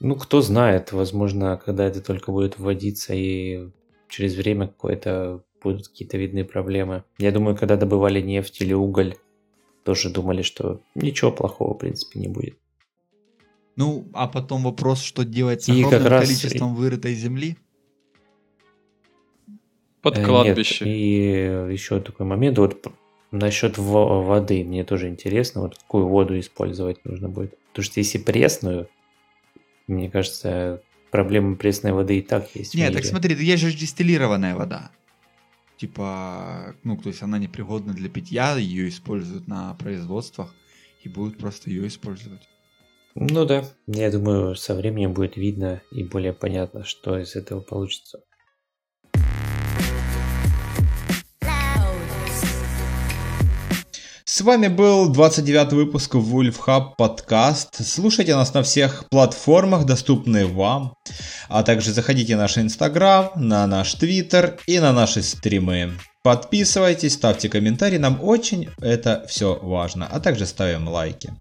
Ну, 0.00 0.16
кто 0.16 0.40
знает, 0.40 0.92
возможно, 0.92 1.60
когда 1.64 1.84
это 1.84 2.00
только 2.00 2.32
будет 2.32 2.58
вводиться 2.58 3.14
и 3.14 3.68
через 4.08 4.34
время 4.34 4.66
какое-то 4.66 5.42
будут 5.62 5.88
какие-то 5.88 6.18
видны 6.18 6.44
проблемы. 6.44 7.04
Я 7.18 7.30
думаю, 7.30 7.56
когда 7.56 7.76
добывали 7.76 8.20
нефть 8.20 8.60
или 8.60 8.74
уголь, 8.74 9.14
тоже 9.84 10.10
думали, 10.10 10.42
что 10.42 10.80
ничего 10.94 11.32
плохого, 11.32 11.74
в 11.74 11.78
принципе, 11.78 12.18
не 12.20 12.28
будет. 12.28 12.58
Ну, 13.76 14.08
а 14.12 14.28
потом 14.28 14.64
вопрос, 14.64 15.02
что 15.02 15.24
делать 15.24 15.62
с 15.62 15.68
И 15.68 15.72
огромным 15.72 16.02
как 16.02 16.10
раз 16.10 16.26
количеством 16.26 16.74
вырытой 16.74 17.14
земли? 17.14 17.56
Под 20.02 20.18
Э, 20.18 20.24
кладбище. 20.24 20.84
Нет, 20.84 20.94
и 20.94 21.72
еще 21.72 22.00
такой 22.00 22.26
момент, 22.26 22.58
вот 22.58 22.92
насчет 23.30 23.78
во- 23.78 24.22
воды, 24.22 24.64
мне 24.64 24.84
тоже 24.84 25.08
интересно, 25.08 25.62
вот 25.62 25.78
какую 25.78 26.06
воду 26.06 26.38
использовать 26.38 27.04
нужно 27.04 27.28
будет. 27.28 27.56
Потому 27.68 27.84
что 27.84 28.00
если 28.00 28.18
пресную, 28.18 28.88
мне 29.86 30.10
кажется, 30.10 30.82
проблема 31.10 31.56
пресной 31.56 31.92
воды 31.92 32.18
и 32.18 32.22
так 32.22 32.54
есть. 32.54 32.74
Нет, 32.74 32.92
так 32.92 33.04
смотри, 33.04 33.34
есть 33.34 33.62
же 33.62 33.72
дистиллированная 33.72 34.54
вода. 34.54 34.90
Типа, 35.78 36.76
ну, 36.84 36.96
то 36.96 37.08
есть 37.08 37.22
она 37.22 37.38
непригодна 37.38 37.94
для 37.94 38.08
питья, 38.08 38.56
ее 38.56 38.88
используют 38.88 39.48
на 39.48 39.74
производствах 39.74 40.54
и 41.02 41.08
будут 41.08 41.38
просто 41.38 41.70
ее 41.70 41.86
использовать. 41.86 42.48
Ну 43.14 43.44
да, 43.44 43.64
я 43.86 44.10
думаю, 44.10 44.56
со 44.56 44.74
временем 44.74 45.12
будет 45.12 45.36
видно 45.36 45.82
и 45.90 46.02
более 46.02 46.32
понятно, 46.32 46.84
что 46.84 47.18
из 47.18 47.36
этого 47.36 47.60
получится. 47.60 48.20
С 54.24 54.40
вами 54.40 54.68
был 54.68 55.12
29 55.12 55.74
выпуск 55.74 56.14
Wolf 56.14 56.56
Hub 56.66 56.92
подкаст. 56.96 57.86
Слушайте 57.86 58.34
нас 58.34 58.54
на 58.54 58.62
всех 58.62 59.04
платформах, 59.10 59.84
доступные 59.84 60.46
вам. 60.46 60.94
А 61.50 61.62
также 61.62 61.92
заходите 61.92 62.34
на 62.36 62.42
наш 62.42 62.56
инстаграм, 62.56 63.30
на 63.36 63.66
наш 63.66 63.92
твиттер 63.92 64.58
и 64.66 64.78
на 64.78 64.94
наши 64.94 65.22
стримы. 65.22 65.98
Подписывайтесь, 66.22 67.12
ставьте 67.12 67.50
комментарии, 67.50 67.98
нам 67.98 68.20
очень 68.22 68.70
это 68.80 69.26
все 69.28 69.58
важно. 69.60 70.08
А 70.10 70.18
также 70.18 70.46
ставим 70.46 70.88
лайки. 70.88 71.34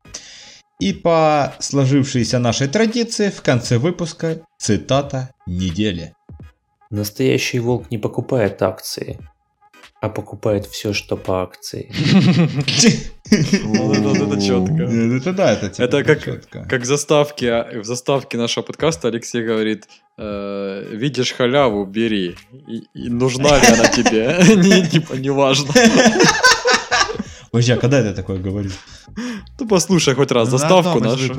И 0.81 0.93
по 0.93 1.53
сложившейся 1.59 2.39
нашей 2.39 2.67
традиции 2.67 3.29
в 3.29 3.43
конце 3.43 3.77
выпуска 3.77 4.39
цитата 4.57 5.29
недели. 5.45 6.15
Настоящий 6.89 7.59
волк 7.59 7.91
не 7.91 7.99
покупает 7.99 8.63
акции, 8.63 9.19
а 10.01 10.09
покупает 10.09 10.65
все, 10.65 10.91
что 10.93 11.17
по 11.17 11.43
акции. 11.43 11.91
Вот 13.63 13.95
это- 14.17 14.41
четко. 14.41 14.73
Ну, 14.73 15.17
Это 15.17 15.33
да, 15.33 15.51
это 15.51 15.69
типа 15.69 15.83
Это 15.83 16.03
как, 16.67 16.85
заставке, 16.85 17.51
а, 17.51 17.81
в 17.81 17.85
заставке 17.85 18.39
нашего 18.39 18.63
подкаста 18.63 19.09
Алексей 19.09 19.45
говорит, 19.45 19.87
э, 20.17 20.83
видишь 20.91 21.33
халяву, 21.33 21.85
бери. 21.85 22.35
Нужна 22.95 23.59
ли 23.59 23.67
она 23.67 23.85
тебе? 23.85 24.35
Не, 24.55 24.87
типа, 24.87 25.13
неважно. 25.13 25.71
Подожди, 27.51 27.73
а 27.73 27.77
когда 27.77 27.99
это 27.99 28.13
такое 28.13 28.37
говорил? 28.39 28.71
Ну, 29.59 29.67
послушай 29.67 30.15
хоть 30.15 30.31
раз 30.31 30.49
Ну, 30.49 30.57
заставку 30.57 30.99
нашу. 30.99 31.33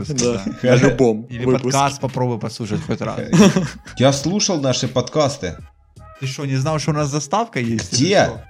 На 0.63 0.75
любом 0.77 1.23
Или 1.23 1.45
выпуске. 1.47 1.71
подкаст 1.71 2.01
попробуй 2.01 2.39
послушать 2.39 2.81
хоть 2.87 3.01
раз. 3.01 3.19
Я 3.97 4.13
слушал 4.13 4.61
наши 4.61 4.89
подкасты. 4.89 5.57
Ты 6.21 6.27
что, 6.27 6.45
не 6.45 6.57
знал, 6.57 6.79
что 6.79 6.91
у 6.91 6.95
нас 6.95 7.09
заставка 7.09 7.61
есть? 7.61 7.93
Где? 7.95 8.27
что? 8.27 8.45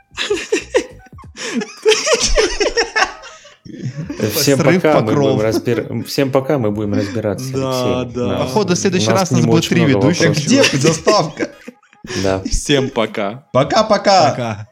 Всем 4.34 4.58
Срыв 4.58 4.82
пока, 4.82 5.00
мы 5.00 5.06
покров. 5.06 5.34
будем 5.36 5.40
разбир- 5.46 6.04
Всем 6.04 6.32
пока, 6.32 6.58
мы 6.58 6.70
будем 6.72 6.94
разбираться. 6.94 7.52
Да, 7.52 8.04
да. 8.04 8.38
Походу, 8.38 8.74
в 8.74 8.78
следующий 8.78 9.10
раз 9.10 9.28
к 9.28 9.32
нас 9.32 9.44
будет 9.46 9.68
три 9.68 9.84
ведущих. 9.84 10.30
Где 10.36 10.62
заставка? 10.64 11.50
Да. 12.22 12.42
Всем 12.50 12.90
пока. 12.90 13.46
Пока-пока. 13.52 14.30
Пока. 14.30 14.68